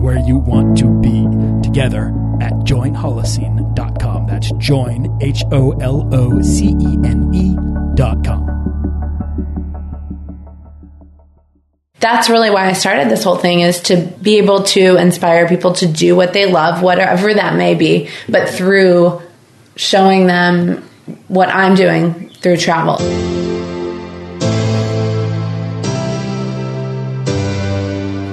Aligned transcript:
where 0.00 0.18
you 0.18 0.38
want 0.38 0.78
to 0.78 0.88
be 1.00 1.26
together 1.62 2.08
at 2.40 2.52
joinholocene.com. 2.64 4.26
That's 4.26 4.50
join, 4.52 5.18
H 5.20 5.42
O 5.52 5.72
L 5.80 6.08
O 6.12 6.40
C 6.42 6.74
E 6.80 6.98
N 7.04 7.30
E.com. 7.34 8.60
that's 12.00 12.30
really 12.30 12.50
why 12.50 12.66
I 12.66 12.72
started 12.72 13.08
this 13.10 13.22
whole 13.22 13.36
thing 13.36 13.60
is 13.60 13.80
to 13.82 13.96
be 13.96 14.38
able 14.38 14.64
to 14.64 14.96
inspire 14.96 15.46
people 15.46 15.74
to 15.74 15.86
do 15.86 16.16
what 16.16 16.32
they 16.32 16.50
love, 16.50 16.82
whatever 16.82 17.32
that 17.32 17.54
may 17.54 17.74
be, 17.74 18.08
but 18.28 18.48
through 18.48 19.20
showing 19.76 20.26
them 20.26 20.82
what 21.28 21.48
I'm 21.50 21.74
doing 21.74 22.30
through 22.30 22.56
travel. 22.56 22.96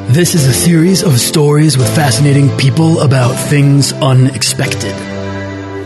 This 0.10 0.36
is 0.36 0.48
a 0.48 0.54
series 0.54 1.04
of 1.04 1.20
stories 1.20 1.78
with 1.78 1.94
fascinating 1.94 2.50
people 2.56 3.02
about 3.02 3.34
things 3.34 3.92
unexpected. 3.92 4.94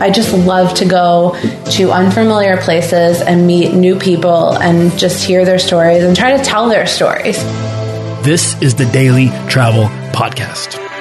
I 0.00 0.10
just 0.10 0.32
love 0.32 0.74
to 0.74 0.84
go 0.84 1.36
to 1.72 1.90
unfamiliar 1.90 2.56
places 2.56 3.20
and 3.20 3.48
meet 3.48 3.74
new 3.74 3.98
people 3.98 4.52
and 4.52 4.96
just 4.96 5.26
hear 5.26 5.44
their 5.44 5.58
stories 5.58 6.04
and 6.04 6.16
try 6.16 6.36
to 6.36 6.44
tell 6.44 6.68
their 6.68 6.86
stories. 6.86 7.36
This 8.22 8.54
is 8.62 8.76
the 8.76 8.86
Daily 8.86 9.26
Travel 9.48 9.86
Podcast. 10.12 10.91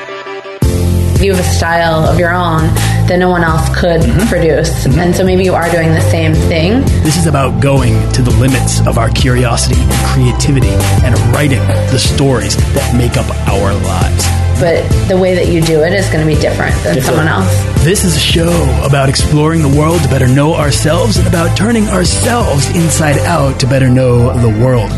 You 1.22 1.34
have 1.36 1.40
a 1.40 1.50
style 1.50 2.04
of 2.06 2.18
your 2.18 2.32
own 2.34 2.64
that 3.08 3.18
no 3.20 3.30
one 3.30 3.44
else 3.44 3.70
could 3.78 4.02
mm-hmm. 4.02 4.28
produce. 4.28 4.88
Mm-hmm. 4.88 5.00
And 5.00 5.16
so 5.16 5.24
maybe 5.24 5.44
you 5.44 5.54
are 5.54 5.70
doing 5.70 5.90
the 5.90 6.02
same 6.02 6.34
thing. 6.34 6.82
This 7.04 7.16
is 7.16 7.28
about 7.28 7.62
going 7.62 7.94
to 8.14 8.22
the 8.24 8.32
limits 8.32 8.80
of 8.88 8.98
our 8.98 9.10
curiosity 9.10 9.80
and 9.80 10.06
creativity 10.08 10.74
and 11.06 11.14
writing 11.34 11.60
the 11.92 12.00
stories 12.00 12.56
that 12.74 12.96
make 12.98 13.18
up 13.18 13.30
our 13.48 13.74
lives. 13.86 14.26
but 14.60 14.82
the 15.08 15.18
way 15.18 15.34
that 15.34 15.48
you 15.48 15.60
do 15.62 15.82
it 15.82 15.92
is 15.94 16.08
going 16.10 16.22
to 16.28 16.36
be 16.36 16.40
different 16.40 16.74
than 16.84 16.94
Different. 16.96 17.06
someone 17.06 17.28
else. 17.28 17.50
This 17.84 18.04
is 18.04 18.16
a 18.16 18.20
show 18.20 18.54
about 18.86 19.10
exploring 19.10 19.62
the 19.64 19.76
world 19.78 20.02
to 20.04 20.08
better 20.08 20.28
know 20.28 20.54
ourselves 20.54 21.18
and 21.18 21.28
about 21.28 21.58
turning 21.58 21.88
ourselves 21.88 22.70
inside 22.76 23.18
out 23.26 23.60
to 23.62 23.68
better 23.68 23.90
know 23.90 24.32
the 24.40 24.64
world. 24.64 24.92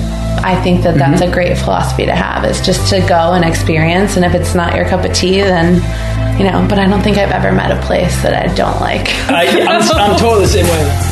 I 0.45 0.61
think 0.61 0.83
that 0.83 0.95
that's 0.95 1.21
a 1.21 1.31
great 1.31 1.57
philosophy 1.57 2.05
to 2.05 2.13
have 2.13 2.43
is 2.43 2.59
just 2.59 2.89
to 2.89 2.99
go 3.07 3.31
and 3.31 3.45
experience. 3.45 4.17
And 4.17 4.25
if 4.25 4.33
it's 4.33 4.53
not 4.53 4.75
your 4.75 4.83
cup 4.83 5.05
of 5.05 5.13
tea, 5.13 5.39
then, 5.39 5.75
you 6.37 6.43
know, 6.43 6.67
but 6.67 6.79
I 6.79 6.85
don't 6.85 7.01
think 7.01 7.17
I've 7.17 7.31
ever 7.31 7.53
met 7.53 7.71
a 7.71 7.81
place 7.83 8.21
that 8.23 8.33
I 8.33 8.53
don't 8.53 8.77
like. 8.81 9.07
I, 9.29 9.47
I'm, 9.61 9.81
I'm 9.81 10.19
totally 10.19 10.41
the 10.41 10.51
same 10.51 10.65
way. 10.65 11.09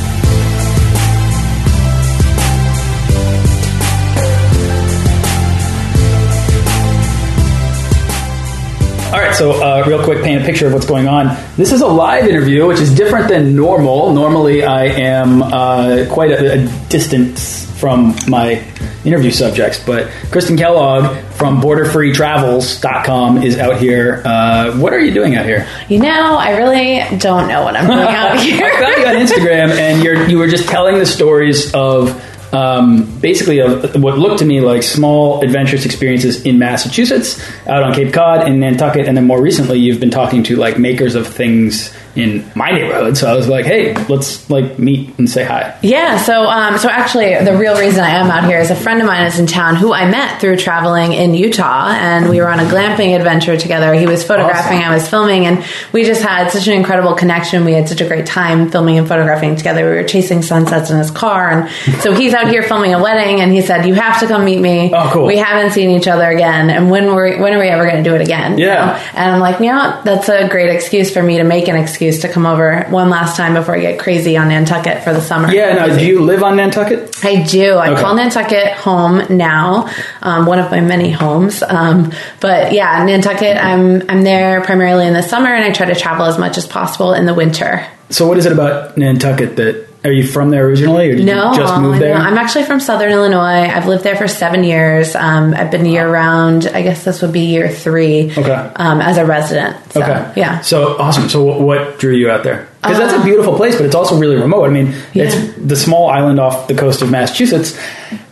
All 9.13 9.19
right, 9.19 9.33
so 9.33 9.51
uh, 9.63 9.85
real 9.87 10.03
quick, 10.03 10.23
paint 10.23 10.41
a 10.41 10.45
picture 10.45 10.67
of 10.67 10.73
what's 10.73 10.85
going 10.85 11.07
on. 11.07 11.37
This 11.55 11.71
is 11.71 11.79
a 11.79 11.87
live 11.87 12.27
interview, 12.27 12.67
which 12.67 12.81
is 12.81 12.93
different 12.93 13.29
than 13.29 13.55
normal. 13.55 14.13
Normally, 14.13 14.65
I 14.65 14.87
am 14.87 15.41
uh, 15.41 16.05
quite 16.09 16.31
a, 16.31 16.59
a 16.59 16.87
distance 16.89 17.70
from 17.81 18.15
my 18.27 18.63
interview 19.03 19.31
subjects, 19.31 19.83
but 19.83 20.07
Kristen 20.29 20.55
Kellogg 20.55 21.17
from 21.31 21.59
BorderFreeTravels.com 21.59 23.41
is 23.41 23.57
out 23.57 23.77
here. 23.77 24.21
Uh, 24.23 24.77
what 24.77 24.93
are 24.93 24.99
you 24.99 25.11
doing 25.11 25.35
out 25.35 25.45
here? 25.45 25.67
You 25.89 25.97
know, 25.97 26.37
I 26.37 26.51
really 26.57 27.17
don't 27.17 27.47
know 27.47 27.63
what 27.63 27.75
I'm 27.75 27.87
doing 27.87 28.07
out 28.07 28.39
here. 28.43 28.63
I 28.63 28.79
found 28.79 28.97
you 28.97 29.07
on 29.07 29.15
Instagram, 29.15 29.71
and 29.71 30.03
you're 30.03 30.29
you 30.29 30.37
were 30.37 30.47
just 30.47 30.69
telling 30.69 30.99
the 30.99 31.07
stories 31.07 31.73
of 31.73 32.23
um, 32.53 33.19
basically 33.19 33.59
of 33.59 33.95
what 33.95 34.19
looked 34.19 34.39
to 34.39 34.45
me 34.45 34.61
like 34.61 34.83
small 34.83 35.41
adventurous 35.41 35.83
experiences 35.83 36.45
in 36.45 36.59
Massachusetts, 36.59 37.41
out 37.65 37.81
on 37.81 37.95
Cape 37.95 38.13
Cod, 38.13 38.47
in 38.47 38.59
Nantucket, 38.59 39.07
and 39.07 39.17
then 39.17 39.25
more 39.25 39.41
recently 39.41 39.79
you've 39.79 39.99
been 39.99 40.11
talking 40.11 40.43
to 40.43 40.55
like 40.55 40.77
makers 40.77 41.15
of 41.15 41.25
things 41.27 41.91
in 42.15 42.49
my 42.55 42.71
neighborhood. 42.71 43.17
So 43.17 43.31
I 43.31 43.35
was 43.35 43.47
like, 43.47 43.65
hey, 43.65 43.93
let's 44.05 44.49
like 44.49 44.77
meet 44.79 45.17
and 45.17 45.29
say 45.29 45.43
hi. 45.43 45.77
Yeah, 45.81 46.17
so 46.17 46.45
um, 46.45 46.77
so 46.77 46.89
actually, 46.89 47.35
the 47.43 47.55
real 47.57 47.79
reason 47.79 48.01
I 48.03 48.09
am 48.11 48.29
out 48.29 48.45
here 48.45 48.59
is 48.59 48.69
a 48.69 48.75
friend 48.75 48.99
of 49.01 49.07
mine 49.07 49.25
is 49.25 49.39
in 49.39 49.47
town 49.47 49.75
who 49.75 49.93
I 49.93 50.09
met 50.09 50.41
through 50.41 50.57
traveling 50.57 51.13
in 51.13 51.33
Utah, 51.33 51.89
and 51.91 52.29
we 52.29 52.39
were 52.41 52.49
on 52.49 52.59
a 52.59 52.63
glamping 52.63 53.15
adventure 53.15 53.57
together. 53.57 53.93
He 53.93 54.05
was 54.07 54.23
photographing, 54.23 54.79
Awesome. 54.79 54.91
I 54.91 54.93
was 54.93 55.07
filming, 55.09 55.45
and 55.45 55.63
we 55.93 56.03
just 56.03 56.21
had 56.21 56.49
such 56.49 56.67
an 56.67 56.73
incredible 56.73 57.13
connection. 57.15 57.63
We 57.65 57.73
had 57.73 57.87
such 57.87 58.01
a 58.01 58.07
great 58.07 58.25
time 58.25 58.69
filming 58.69 58.97
and 58.97 59.07
photographing 59.07 59.55
together. 59.55 59.89
We 59.89 59.95
were 59.97 60.03
chasing 60.03 60.41
sunsets 60.41 60.89
in 60.89 60.97
his 60.97 61.11
car, 61.11 61.49
and 61.51 62.01
so 62.01 62.13
he's 62.13 62.33
out 62.33 62.49
here 62.49 62.63
filming 62.63 62.93
a 62.93 63.01
wedding, 63.01 63.39
and 63.41 63.51
he 63.51 63.61
said, 63.61 63.85
"You 63.85 63.93
have 63.93 64.19
to 64.19 64.27
come 64.27 64.43
meet 64.45 64.59
me. 64.59 64.91
Oh, 64.93 65.09
cool. 65.13 65.25
We 65.25 65.37
haven't 65.37 65.71
seen 65.71 65.89
each 65.91 66.07
other 66.07 66.29
again, 66.29 66.69
and 66.69 66.89
when 66.91 67.13
were 67.15 67.37
when 67.37 67.53
are 67.53 67.59
we 67.59 67.67
ever 67.67 67.83
going 67.89 68.03
to 68.03 68.09
do 68.09 68.15
it 68.15 68.21
again?" 68.21 68.57
you 68.57 68.65
Yeah. 68.65 68.85
know? 68.85 69.03
And 69.13 69.31
I'm 69.35 69.39
like, 69.39 69.59
you 69.59 69.67
know, 69.67 70.01
that's 70.03 70.27
a 70.29 70.47
great 70.49 70.69
excuse 70.75 71.11
for 71.13 71.21
me 71.23 71.37
to 71.37 71.43
make 71.43 71.67
an 71.67 71.75
excuse 71.75 72.00
to 72.09 72.29
come 72.29 72.45
over 72.47 72.85
one 72.89 73.09
last 73.09 73.37
time 73.37 73.53
before 73.53 73.75
I 73.75 73.81
get 73.81 73.99
crazy 73.99 74.35
on 74.37 74.47
Nantucket 74.49 75.03
for 75.03 75.13
the 75.13 75.21
summer. 75.21 75.51
Yeah, 75.51 75.73
now 75.75 75.87
do 75.95 76.03
you 76.05 76.21
live 76.21 76.41
on 76.43 76.55
Nantucket? 76.57 77.23
I 77.23 77.43
do. 77.43 77.73
I 77.75 77.91
Okay. 77.91 78.01
call 78.01 78.15
Nantucket 78.15 78.73
home 78.73 79.21
now, 79.29 79.87
um, 80.23 80.45
one 80.47 80.57
of 80.59 80.71
my 80.71 80.79
many 80.81 81.11
homes. 81.11 81.61
Um, 81.61 82.11
but 82.39 82.71
yeah, 82.73 83.03
Nantucket, 83.05 83.57
I'm 83.57 84.09
I'm 84.09 84.23
there 84.23 84.61
primarily 84.61 85.05
in 85.05 85.13
the 85.13 85.21
summer, 85.23 85.53
and 85.53 85.63
I 85.63 85.71
try 85.71 85.85
to 85.85 85.95
travel 85.95 86.25
as 86.25 86.37
much 86.39 86.57
as 86.57 86.65
possible 86.65 87.13
in 87.13 87.25
the 87.25 87.33
winter. 87.35 87.85
So 88.09 88.27
what 88.27 88.37
is 88.37 88.45
it 88.45 88.51
about 88.51 88.97
Nantucket 88.97 89.55
that 89.57 89.87
are 90.03 90.11
you 90.11 90.25
from 90.25 90.49
there 90.49 90.65
originally, 90.65 91.11
or 91.11 91.15
did 91.15 91.25
No, 91.25 91.51
you 91.51 91.57
just 91.59 91.79
move 91.79 91.99
there? 91.99 92.15
no, 92.15 92.21
I'm 92.21 92.37
actually 92.37 92.63
from 92.63 92.79
Southern 92.79 93.11
Illinois. 93.11 93.69
I've 93.69 93.85
lived 93.87 94.03
there 94.03 94.15
for 94.15 94.27
seven 94.27 94.63
years. 94.63 95.15
Um, 95.15 95.53
I've 95.53 95.69
been 95.69 95.85
year 95.85 96.09
round. 96.11 96.65
I 96.73 96.81
guess 96.81 97.03
this 97.03 97.21
would 97.21 97.31
be 97.31 97.41
year 97.41 97.69
three. 97.69 98.31
Okay. 98.31 98.51
Um, 98.75 98.99
as 98.99 99.17
a 99.17 99.25
resident. 99.25 99.75
So, 99.93 100.01
Okay. 100.01 100.33
Yeah. 100.37 100.53
Uh, 100.55 100.61
So 100.63 100.97
awesome. 100.97 101.29
So 101.29 101.43
what, 101.43 101.61
what 101.61 101.99
drew 101.99 102.13
you 102.15 102.31
out 102.31 102.43
there? 102.43 102.67
Because 102.81 102.97
that's 102.97 103.13
a 103.13 103.23
beautiful 103.23 103.55
place, 103.55 103.75
but 103.75 103.85
it's 103.85 103.93
also 103.93 104.17
really 104.17 104.37
remote. 104.37 104.65
I 104.65 104.69
mean, 104.69 104.91
it's 105.13 105.35
the 105.57 105.75
small 105.75 106.09
island 106.09 106.39
off 106.39 106.67
the 106.67 106.73
coast 106.73 107.03
of 107.03 107.11
Massachusetts, 107.11 107.77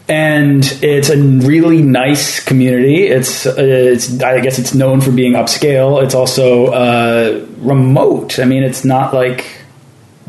and 0.07 0.63
it's 0.81 1.09
a 1.11 1.17
really 1.17 1.83
nice 1.83 2.43
community. 2.43 3.05
It's 3.05 3.45
uh, 3.45 3.53
it's 3.57 4.19
I 4.23 4.39
guess 4.39 4.57
it's 4.57 4.73
known 4.73 5.01
for 5.01 5.11
being 5.11 5.33
upscale. 5.33 6.03
It's 6.03 6.15
also 6.15 6.67
uh, 6.67 7.45
remote. 7.59 8.39
I 8.39 8.45
mean, 8.45 8.63
it's 8.63 8.83
not 8.83 9.13
like 9.13 9.45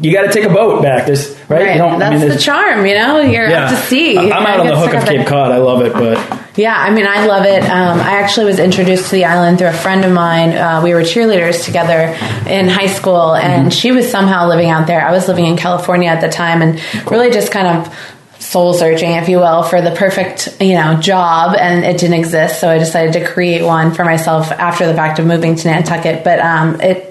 you 0.00 0.12
got 0.12 0.22
to 0.22 0.32
take 0.32 0.44
a 0.44 0.48
boat 0.52 0.82
back. 0.82 1.06
There's 1.06 1.30
right. 1.48 1.60
Right. 1.62 1.72
You 1.72 1.78
don't- 1.78 1.94
I 2.02 2.10
That's 2.10 2.20
mean, 2.22 2.30
the 2.30 2.38
charm, 2.38 2.86
you 2.86 2.94
know. 2.94 3.20
You're 3.20 3.52
up 3.52 3.70
to 3.70 3.76
sea. 3.86 4.16
I'm 4.18 4.32
out 4.32 4.46
I 4.46 4.58
on 4.60 4.66
the 4.66 4.76
hook 4.78 4.94
of 4.94 5.04
Cape. 5.06 5.26
Cod. 5.26 5.52
I 5.52 5.58
love 5.58 5.82
it, 5.82 5.92
but 5.92 6.18
Yeah, 6.56 6.74
I 6.76 6.90
mean, 6.90 7.06
I 7.06 7.26
love 7.26 7.44
it. 7.46 7.62
Um, 7.62 8.00
I 8.00 8.20
actually 8.20 8.46
was 8.46 8.58
introduced 8.58 9.06
to 9.06 9.16
the 9.16 9.24
island 9.24 9.58
through 9.58 9.68
a 9.68 9.72
friend 9.72 10.04
of 10.04 10.12
mine. 10.12 10.50
Uh, 10.52 10.80
we 10.82 10.94
were 10.94 11.02
cheerleaders 11.02 11.64
together 11.64 12.16
in 12.48 12.68
high 12.68 12.86
school, 12.88 13.34
and 13.34 13.72
she 13.72 13.92
was 13.92 14.10
somehow 14.10 14.48
living 14.48 14.68
out 14.70 14.86
there. 14.86 15.00
I 15.06 15.12
was 15.12 15.28
living 15.28 15.46
in 15.46 15.56
California 15.56 16.08
at 16.08 16.20
the 16.20 16.28
time, 16.28 16.60
and 16.62 16.80
really 17.10 17.30
just 17.30 17.52
kind 17.52 17.66
of 17.68 17.94
soul 18.38 18.72
searching, 18.72 19.12
if 19.12 19.28
you 19.28 19.36
will, 19.38 19.62
for 19.62 19.82
the 19.82 19.90
perfect 19.92 20.48
you 20.60 20.74
know 20.74 20.94
job, 21.00 21.54
and 21.58 21.84
it 21.84 21.98
didn't 21.98 22.18
exist. 22.18 22.58
So 22.60 22.68
I 22.70 22.78
decided 22.78 23.12
to 23.14 23.26
create 23.32 23.62
one 23.62 23.92
for 23.92 24.04
myself 24.04 24.50
after 24.50 24.86
the 24.86 24.94
fact 24.94 25.18
of 25.18 25.26
moving 25.26 25.56
to 25.56 25.68
Nantucket. 25.68 26.24
But 26.24 26.40
um, 26.40 26.80
it. 26.80 27.09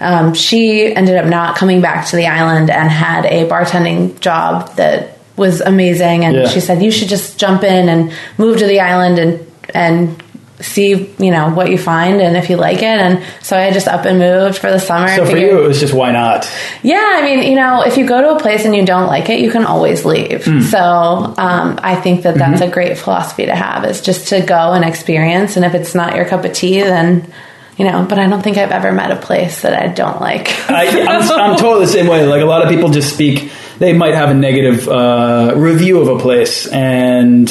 Um, 0.00 0.34
she 0.34 0.94
ended 0.94 1.16
up 1.16 1.26
not 1.26 1.56
coming 1.56 1.80
back 1.80 2.06
to 2.08 2.16
the 2.16 2.26
island 2.26 2.70
and 2.70 2.88
had 2.90 3.24
a 3.26 3.48
bartending 3.48 4.18
job 4.20 4.74
that 4.76 5.18
was 5.36 5.60
amazing. 5.60 6.24
And 6.24 6.36
Yeah. 6.36 6.48
she 6.48 6.60
said, 6.60 6.82
"You 6.82 6.90
should 6.90 7.08
just 7.08 7.38
jump 7.38 7.62
in 7.64 7.88
and 7.88 8.12
move 8.38 8.58
to 8.58 8.66
the 8.66 8.80
island 8.80 9.18
and 9.18 9.46
and 9.74 10.22
see, 10.60 11.08
you 11.18 11.30
know, 11.30 11.50
what 11.50 11.70
you 11.70 11.78
find 11.78 12.20
and 12.20 12.36
if 12.36 12.50
you 12.50 12.56
like 12.56 12.78
it." 12.78 12.82
And 13.00 13.20
so 13.42 13.56
I 13.56 13.70
just 13.70 13.86
up 13.86 14.04
and 14.04 14.18
moved 14.18 14.58
for 14.58 14.70
the 14.70 14.80
summer. 14.80 15.06
so 15.08 15.22
and 15.22 15.30
for 15.30 15.36
figured- 15.36 15.52
you, 15.52 15.64
it 15.64 15.68
was 15.68 15.78
just 15.80 15.94
why 15.94 16.10
not? 16.10 16.48
yeah, 16.82 17.10
I 17.18 17.22
mean, 17.22 17.42
you 17.50 17.54
know, 17.56 17.82
if 17.82 17.96
you 17.96 18.04
go 18.06 18.20
to 18.20 18.30
a 18.34 18.38
place 18.40 18.64
and 18.64 18.74
you 18.74 18.84
don't 18.84 19.06
like 19.06 19.28
it, 19.30 19.38
you 19.40 19.50
can 19.50 19.64
always 19.66 20.04
leave. 20.04 20.44
Hmm. 20.44 20.60
So 20.62 20.80
um, 20.80 21.78
I 21.82 21.94
think 21.96 22.22
that 22.22 22.34
that's 22.36 22.60
Mm-hmm. 22.60 22.70
a 22.70 22.74
great 22.74 22.98
philosophy 22.98 23.46
to 23.46 23.54
have 23.54 23.84
is 23.84 24.00
just 24.00 24.28
to 24.28 24.40
go 24.40 24.72
and 24.72 24.84
experience. 24.84 25.56
And 25.56 25.64
if 25.64 25.74
it's 25.74 25.94
not 25.94 26.16
your 26.16 26.24
cup 26.24 26.44
of 26.44 26.52
tea, 26.52 26.80
then 26.82 27.30
you 27.78 27.84
know. 27.84 28.04
But 28.08 28.18
I 28.18 28.26
don't 28.28 28.42
think 28.42 28.56
I've 28.58 28.70
ever 28.72 28.92
met 28.92 29.10
a 29.10 29.16
place 29.16 29.62
that 29.62 29.72
I 29.80 29.86
don't 29.88 30.20
like. 30.20 30.48
I, 30.70 30.86
I'm, 31.00 31.22
I'm 31.52 31.56
totally 31.56 31.86
the 31.86 31.92
same 31.92 32.06
way. 32.08 32.26
Like 32.26 32.42
a 32.42 32.46
lot 32.46 32.62
of 32.62 32.68
people 32.68 32.90
just 32.90 33.12
speak, 33.14 33.50
they 33.78 33.92
might 33.92 34.14
have 34.14 34.30
a 34.30 34.34
negative 34.34 34.88
uh, 34.88 35.54
review 35.56 36.00
of 36.00 36.08
a 36.08 36.18
place, 36.18 36.66
and 36.66 37.48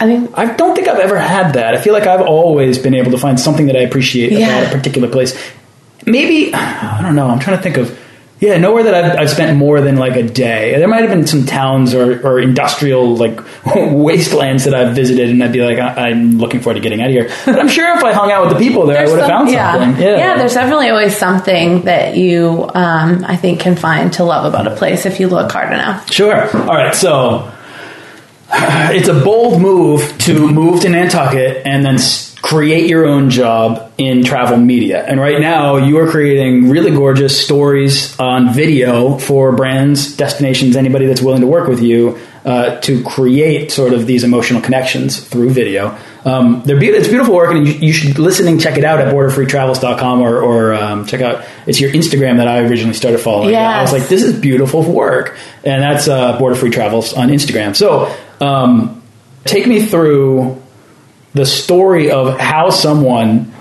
I 0.00 0.06
mean, 0.06 0.28
I 0.34 0.54
don't 0.54 0.74
think 0.74 0.88
I've 0.88 0.98
ever 1.00 1.18
had 1.18 1.54
that. 1.54 1.74
I 1.74 1.80
feel 1.80 1.92
like 1.92 2.06
I've 2.06 2.20
always 2.26 2.78
been 2.78 2.94
able 2.94 3.10
to 3.12 3.18
find 3.18 3.38
something 3.40 3.66
that 3.66 3.76
I 3.76 3.80
appreciate 3.80 4.32
Yeah. 4.32 4.58
about 4.60 4.72
a 4.74 4.76
particular 4.76 5.08
place. 5.08 5.36
Maybe 6.06 6.52
I 6.54 7.00
don't 7.02 7.16
know. 7.16 7.26
I'm 7.28 7.38
trying 7.40 7.56
to 7.56 7.62
think 7.62 7.76
of 7.78 7.98
Yeah, 8.40 8.58
nowhere 8.58 8.84
that 8.84 8.94
I've, 8.94 9.18
I've 9.18 9.30
spent 9.30 9.56
more 9.56 9.80
than 9.80 9.96
like 9.96 10.16
a 10.16 10.22
day. 10.22 10.76
There 10.78 10.86
might 10.86 11.00
have 11.00 11.10
been 11.10 11.26
some 11.26 11.44
towns 11.44 11.94
or, 11.94 12.24
or 12.26 12.40
industrial 12.40 13.16
like 13.16 13.40
wastelands 13.64 14.64
that 14.64 14.74
I've 14.74 14.94
visited, 14.94 15.30
and 15.30 15.42
I'd 15.42 15.52
be 15.52 15.62
like, 15.62 15.78
I, 15.78 16.10
am 16.10 16.38
looking 16.38 16.60
forward 16.60 16.74
to 16.74 16.80
getting 16.80 17.00
out 17.00 17.08
of 17.08 17.12
here. 17.12 17.30
But 17.44 17.58
I'm 17.58 17.68
sure 17.68 17.96
if 17.96 18.04
I 18.04 18.12
hung 18.12 18.30
out 18.30 18.46
with 18.46 18.56
the 18.56 18.64
people 18.64 18.86
there, 18.86 18.98
There's 18.98 19.10
I 19.10 19.12
would 19.12 19.20
have 19.20 19.28
found 19.28 19.50
yeah. 19.50 19.72
something. 19.72 20.02
Yeah, 20.02 20.16
yeah, 20.16 20.38
there's 20.38 20.54
definitely 20.54 20.90
always 20.90 21.16
something 21.16 21.82
that 21.82 22.16
you, 22.16 22.70
um, 22.74 23.24
I 23.24 23.36
think, 23.36 23.60
can 23.60 23.74
find 23.74 24.12
to 24.14 24.24
love 24.24 24.44
about 24.44 24.66
a 24.66 24.76
place 24.76 25.04
if 25.04 25.18
you 25.18 25.28
look 25.28 25.50
hard 25.50 25.72
enough. 25.72 26.10
Sure. 26.12 26.56
All 26.56 26.74
right. 26.74 26.94
So 26.94 27.52
it's 28.94 29.08
a 29.08 29.14
bold 29.24 29.60
move 29.60 30.16
to 30.18 30.50
move 30.50 30.80
to 30.82 30.88
Nantucket 30.88 31.66
and 31.66 31.84
then 31.84 31.98
create 32.40 32.88
your 32.88 33.06
own 33.06 33.30
job 33.30 33.92
in 33.98 34.24
travel 34.24 34.56
media. 34.56 35.04
And 35.04 35.20
right 35.20 35.40
now, 35.40 35.76
you 35.76 35.98
are 35.98 36.08
creating 36.08 36.70
really 36.70 36.90
gorgeous 36.90 37.38
stories 37.42 38.18
on 38.18 38.54
video 38.54 39.18
for 39.18 39.52
brands, 39.52 40.16
destinations, 40.16 40.76
anybody 40.76 41.06
that's 41.06 41.20
willing 41.20 41.40
to 41.42 41.46
work 41.46 41.68
with 41.68 41.82
you 41.82 42.18
uh, 42.44 42.80
to 42.80 43.02
create 43.02 43.70
sort 43.70 43.92
of 43.92 44.06
these 44.06 44.24
emotional 44.24 44.62
connections 44.62 45.20
through 45.20 45.50
video. 45.50 45.98
Um, 46.24 46.62
they're 46.64 46.78
be- 46.78 46.88
it's 46.88 47.08
beautiful 47.08 47.34
work, 47.34 47.54
and 47.54 47.66
you, 47.66 47.74
you 47.74 47.92
should 47.92 48.18
listen 48.18 48.48
and 48.48 48.60
check 48.60 48.78
it 48.78 48.84
out 48.84 49.00
at 49.00 49.12
borderfreetravels.com 49.12 50.20
or, 50.20 50.40
or 50.40 50.74
um, 50.74 51.06
check 51.06 51.20
out 51.20 51.44
it's 51.66 51.80
your 51.80 51.90
Instagram 51.90 52.38
that 52.38 52.48
I 52.48 52.60
originally 52.60 52.94
started 52.94 53.18
following. 53.18 53.50
I 53.78 53.82
was 53.82 53.92
like, 53.92 54.08
this 54.08 54.22
is 54.22 54.38
beautiful 54.38 54.82
work, 54.82 55.36
and 55.64 55.82
that's 55.82 56.08
uh, 56.08 56.38
Border 56.38 56.54
Free 56.54 56.70
Travels 56.70 57.12
on 57.12 57.28
Instagram. 57.28 57.76
So, 57.76 58.14
um, 58.40 59.02
take 59.44 59.66
me 59.66 59.84
through 59.84 60.62
the 61.34 61.46
story 61.46 62.10
of 62.10 62.38
how 62.38 62.70
someone 62.70 63.54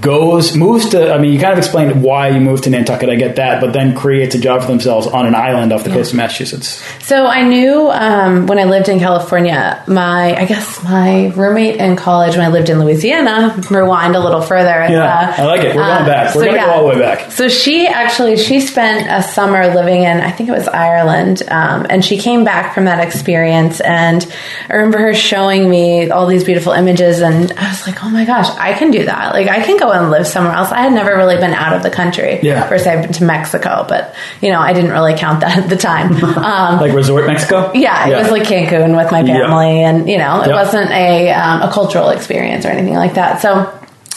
goes 0.00 0.56
moves 0.56 0.90
to. 0.90 1.12
I 1.12 1.18
mean, 1.18 1.32
you 1.32 1.40
kind 1.40 1.52
of 1.52 1.58
explained 1.58 2.02
why 2.02 2.28
you 2.28 2.40
moved 2.40 2.64
to 2.64 2.70
Nantucket. 2.70 3.08
I 3.08 3.16
get 3.16 3.36
that, 3.36 3.60
but 3.60 3.72
then 3.72 3.96
creates 3.96 4.34
a 4.34 4.38
job 4.38 4.62
for 4.62 4.66
themselves 4.66 5.06
on 5.06 5.26
an 5.26 5.34
island 5.34 5.72
off 5.72 5.84
the 5.84 5.90
coast 5.90 6.12
of 6.12 6.16
Massachusetts. 6.16 6.82
So 7.04 7.26
I 7.26 7.42
knew 7.42 7.90
um, 7.90 8.46
when 8.46 8.58
I 8.58 8.64
lived 8.64 8.88
in 8.88 8.98
California, 8.98 9.82
my 9.86 10.36
I 10.36 10.44
guess 10.44 10.82
my 10.82 11.28
roommate 11.28 11.76
in 11.76 11.96
college 11.96 12.36
when 12.36 12.44
I 12.44 12.48
lived 12.48 12.68
in 12.68 12.78
Louisiana. 12.78 13.60
Rewind 13.70 14.16
a 14.16 14.20
little 14.20 14.42
further. 14.42 14.70
Yeah, 14.70 15.34
I 15.36 15.44
like 15.44 15.62
it. 15.62 15.74
We're 15.74 15.86
going 15.86 16.06
back. 16.06 16.34
We're 16.34 16.46
gonna 16.46 16.58
go 16.58 16.70
all 16.70 16.82
the 16.82 16.94
way 16.94 16.98
back. 16.98 17.30
So 17.32 17.48
she 17.48 17.86
actually 17.86 18.36
she 18.36 18.60
spent 18.60 19.08
a 19.10 19.26
summer 19.26 19.74
living 19.74 20.02
in 20.02 20.20
I 20.20 20.30
think 20.30 20.48
it 20.48 20.52
was 20.52 20.68
Ireland, 20.68 21.42
um, 21.48 21.86
and 21.88 22.04
she 22.04 22.18
came 22.18 22.44
back 22.44 22.74
from 22.74 22.84
that 22.84 23.04
experience. 23.04 23.80
And 23.80 24.26
I 24.68 24.74
remember 24.74 24.98
her 24.98 25.14
showing 25.14 25.68
me 25.68 26.10
all 26.10 26.26
these 26.26 26.44
beautiful 26.44 26.72
images, 26.72 27.20
and 27.20 27.52
I 27.52 27.68
was 27.68 27.86
like, 27.86 28.04
oh 28.04 28.10
my 28.10 28.24
gosh, 28.24 28.48
I 28.58 28.74
can 28.74 28.90
do 28.90 29.04
that. 29.06 29.32
Like 29.32 29.48
I 29.48 29.62
can 29.62 29.69
go 29.78 29.90
and 29.92 30.10
live 30.10 30.26
somewhere 30.26 30.52
else. 30.54 30.72
I 30.72 30.82
had 30.82 30.92
never 30.92 31.14
really 31.16 31.36
been 31.36 31.52
out 31.52 31.74
of 31.74 31.82
the 31.82 31.90
country. 31.90 32.40
Yeah. 32.42 32.68
First, 32.68 32.86
I've 32.86 33.02
been 33.02 33.12
to 33.14 33.24
Mexico, 33.24 33.84
but 33.88 34.14
you 34.40 34.50
know 34.50 34.58
I 34.60 34.72
didn't 34.72 34.90
really 34.90 35.14
count 35.14 35.40
that 35.40 35.56
at 35.58 35.68
the 35.68 35.76
time. 35.76 36.12
Um, 36.40 36.80
Like 36.80 36.92
resort 36.94 37.26
Mexico. 37.26 37.70
yeah, 37.74 38.08
it 38.08 38.16
was 38.16 38.30
like 38.30 38.42
Cancun 38.44 38.96
with 38.96 39.12
my 39.12 39.20
Yeah. 39.20 39.34
family, 39.46 39.82
and 39.82 40.08
you 40.08 40.18
know, 40.18 40.40
it 40.42 40.46
Yep. 40.48 40.54
wasn't 40.56 40.90
a 40.90 41.30
um, 41.32 41.62
a 41.62 41.70
cultural 41.72 42.08
experience 42.10 42.64
or 42.64 42.70
anything 42.70 42.94
like 42.94 43.14
that. 43.14 43.40
So. 43.42 43.70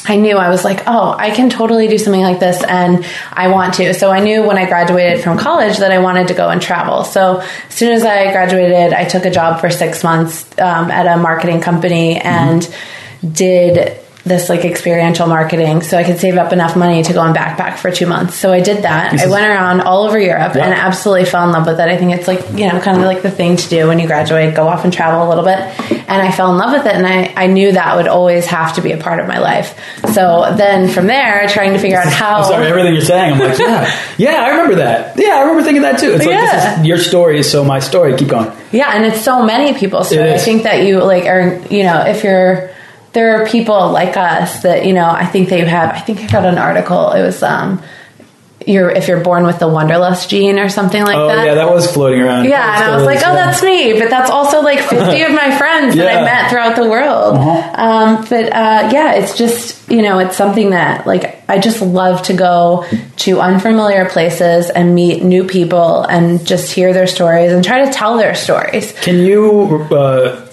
I 0.06 0.18
knew 0.18 0.36
I 0.36 0.50
was 0.50 0.66
like, 0.66 0.84
oh, 0.86 1.16
I 1.18 1.32
can 1.32 1.50
totally 1.50 1.88
do 1.88 1.98
something 1.98 2.22
like 2.22 2.42
this, 2.42 2.62
and 2.62 3.06
I 3.32 3.48
want 3.48 3.76
to. 3.76 3.94
So 3.94 4.12
I 4.12 4.20
knew 4.20 4.44
when 4.44 4.58
I 4.58 4.66
graduated 4.66 5.24
from 5.24 5.38
college 5.38 5.78
that 5.78 5.94
I 5.94 6.00
wanted 6.00 6.28
to 6.28 6.34
go 6.34 6.50
and 6.50 6.62
travel. 6.62 7.06
So 7.06 7.38
as 7.40 7.74
soon 7.74 7.94
as 7.94 8.04
I 8.04 8.30
graduated, 8.34 8.92
I 8.92 9.06
took 9.06 9.24
a 9.24 9.30
job 9.32 9.62
for 9.62 9.70
six 9.70 10.04
months 10.04 10.46
um, 10.60 10.92
at 10.92 11.08
a 11.08 11.16
marketing 11.18 11.62
company 11.62 12.20
and 12.20 12.68
did 13.32 13.98
this 14.26 14.48
like 14.48 14.64
experiential 14.64 15.28
marketing 15.28 15.82
so 15.82 15.98
I 15.98 16.04
could 16.06 16.18
save 16.18 16.38
up 16.38 16.54
enough 16.54 16.78
money 16.78 17.04
to 17.04 17.12
go 17.12 17.20
on 17.20 17.36
backpack 17.36 17.78
for 17.78 17.92
two 17.92 18.06
months. 18.08 18.36
So 18.36 18.54
I 18.54 18.62
did 18.62 18.84
that. 18.84 19.20
I 19.20 19.28
went 19.28 19.46
around 19.46 19.82
all 19.82 20.04
over 20.04 20.18
Europe 20.18 20.56
Yeah. 20.56 20.64
and 20.64 20.74
absolutely 20.74 21.26
fell 21.26 21.44
in 21.46 21.52
love 21.52 21.66
with 21.68 21.78
it. 21.78 21.90
I 21.90 21.98
think 21.98 22.14
it's 22.14 22.26
like, 22.26 22.40
you 22.58 22.72
know, 22.72 22.80
kind 22.80 22.98
of 22.98 23.04
like 23.04 23.22
the 23.22 23.30
thing 23.30 23.58
to 23.58 23.70
do 23.70 23.88
when 23.88 24.00
you 24.00 24.08
graduate, 24.08 24.56
go 24.56 24.66
off 24.66 24.86
and 24.86 24.94
travel 24.94 25.28
a 25.28 25.30
little 25.30 25.44
bit. 25.44 25.60
And 26.10 26.22
I 26.22 26.32
fell 26.32 26.52
in 26.52 26.58
love 26.58 26.72
with 26.72 26.86
it 26.86 26.96
and 26.96 27.06
I, 27.06 27.34
I 27.36 27.48
knew 27.48 27.74
that 27.74 27.98
would 27.98 28.08
always 28.08 28.46
have 28.46 28.76
to 28.76 28.82
be 28.82 28.94
a 28.94 28.98
part 28.98 29.20
of 29.20 29.28
my 29.28 29.40
life. 29.40 29.78
So 30.14 30.54
then 30.56 30.88
from 30.90 31.08
there, 31.08 31.46
trying 31.50 31.74
to 31.74 31.80
figure 31.80 31.98
out 31.98 32.08
how. 32.14 32.38
I'm 32.38 32.44
sorry, 32.46 32.68
everything 32.68 32.94
you're 32.94 33.02
saying. 33.04 33.34
I'm 33.34 33.40
like, 33.40 33.60
yeah, 33.60 34.00
yeah, 34.18 34.42
I 34.42 34.50
remember 34.52 34.76
that. 34.76 35.20
Yeah, 35.20 35.36
I 35.36 35.42
remember 35.42 35.64
thinking 35.64 35.82
that 35.82 36.00
too. 36.00 36.12
It's 36.14 36.26
like 36.26 36.34
Yeah. 36.36 36.70
this 36.76 36.80
is, 36.80 36.86
your 36.88 36.98
story 36.98 37.40
is 37.40 37.52
so 37.52 37.66
my 37.66 37.80
story. 37.80 38.16
Keep 38.16 38.30
going. 38.30 38.52
Yeah, 38.72 38.96
and 38.96 39.04
it's 39.06 39.22
so 39.22 39.44
many 39.44 39.78
people. 39.78 40.00
It 40.02 40.14
I 40.18 40.38
think 40.38 40.64
that 40.64 40.84
you 40.86 41.04
like 41.04 41.26
are 41.26 41.60
you 41.70 41.84
know 41.84 42.06
if 42.06 42.24
you're 42.24 42.70
there 43.14 43.42
are 43.42 43.48
people 43.48 43.92
like 43.92 44.18
us 44.18 44.64
that 44.64 44.86
you 44.86 44.94
know 44.94 45.10
I 45.10 45.26
think 45.26 45.50
they 45.50 45.62
have. 45.62 45.92
I 45.92 46.00
think 46.00 46.20
I 46.22 46.28
got 46.28 46.46
an 46.46 46.58
article. 46.58 47.12
It 47.12 47.22
was 47.22 47.42
um, 47.42 47.82
you're 48.68 48.90
if 48.90 49.08
you're 49.08 49.22
born 49.22 49.46
with 49.46 49.60
the 49.60 49.68
wanderlust 49.68 50.30
gene 50.30 50.60
or 50.60 50.70
something 50.70 51.02
like 51.02 51.16
that. 51.16 51.22
Oh 51.22 51.28
that. 51.28 51.46
yeah, 51.46 51.54
that 51.56 51.70
was 51.70 51.92
floating 51.92 52.22
around. 52.22 52.46
Yeah, 52.46 52.76
and 52.76 52.92
I 52.92 52.96
was 52.96 53.06
like, 53.06 53.20
oh, 53.20 53.34
that's 53.34 53.62
me. 53.64 54.00
But 54.00 54.10
that's 54.10 54.30
also 54.30 54.62
like 54.62 54.80
50 54.80 55.22
of 55.22 55.32
my 55.32 55.56
friends 55.58 55.96
that 55.96 56.08
I 56.08 56.24
met 56.24 56.50
throughout 56.50 56.76
the 56.76 56.90
world. 56.90 57.38
Um, 57.38 58.26
but 58.30 58.52
uh, 58.54 58.90
yeah, 58.92 59.14
it's 59.16 59.38
just, 59.38 59.90
you 59.90 60.02
know, 60.02 60.20
it's 60.20 60.38
something 60.38 60.72
that 60.72 61.06
like 61.06 61.44
I 61.50 61.60
just 61.60 61.82
love 61.82 62.24
to 62.24 62.34
go 62.34 62.86
to 63.18 63.42
unfamiliar 63.42 64.10
places 64.10 64.70
and 64.70 64.96
meet 64.96 65.24
new 65.24 65.46
people 65.46 66.04
and 66.04 66.46
just 66.46 66.72
hear 66.72 66.94
their 66.94 67.08
stories 67.08 67.52
and 67.52 67.64
try 67.64 67.86
to 67.86 67.92
tell 67.92 68.18
their 68.18 68.36
stories. 68.36 68.92
Can 69.02 69.20
you 69.20 69.88
uh, 69.92 70.48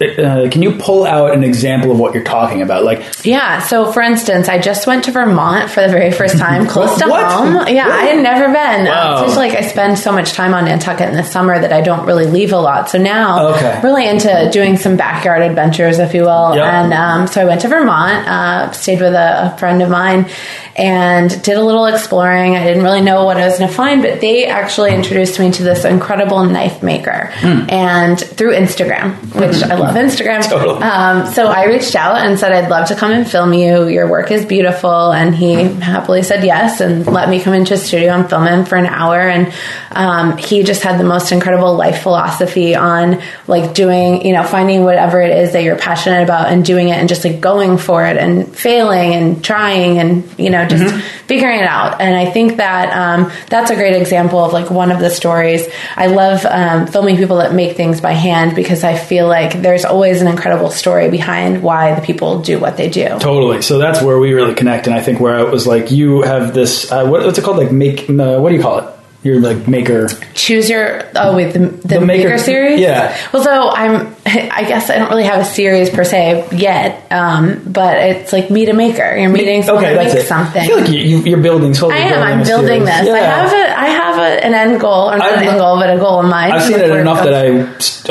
uh, 0.00 0.48
can 0.50 0.60
you 0.62 0.72
pull 0.72 1.06
out 1.06 1.34
an 1.34 1.44
example 1.44 1.92
of 1.92 1.98
what 2.00 2.14
you're 2.14 2.24
talking 2.24 2.62
about? 2.62 2.82
Like, 2.84 3.02
Yeah. 3.24 3.60
So, 3.60 3.92
for 3.92 4.02
instance, 4.02 4.48
I 4.48 4.58
just 4.58 4.86
went 4.86 5.04
to 5.04 5.12
Vermont 5.12 5.70
for 5.70 5.80
the 5.82 5.88
very 5.88 6.10
first 6.10 6.36
time, 6.36 6.66
close 6.68 6.98
to 6.98 7.08
What? 7.08 7.30
home. 7.30 7.54
Yeah, 7.74 7.86
I 7.88 8.06
had 8.06 8.22
never 8.22 8.46
been. 8.46 8.86
Wow. 8.86 9.12
It's 9.14 9.22
just 9.28 9.36
like 9.36 9.52
I 9.52 9.60
spend 9.60 9.98
so 9.98 10.10
much 10.10 10.32
time 10.32 10.52
on 10.52 10.64
Nantucket 10.64 11.08
in 11.08 11.14
the 11.14 11.22
summer 11.22 11.58
that 11.58 11.72
I 11.72 11.80
don't 11.80 12.06
really 12.06 12.26
leave 12.26 12.52
a 12.52 12.58
lot. 12.58 12.90
So 12.90 12.98
now, 12.98 13.48
Okay. 13.54 13.80
really 13.84 14.08
into 14.08 14.50
doing 14.52 14.76
some 14.78 14.96
backyard 14.96 15.42
adventures, 15.42 15.98
if 16.00 16.12
you 16.12 16.22
will. 16.22 16.56
Yep. 16.56 16.64
And 16.66 16.92
um, 16.92 17.26
so 17.28 17.40
I 17.42 17.44
went 17.44 17.60
to 17.60 17.68
Vermont, 17.68 18.26
uh, 18.28 18.72
stayed 18.72 19.00
with 19.00 19.14
a, 19.14 19.54
a 19.54 19.58
friend 19.58 19.80
of 19.80 19.90
mine, 19.90 20.26
and 20.76 21.30
did 21.42 21.56
a 21.56 21.62
little 21.62 21.86
exploring. 21.86 22.56
I 22.56 22.64
didn't 22.64 22.82
really 22.82 23.00
know 23.00 23.24
what 23.24 23.36
I 23.36 23.46
was 23.46 23.58
going 23.58 23.68
to 23.70 23.74
find, 23.74 24.02
but 24.02 24.20
they 24.20 24.46
actually 24.46 24.94
introduced 24.94 25.38
me 25.38 25.50
to 25.52 25.62
this 25.62 25.84
incredible 25.84 26.44
knife 26.44 26.82
maker, 26.82 27.30
Hmm. 27.36 27.66
and 27.68 28.18
through 28.20 28.54
Instagram, 28.54 29.14
which 29.34 29.62
I 29.62 29.76
love 29.76 29.94
Instagram. 29.94 30.42
Totally. 30.48 30.82
Um, 30.82 31.26
so 31.32 31.46
I 31.46 31.66
reached 31.66 31.94
out 31.94 32.16
and 32.26 32.38
said, 32.38 32.52
I'd 32.52 32.70
love 32.70 32.88
to 32.88 32.94
come 32.96 33.12
and 33.12 33.28
film 33.28 33.52
you. 33.52 33.86
Your 33.88 34.08
work 34.08 34.30
is 34.30 34.44
beautiful. 34.44 35.12
And 35.12 35.34
he 35.34 35.54
happily 35.54 36.22
said 36.22 36.44
yes 36.44 36.80
and 36.80 37.06
let 37.06 37.28
me 37.28 37.40
come 37.40 37.54
into 37.54 37.74
his 37.74 37.82
studio 37.82 38.12
and 38.12 38.28
film 38.28 38.46
him 38.46 38.64
for 38.64 38.76
an 38.76 38.86
hour. 38.86 39.20
And 39.20 39.52
um, 39.92 40.36
he 40.38 40.62
just 40.64 40.82
had 40.82 40.98
the 40.98 41.04
most 41.04 41.30
incredible 41.32 41.74
life 41.76 42.02
philosophy 42.02 42.74
on 42.74 43.22
like 43.46 43.74
doing, 43.74 44.24
you 44.26 44.32
know, 44.32 44.42
finding 44.42 44.82
whatever 44.84 45.20
it 45.20 45.36
is 45.38 45.52
that 45.52 45.62
you're 45.62 45.76
passionate 45.76 46.22
about 46.22 46.48
and 46.48 46.64
doing 46.64 46.88
it 46.88 46.96
and 46.96 47.08
just 47.08 47.24
like 47.24 47.40
going 47.40 47.78
for 47.78 48.04
it 48.04 48.16
and 48.16 48.54
failing 48.56 49.14
and 49.14 49.44
trying 49.44 49.98
and, 49.98 50.24
you 50.38 50.50
know, 50.50 50.63
just 50.68 50.94
figuring 51.26 51.58
it 51.60 51.66
out. 51.66 52.00
And 52.00 52.16
I 52.16 52.30
think 52.30 52.56
that 52.58 52.92
um, 52.96 53.30
that's 53.48 53.70
a 53.70 53.74
great 53.74 53.96
example 53.96 54.38
of 54.44 54.52
like 54.52 54.70
one 54.70 54.90
of 54.90 55.00
the 55.00 55.10
stories. 55.10 55.66
I 55.96 56.06
love 56.06 56.44
um, 56.46 56.86
filming 56.86 57.16
people 57.16 57.36
that 57.38 57.52
make 57.54 57.76
things 57.76 58.00
by 58.00 58.12
hand 58.12 58.54
because 58.54 58.84
I 58.84 58.96
feel 58.96 59.26
like 59.28 59.60
there's 59.62 59.84
always 59.84 60.20
an 60.20 60.28
incredible 60.28 60.70
story 60.70 61.10
behind 61.10 61.62
why 61.62 61.94
the 61.94 62.00
people 62.04 62.40
do 62.40 62.58
what 62.58 62.76
they 62.76 62.88
do. 62.88 63.18
Totally. 63.18 63.62
So 63.62 63.78
that's 63.78 64.02
where 64.02 64.18
we 64.18 64.32
really 64.32 64.54
connect, 64.54 64.86
and 64.86 64.94
I 64.94 65.00
think 65.02 65.20
where 65.20 65.38
it 65.40 65.50
was 65.50 65.66
like 65.66 65.90
you 65.90 66.22
have 66.22 66.54
this. 66.54 66.90
Uh, 66.90 67.06
what, 67.06 67.24
what's 67.24 67.38
it 67.38 67.44
called? 67.44 67.58
Like 67.58 67.72
make. 67.72 68.08
Uh, 68.10 68.38
what 68.38 68.50
do 68.50 68.56
you 68.56 68.62
call 68.62 68.78
it? 68.78 68.90
You're 69.22 69.40
like 69.40 69.66
maker. 69.66 70.08
Choose 70.34 70.68
your 70.68 71.02
oh 71.16 71.34
wait 71.34 71.52
the 71.54 71.60
the, 71.60 71.88
The 71.88 72.00
Maker- 72.02 72.28
maker, 72.28 72.38
series 72.38 72.78
yeah. 72.80 73.16
Well, 73.32 73.42
so 73.42 73.70
I'm 73.70 74.13
I 74.26 74.64
guess 74.66 74.88
I 74.90 74.96
don't 74.98 75.10
really 75.10 75.24
have 75.24 75.40
a 75.42 75.44
series 75.44 75.90
per 75.90 76.02
se 76.02 76.48
yet, 76.52 77.12
um, 77.12 77.62
but 77.66 77.98
it's 77.98 78.32
like 78.32 78.50
meet 78.50 78.68
a 78.70 78.72
maker. 78.72 79.14
You're 79.16 79.28
meeting 79.28 79.62
someone 79.62 79.84
okay, 79.84 79.92
to 79.94 79.98
that's 80.00 80.14
make 80.14 80.22
it. 80.24 80.26
something. 80.26 80.62
I 80.62 80.66
feel 80.66 80.80
like 80.80 80.88
you, 80.90 81.18
you're 81.18 81.40
building. 81.42 81.74
Slowly 81.74 81.96
I 81.96 81.98
am. 81.98 82.08
building 82.10 82.22
I'm 82.40 82.44
building 82.46 82.86
series. 82.86 83.04
this. 83.06 83.14
I 83.14 83.18
have 83.18 83.52
a. 83.52 83.78
I 83.80 83.86
have 83.86 84.18
a, 84.18 84.44
an 84.46 84.54
end 84.54 84.80
goal, 84.80 85.10
or 85.10 85.18
not 85.18 85.28
I've- 85.30 85.42
an 85.44 85.48
end 85.50 85.58
goal, 85.58 85.76
but 85.78 85.90
a 85.90 85.98
goal 85.98 86.20
in 86.22 86.28
mind. 86.30 86.52
I've 86.54 86.62
seen 86.62 86.78
it 86.80 86.90
enough 86.90 87.22
that 87.24 87.34
I 87.34 87.64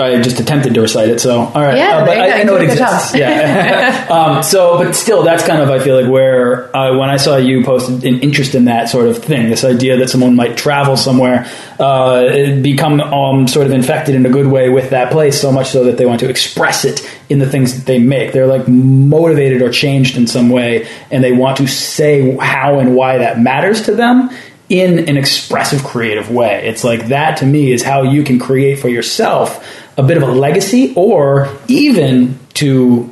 I 0.03 0.21
just 0.21 0.39
attempted 0.39 0.73
to 0.75 0.81
recite 0.81 1.09
it. 1.09 1.19
So 1.19 1.39
all 1.41 1.61
right, 1.61 1.77
Yeah, 1.77 1.97
Uh, 1.97 2.05
but 2.05 2.17
I. 2.17 2.41
I 2.41 2.43
know 2.43 2.57
it 2.57 2.59
did 2.59 2.69
a 2.71 2.73
good 2.75 2.81
exists. 2.83 3.15
Yeah. 3.15 4.07
um, 4.11 4.43
so, 4.43 4.77
but 4.77 4.93
still, 4.93 5.23
that's 5.23 5.45
kind 5.47 5.61
of 5.61 5.69
I 5.71 5.79
feel 5.79 5.99
like 5.99 6.11
where 6.11 6.75
uh, 6.75 6.95
when 6.97 7.09
I 7.09 7.17
saw 7.17 7.37
you 7.37 7.63
post 7.63 7.89
an 7.89 8.03
interest 8.19 8.53
in 8.55 8.65
that 8.65 8.87
sort 8.89 9.07
of 9.07 9.23
thing, 9.23 9.49
this 9.49 9.63
idea 9.63 9.97
that 9.97 10.09
someone 10.09 10.35
might 10.35 10.57
travel 10.57 10.95
somewhere, 10.97 11.47
uh, 11.79 12.55
become 12.61 13.01
um, 13.01 13.47
sort 13.47 13.65
of 13.65 13.71
infected 13.73 14.13
in 14.15 14.25
a 14.25 14.29
good 14.29 14.47
way 14.47 14.69
with 14.69 14.91
that 14.91 15.11
place, 15.11 15.39
so 15.41 15.51
much 15.51 15.69
so 15.69 15.85
that 15.85 15.97
they 15.97 16.02
want 16.05 16.19
to 16.21 16.29
express 16.29 16.85
it 16.85 17.07
in 17.29 17.39
the 17.39 17.49
things 17.49 17.75
that 17.75 17.85
they 17.85 17.99
make. 17.99 18.31
They're 18.31 18.47
like 18.47 18.67
motivated 18.67 19.61
or 19.61 19.71
changed 19.71 20.17
in 20.17 20.27
some 20.27 20.49
way, 20.49 20.87
and 21.11 21.23
they 21.23 21.31
want 21.31 21.57
to 21.57 21.67
say 21.67 22.35
how 22.37 22.79
and 22.79 22.95
why 22.95 23.19
that 23.19 23.39
matters 23.39 23.83
to 23.83 23.95
them 23.95 24.29
in 24.69 25.07
an 25.09 25.17
expressive, 25.17 25.83
creative 25.83 26.31
way. 26.31 26.65
It's 26.67 26.83
like 26.83 27.07
that 27.07 27.37
to 27.37 27.45
me 27.45 27.71
is 27.71 27.83
how 27.83 28.03
you 28.03 28.23
can 28.23 28.39
create 28.39 28.79
for 28.79 28.87
yourself 28.89 29.63
a 29.97 30.03
bit 30.03 30.17
of 30.17 30.23
a 30.23 30.31
legacy 30.31 30.93
or 30.95 31.55
even 31.67 32.39
to 32.55 33.09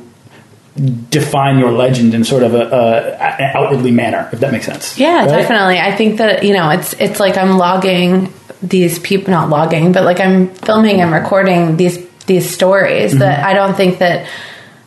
define 1.10 1.58
your 1.58 1.70
legend 1.70 2.14
in 2.14 2.24
sort 2.24 2.42
of 2.42 2.54
a, 2.54 2.62
a, 2.62 3.12
a 3.44 3.56
outwardly 3.56 3.90
manner, 3.90 4.28
if 4.32 4.40
that 4.40 4.52
makes 4.52 4.64
sense. 4.66 4.98
Yeah, 4.98 5.26
Right? 5.26 5.28
definitely. 5.42 5.78
I 5.78 5.94
think 5.94 6.18
that 6.18 6.42
you 6.44 6.54
know, 6.54 6.70
it's 6.70 6.94
it's 6.94 7.20
like 7.20 7.36
I'm 7.36 7.58
logging 7.58 8.32
these 8.62 8.98
people, 9.00 9.30
not 9.32 9.50
logging, 9.50 9.92
but 9.92 10.04
like 10.04 10.18
I'm 10.20 10.48
filming 10.54 11.00
and 11.00 11.12
recording 11.12 11.76
these 11.76 11.98
these 12.26 12.48
stories 12.50 13.18
that 13.18 13.38
Mm-hmm. 13.38 13.46
I 13.50 13.54
don't 13.54 13.74
think 13.74 13.98
that 13.98 14.28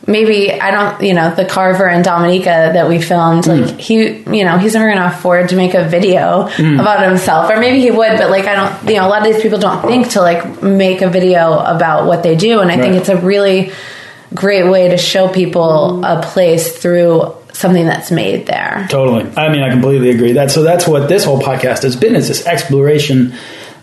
maybe 0.06 0.52
I 0.52 0.70
don't, 0.70 1.02
you 1.02 1.14
know, 1.14 1.34
the 1.34 1.44
Carver 1.44 1.88
and 1.88 2.04
Dominica 2.04 2.70
that 2.74 2.88
we 2.88 3.00
filmed, 3.02 3.44
Mm. 3.44 3.66
like 3.66 3.80
he, 3.80 3.96
you 4.36 4.44
know, 4.44 4.56
he's 4.56 4.74
never 4.74 4.86
going 4.86 4.98
to 4.98 5.06
afford 5.08 5.48
to 5.48 5.56
make 5.56 5.74
a 5.74 5.84
video 5.88 6.48
Mm. 6.56 6.80
about 6.80 7.02
himself, 7.06 7.50
or 7.50 7.58
maybe 7.58 7.80
he 7.80 7.90
would, 7.90 8.16
but 8.18 8.30
like 8.30 8.46
I 8.46 8.54
don't, 8.54 8.88
you 8.88 8.96
know, 9.00 9.06
a 9.06 9.10
lot 9.10 9.26
of 9.26 9.32
these 9.32 9.42
people 9.42 9.58
don't 9.58 9.82
think 9.86 10.10
to 10.10 10.20
like 10.20 10.62
make 10.62 11.02
a 11.02 11.08
video 11.10 11.58
about 11.58 12.06
what 12.06 12.22
they 12.22 12.36
do, 12.36 12.60
and 12.60 12.70
I 12.70 12.76
think 12.76 12.94
it's 12.94 13.08
a 13.08 13.16
really 13.16 13.72
great 14.34 14.68
way 14.70 14.88
to 14.88 14.96
show 14.96 15.28
people 15.28 16.04
a 16.04 16.20
place 16.22 16.76
through 16.76 17.32
something 17.52 17.86
that's 17.86 18.10
made 18.10 18.46
there. 18.46 18.86
Totally. 18.90 19.24
I 19.36 19.48
mean, 19.50 19.62
I 19.62 19.70
completely 19.70 20.10
agree. 20.10 20.32
That 20.32 20.50
so 20.50 20.62
that's 20.62 20.86
what 20.86 21.08
this 21.08 21.24
whole 21.24 21.40
podcast 21.40 21.82
has 21.82 21.96
been 21.96 22.14
is 22.14 22.28
this 22.28 22.46
exploration. 22.46 23.34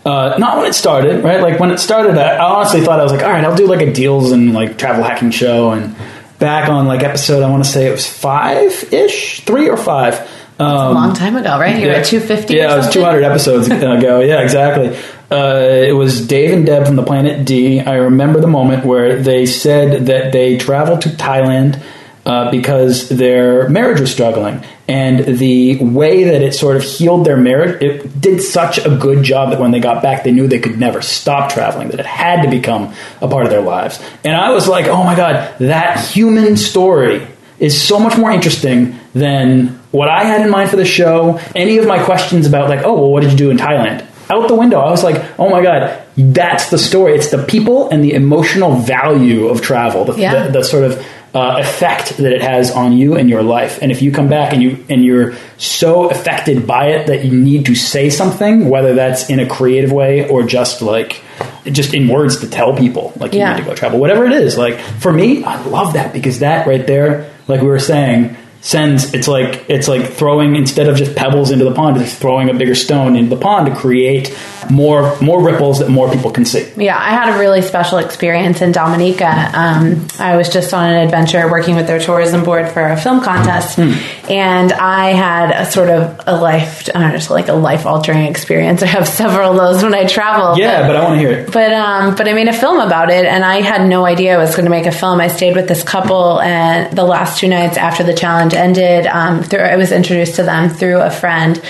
Uh, 0.04 0.36
not 0.38 0.58
when 0.58 0.66
it 0.66 0.74
started, 0.74 1.24
right? 1.24 1.40
Like 1.40 1.58
when 1.58 1.70
it 1.70 1.78
started, 1.78 2.18
I 2.18 2.38
honestly 2.38 2.82
thought 2.82 3.00
I 3.00 3.02
was 3.02 3.12
like, 3.12 3.22
all 3.22 3.30
right, 3.30 3.42
I'll 3.44 3.56
do 3.56 3.66
like 3.66 3.80
a 3.80 3.90
deals 3.92 4.32
and 4.32 4.52
like 4.52 4.76
travel 4.76 5.02
hacking 5.02 5.30
show. 5.30 5.70
And 5.70 5.96
back 6.38 6.68
on 6.68 6.86
like 6.86 7.02
episode, 7.02 7.42
I 7.42 7.50
want 7.50 7.64
to 7.64 7.70
say 7.70 7.86
it 7.86 7.92
was 7.92 8.06
five 8.06 8.92
ish, 8.92 9.40
three 9.44 9.68
or 9.68 9.78
five. 9.78 10.20
Um, 10.58 10.68
a 10.68 10.90
long 10.92 11.14
time 11.14 11.36
ago, 11.36 11.58
right? 11.58 11.80
You 11.80 11.88
were 11.88 11.94
at 11.94 12.04
250 12.04 12.54
Yeah, 12.54 12.74
it 12.74 12.76
was 12.76 12.90
200 12.90 13.24
episodes 13.24 13.66
ago. 13.68 14.20
Yeah, 14.20 14.42
exactly. 14.42 14.96
Uh, 15.30 15.56
it 15.58 15.96
was 15.96 16.26
Dave 16.26 16.52
and 16.52 16.66
Deb 16.66 16.86
from 16.86 16.96
the 16.96 17.02
Planet 17.02 17.44
D. 17.46 17.80
I 17.80 17.94
remember 17.94 18.40
the 18.40 18.46
moment 18.46 18.84
where 18.84 19.20
they 19.20 19.46
said 19.46 20.06
that 20.06 20.32
they 20.32 20.58
traveled 20.58 21.00
to 21.02 21.08
Thailand 21.08 21.82
uh, 22.26 22.50
because 22.50 23.08
their 23.08 23.68
marriage 23.68 24.00
was 24.00 24.10
struggling. 24.12 24.64
And 24.88 25.38
the 25.38 25.76
way 25.82 26.24
that 26.24 26.42
it 26.42 26.54
sort 26.54 26.76
of 26.76 26.82
healed 26.82 27.24
their 27.26 27.36
marriage, 27.36 27.82
it 27.82 28.20
did 28.20 28.42
such 28.42 28.78
a 28.78 28.90
good 28.96 29.22
job 29.22 29.50
that 29.50 29.60
when 29.60 29.70
they 29.70 29.80
got 29.80 30.02
back, 30.02 30.24
they 30.24 30.32
knew 30.32 30.46
they 30.46 30.58
could 30.58 30.78
never 30.78 31.00
stop 31.02 31.50
traveling, 31.52 31.88
that 31.88 32.00
it 32.00 32.06
had 32.06 32.42
to 32.42 32.50
become 32.50 32.94
a 33.20 33.28
part 33.28 33.44
of 33.44 33.50
their 33.50 33.62
lives. 33.62 34.02
And 34.24 34.34
I 34.36 34.50
was 34.50 34.68
like, 34.68 34.86
oh 34.86 35.02
my 35.04 35.14
God, 35.16 35.58
that 35.58 36.00
human 36.04 36.56
story 36.56 37.26
is 37.58 37.80
so 37.80 37.98
much 37.98 38.16
more 38.18 38.30
interesting 38.30 38.98
than 39.14 39.68
what 39.90 40.08
I 40.08 40.24
had 40.24 40.42
in 40.42 40.50
mind 40.50 40.70
for 40.70 40.76
the 40.76 40.84
show. 40.84 41.38
Any 41.54 41.78
of 41.78 41.86
my 41.86 42.02
questions 42.02 42.46
about 42.46 42.68
like, 42.68 42.84
oh, 42.84 42.94
well, 42.94 43.10
what 43.10 43.22
did 43.22 43.32
you 43.32 43.38
do 43.38 43.50
in 43.50 43.56
Thailand? 43.56 44.04
Out 44.28 44.48
the 44.48 44.54
window. 44.54 44.80
I 44.80 44.90
was 44.90 45.04
like, 45.04 45.22
oh 45.38 45.50
my 45.50 45.62
god, 45.62 46.02
that's 46.16 46.70
the 46.70 46.78
story. 46.78 47.14
It's 47.14 47.30
the 47.30 47.44
people 47.44 47.90
and 47.90 48.02
the 48.02 48.12
emotional 48.14 48.74
value 48.76 49.48
of 49.48 49.60
travel, 49.62 50.04
the, 50.06 50.18
Yeah. 50.18 50.46
the, 50.46 50.52
the 50.58 50.64
sort 50.64 50.84
of 50.84 51.04
uh, 51.34 51.56
effect 51.58 52.16
that 52.18 52.32
it 52.32 52.40
has 52.42 52.70
on 52.70 52.92
you 52.92 53.16
and 53.16 53.28
your 53.28 53.42
life. 53.42 53.80
And 53.82 53.90
if 53.90 54.02
you 54.02 54.12
come 54.12 54.28
back 54.28 54.52
and 54.52 54.62
you 54.62 54.84
and 54.88 55.04
you're 55.04 55.34
so 55.58 56.08
affected 56.08 56.64
by 56.66 56.88
it 56.90 57.08
that 57.08 57.24
you 57.24 57.32
need 57.36 57.66
to 57.66 57.74
say 57.74 58.08
something, 58.08 58.68
whether 58.68 58.94
that's 58.94 59.28
in 59.30 59.40
a 59.40 59.46
creative 59.48 59.90
way 59.90 60.28
or 60.28 60.44
just 60.44 60.80
like 60.80 61.20
just 61.64 61.92
in 61.94 62.06
words 62.08 62.40
to 62.40 62.48
tell 62.48 62.76
people 62.76 63.12
like 63.16 63.32
you 63.32 63.40
Yeah. 63.40 63.54
need 63.56 63.62
to 63.62 63.68
go 63.68 63.74
travel, 63.74 63.98
whatever 63.98 64.24
it 64.26 64.32
is. 64.32 64.56
Like 64.56 64.78
for 64.78 65.12
me, 65.12 65.42
I 65.42 65.60
love 65.64 65.94
that 65.94 66.12
because 66.12 66.38
that 66.38 66.66
right 66.68 66.86
there, 66.86 67.30
like 67.48 67.60
we 67.62 67.66
were 67.66 67.78
saying, 67.80 68.36
sends 68.66 69.12
it's 69.12 69.28
like 69.28 69.66
it's 69.68 69.88
like 69.88 70.10
throwing 70.14 70.56
instead 70.56 70.88
of 70.88 70.96
just 70.96 71.14
pebbles 71.14 71.50
into 71.50 71.64
the 71.66 71.74
pond, 71.74 71.98
it's 71.98 72.14
throwing 72.14 72.48
a 72.48 72.54
bigger 72.54 72.74
stone 72.74 73.14
into 73.14 73.28
the 73.36 73.40
pond 73.40 73.66
to 73.66 73.74
create 73.76 74.34
more 74.70 75.14
more 75.20 75.42
ripples 75.42 75.80
that 75.80 75.90
more 75.90 76.10
people 76.10 76.30
can 76.30 76.46
see. 76.46 76.66
Yeah, 76.76 76.96
I 76.98 77.10
had 77.10 77.36
a 77.36 77.38
really 77.38 77.60
special 77.60 77.98
experience 77.98 78.62
in 78.62 78.72
Dominica. 78.72 79.28
Um, 79.52 80.06
I 80.18 80.36
was 80.38 80.48
just 80.48 80.72
on 80.72 80.88
an 80.88 81.04
adventure 81.04 81.50
working 81.50 81.76
with 81.76 81.86
their 81.86 81.98
tourism 81.98 82.42
board 82.42 82.70
for 82.70 82.82
a 82.88 82.96
film 82.96 83.20
contest, 83.20 83.76
Hmm. 83.76 83.92
and 84.30 84.72
I 84.72 85.10
had 85.10 85.50
a 85.50 85.70
sort 85.70 85.90
of 85.90 86.18
a 86.26 86.34
life, 86.40 86.88
I 86.88 86.92
don't 87.00 87.08
know, 87.10 87.16
just 87.16 87.28
like 87.28 87.48
a 87.48 87.52
life 87.52 87.84
altering 87.84 88.22
experience. 88.24 88.82
I 88.82 88.86
have 88.86 89.06
several 89.06 89.50
of 89.50 89.56
those 89.58 89.82
when 89.82 89.94
I 89.94 90.06
travel. 90.06 90.56
Yeah, 90.58 90.86
but 90.86 90.96
I 90.96 91.04
want 91.04 91.20
to 91.20 91.28
hear 91.28 91.32
it. 91.40 91.52
But 91.52 91.70
um, 91.74 92.14
but 92.14 92.26
I 92.26 92.32
made 92.32 92.48
a 92.48 92.54
film 92.54 92.80
about 92.80 93.10
it, 93.10 93.26
and 93.26 93.44
I 93.44 93.60
had 93.60 93.86
no 93.86 94.06
idea 94.06 94.34
I 94.34 94.38
was 94.38 94.52
going 94.56 94.64
to 94.64 94.70
make 94.70 94.86
a 94.86 94.92
film. 94.92 95.20
I 95.20 95.28
stayed 95.28 95.54
with 95.54 95.68
this 95.68 95.82
couple, 95.82 96.40
and 96.40 96.96
the 96.96 97.04
last 97.04 97.38
two 97.40 97.48
nights 97.48 97.76
after 97.76 98.02
the 98.02 98.14
challenge 98.14 98.53
ended, 98.54 99.06
um, 99.06 99.42
through, 99.42 99.60
I 99.60 99.76
was 99.76 99.92
introduced 99.92 100.36
to 100.36 100.42
them 100.42 100.68
through 100.70 101.00
a 101.00 101.10
friend, 101.10 101.60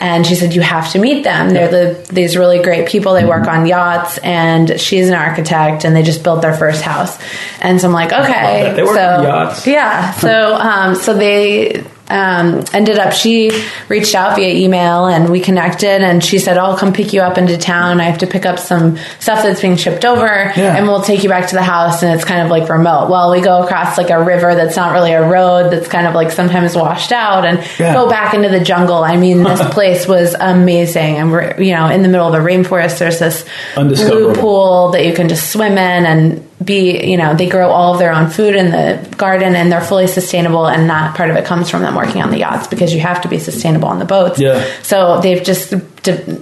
and 0.00 0.24
she 0.26 0.34
said 0.36 0.54
you 0.54 0.60
have 0.60 0.92
to 0.92 0.98
meet 1.00 1.24
them. 1.24 1.50
They're 1.50 1.68
the 1.68 2.12
these 2.12 2.36
really 2.36 2.62
great 2.62 2.88
people. 2.88 3.14
They 3.14 3.24
work 3.24 3.48
on 3.48 3.66
yachts, 3.66 4.18
and 4.18 4.80
she's 4.80 5.08
an 5.08 5.14
architect, 5.14 5.84
and 5.84 5.94
they 5.96 6.02
just 6.02 6.22
built 6.22 6.40
their 6.42 6.54
first 6.56 6.82
house. 6.82 7.18
And 7.60 7.80
so 7.80 7.88
I'm 7.88 7.92
like, 7.92 8.12
okay, 8.12 8.72
They 8.76 8.82
work 8.84 8.94
so 8.96 9.08
on 9.08 9.22
yachts. 9.24 9.66
yeah, 9.66 10.12
so 10.12 10.54
um, 10.54 10.94
so 10.94 11.14
they 11.14 11.84
um, 12.10 12.64
ended 12.72 12.98
up. 12.98 13.12
She 13.12 13.50
reached 13.88 14.14
out 14.14 14.36
via 14.36 14.54
email 14.54 15.06
and 15.06 15.28
we 15.30 15.40
connected. 15.40 16.02
And 16.02 16.22
she 16.24 16.38
said, 16.38 16.56
"I'll 16.58 16.76
come 16.76 16.92
pick 16.92 17.12
you 17.12 17.20
up 17.20 17.38
into 17.38 17.56
town. 17.58 18.00
I 18.00 18.04
have 18.04 18.18
to 18.18 18.26
pick 18.26 18.46
up 18.46 18.58
some 18.58 18.96
stuff 19.20 19.42
that's 19.42 19.60
being 19.60 19.76
shipped 19.76 20.04
over, 20.04 20.26
Yeah. 20.26 20.76
and 20.76 20.86
we'll 20.86 21.02
take 21.02 21.22
you 21.22 21.28
back 21.28 21.48
to 21.48 21.54
the 21.54 21.62
house. 21.62 22.02
And 22.02 22.14
it's 22.14 22.24
kind 22.24 22.42
of 22.42 22.50
like 22.50 22.68
remote. 22.68 23.08
Well, 23.10 23.30
we 23.30 23.40
go 23.40 23.62
across 23.62 23.98
like 23.98 24.10
a 24.10 24.22
river 24.22 24.54
that's 24.54 24.76
not 24.76 24.92
really 24.92 25.12
a 25.12 25.26
road. 25.28 25.70
That's 25.72 25.88
kind 25.88 26.06
of 26.06 26.14
like 26.14 26.30
sometimes 26.32 26.74
washed 26.76 27.12
out, 27.12 27.44
and 27.44 27.62
Yeah. 27.78 27.92
go 27.94 28.08
back 28.08 28.34
into 28.34 28.48
the 28.48 28.60
jungle. 28.60 29.04
I 29.04 29.16
mean, 29.16 29.42
this 29.42 29.60
place 29.74 30.06
was 30.08 30.34
amazing, 30.38 31.16
and 31.18 31.30
we're 31.30 31.60
you 31.60 31.74
know 31.74 31.88
in 31.88 32.02
the 32.02 32.08
middle 32.08 32.26
of 32.26 32.34
a 32.34 32.38
rainforest. 32.44 32.98
There's 32.98 33.18
this 33.18 33.44
blue 33.74 34.34
pool 34.34 34.90
that 34.92 35.04
you 35.04 35.12
can 35.12 35.28
just 35.28 35.50
swim 35.52 35.72
in 35.72 36.06
and 36.06 36.47
be 36.62 37.08
you 37.08 37.16
know 37.16 37.34
they 37.34 37.48
grow 37.48 37.70
all 37.70 37.92
of 37.92 38.00
their 38.00 38.12
own 38.12 38.28
food 38.28 38.56
in 38.56 38.72
the 38.72 39.14
garden 39.16 39.54
and 39.54 39.70
they're 39.70 39.80
fully 39.80 40.08
sustainable 40.08 40.66
and 40.66 40.90
that 40.90 41.16
part 41.16 41.30
of 41.30 41.36
it 41.36 41.44
comes 41.44 41.70
from 41.70 41.82
them 41.82 41.94
working 41.94 42.20
on 42.20 42.30
the 42.30 42.38
yachts 42.38 42.66
because 42.66 42.92
you 42.92 43.00
have 43.00 43.20
to 43.20 43.28
be 43.28 43.38
sustainable 43.38 43.88
on 43.88 44.00
the 44.00 44.04
boats. 44.04 44.40
Yeah. 44.40 44.66
so 44.82 45.20
they've 45.20 45.42
just 45.42 45.72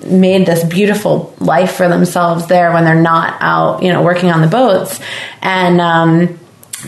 made 0.06 0.46
this 0.46 0.64
beautiful 0.64 1.34
life 1.38 1.72
for 1.72 1.88
themselves 1.88 2.46
there 2.46 2.72
when 2.72 2.84
they're 2.84 3.00
not 3.00 3.36
out 3.40 3.82
you 3.82 3.92
know 3.92 4.02
working 4.02 4.30
on 4.30 4.40
the 4.40 4.48
boats. 4.48 4.98
And 5.42 5.80
um, 5.80 6.38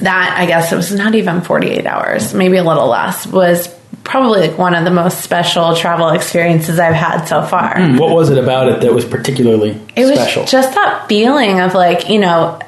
that 0.02 0.36
i 0.38 0.46
guess 0.46 0.70
it 0.72 0.76
was 0.76 0.92
not 0.92 1.14
even 1.14 1.40
48 1.40 1.86
hours 1.86 2.34
maybe 2.34 2.56
a 2.58 2.62
little 2.62 2.88
less 2.88 3.26
was 3.26 3.68
probably 4.04 4.48
like 4.48 4.58
one 4.58 4.74
of 4.74 4.84
the 4.84 4.90
most 4.90 5.22
special 5.22 5.74
travel 5.74 6.10
experiences 6.10 6.78
i've 6.78 6.94
had 6.94 7.24
so 7.24 7.42
far. 7.42 7.80
What 7.96 8.14
was 8.14 8.30
it 8.30 8.38
about 8.38 8.68
it 8.68 8.80
that 8.82 8.92
was 8.92 9.04
particularly 9.04 9.80
it 9.96 10.04
was 10.04 10.50
just 10.50 10.74
that 10.74 11.06
feeling 11.08 11.60
of 11.60 11.74
like 11.74 12.08
you 12.08 12.18
know 12.18 12.58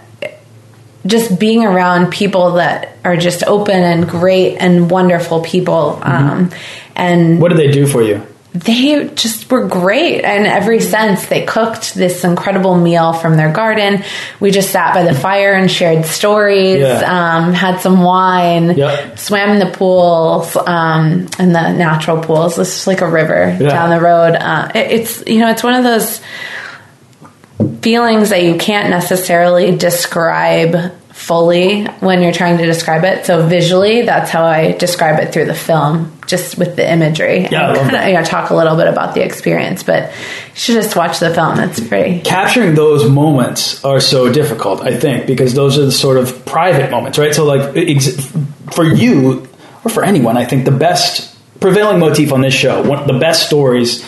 just 1.06 1.38
being 1.40 1.64
around 1.64 2.10
people 2.10 2.52
that 2.52 2.96
are 3.04 3.16
just 3.16 3.42
open 3.44 3.76
and 3.82 4.08
great 4.08 4.56
and 4.58 4.90
wonderful 4.90 5.40
people 5.42 5.98
um, 6.02 6.50
and 6.94 7.40
what 7.40 7.48
did 7.48 7.58
they 7.58 7.70
do 7.70 7.86
for 7.86 8.02
you? 8.02 8.26
they 8.52 9.08
just 9.14 9.48
were 9.48 9.64
great 9.68 10.16
in 10.24 10.44
every 10.44 10.80
sense 10.80 11.26
they 11.26 11.46
cooked 11.46 11.94
this 11.94 12.24
incredible 12.24 12.74
meal 12.76 13.12
from 13.12 13.36
their 13.36 13.52
garden 13.52 14.02
we 14.40 14.50
just 14.50 14.70
sat 14.70 14.92
by 14.92 15.04
the 15.04 15.14
fire 15.14 15.52
and 15.52 15.70
shared 15.70 16.04
stories 16.04 16.80
Yeah. 16.80 17.36
um, 17.46 17.52
had 17.52 17.78
some 17.80 18.02
wine 18.02 18.76
Yep. 18.76 19.18
swam 19.20 19.50
in 19.50 19.60
the 19.60 19.70
pools 19.72 20.56
um, 20.56 21.28
in 21.38 21.52
the 21.52 21.72
natural 21.72 22.20
pools 22.24 22.58
it's 22.58 22.70
just 22.70 22.86
like 22.88 23.02
a 23.02 23.08
river 23.08 23.56
Yeah. 23.60 23.68
down 23.68 23.90
the 23.90 24.00
road 24.00 24.34
uh, 24.34 24.68
it- 24.74 24.90
it's 25.00 25.22
you 25.28 25.38
know 25.38 25.48
it's 25.50 25.62
one 25.62 25.74
of 25.74 25.84
those 25.84 26.20
feelings 27.82 28.30
that 28.30 28.42
you 28.42 28.56
can't 28.56 28.90
necessarily 28.90 29.76
describe 29.76 30.92
fully 31.12 31.84
when 31.84 32.22
you're 32.22 32.32
trying 32.32 32.56
to 32.58 32.64
describe 32.64 33.04
it. 33.04 33.26
So 33.26 33.46
visually, 33.46 34.02
that's 34.02 34.30
how 34.30 34.44
I 34.44 34.72
describe 34.72 35.20
it 35.20 35.32
through 35.32 35.44
the 35.44 35.54
film, 35.54 36.18
just 36.26 36.56
with 36.56 36.76
the 36.76 36.90
imagery. 36.90 37.46
Yeah, 37.50 37.72
I 37.72 37.76
kinda, 37.76 38.08
you 38.08 38.14
know, 38.14 38.24
talk 38.24 38.50
a 38.50 38.54
little 38.54 38.74
bit 38.76 38.86
about 38.86 39.14
the 39.14 39.22
experience, 39.22 39.82
but 39.82 40.10
you 40.10 40.54
should 40.54 40.74
just 40.76 40.96
watch 40.96 41.18
the 41.18 41.32
film. 41.34 41.60
It's 41.60 41.78
pretty. 41.78 42.20
capturing 42.20 42.74
those 42.74 43.08
moments 43.08 43.84
are 43.84 44.00
so 44.00 44.32
difficult, 44.32 44.80
I 44.80 44.96
think, 44.96 45.26
because 45.26 45.52
those 45.52 45.76
are 45.78 45.84
the 45.84 45.92
sort 45.92 46.16
of 46.16 46.46
private 46.46 46.90
moments, 46.90 47.18
right? 47.18 47.34
So, 47.34 47.44
like, 47.44 47.76
ex- 47.76 48.16
for 48.72 48.84
you 48.84 49.46
or 49.84 49.90
for 49.90 50.02
anyone, 50.02 50.38
I 50.38 50.46
think 50.46 50.64
the 50.64 50.70
best 50.70 51.36
prevailing 51.60 51.98
motif 51.98 52.32
on 52.32 52.40
this 52.40 52.54
show, 52.54 52.82
one, 52.82 53.06
the 53.06 53.18
best 53.18 53.46
stories 53.46 54.02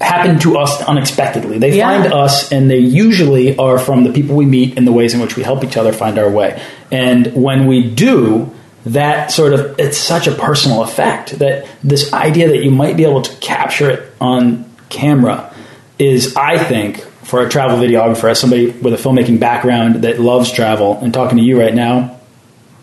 happen 0.00 0.38
to 0.40 0.56
us 0.58 0.80
unexpectedly. 0.82 1.58
They 1.58 1.76
Yeah. 1.76 1.88
find 1.88 2.12
us, 2.12 2.52
and 2.52 2.70
they 2.70 2.78
usually 2.78 3.56
are 3.56 3.78
from 3.78 4.04
the 4.04 4.10
people 4.10 4.36
we 4.36 4.46
meet 4.46 4.76
and 4.78 4.86
the 4.86 4.92
ways 4.92 5.14
in 5.14 5.20
which 5.20 5.36
we 5.36 5.42
help 5.42 5.64
each 5.64 5.76
other 5.76 5.92
find 5.92 6.18
our 6.18 6.30
way. 6.30 6.60
And 6.92 7.32
when 7.34 7.66
we 7.66 7.82
do, 7.82 8.50
that 8.86 9.32
sort 9.32 9.52
of 9.52 9.74
it's 9.78 9.98
such 9.98 10.26
a 10.26 10.32
personal 10.32 10.82
effect 10.82 11.38
that 11.40 11.66
this 11.82 12.12
idea 12.12 12.48
that 12.48 12.62
you 12.62 12.70
might 12.70 12.96
be 12.96 13.04
able 13.04 13.22
to 13.22 13.34
capture 13.36 13.90
it 13.90 14.02
on 14.20 14.64
camera 14.88 15.50
is, 15.98 16.36
I 16.36 16.58
think, 16.58 17.04
for 17.24 17.42
a 17.42 17.48
travel 17.48 17.76
videographer, 17.76 18.30
as 18.30 18.38
somebody 18.38 18.68
with 18.70 18.94
a 18.94 18.96
filmmaking 18.96 19.40
background 19.40 19.96
that 19.96 20.20
loves 20.20 20.50
travel, 20.50 20.98
and 21.02 21.12
talking 21.12 21.36
to 21.38 21.44
you 21.44 21.60
right 21.60 21.74
now, 21.74 22.17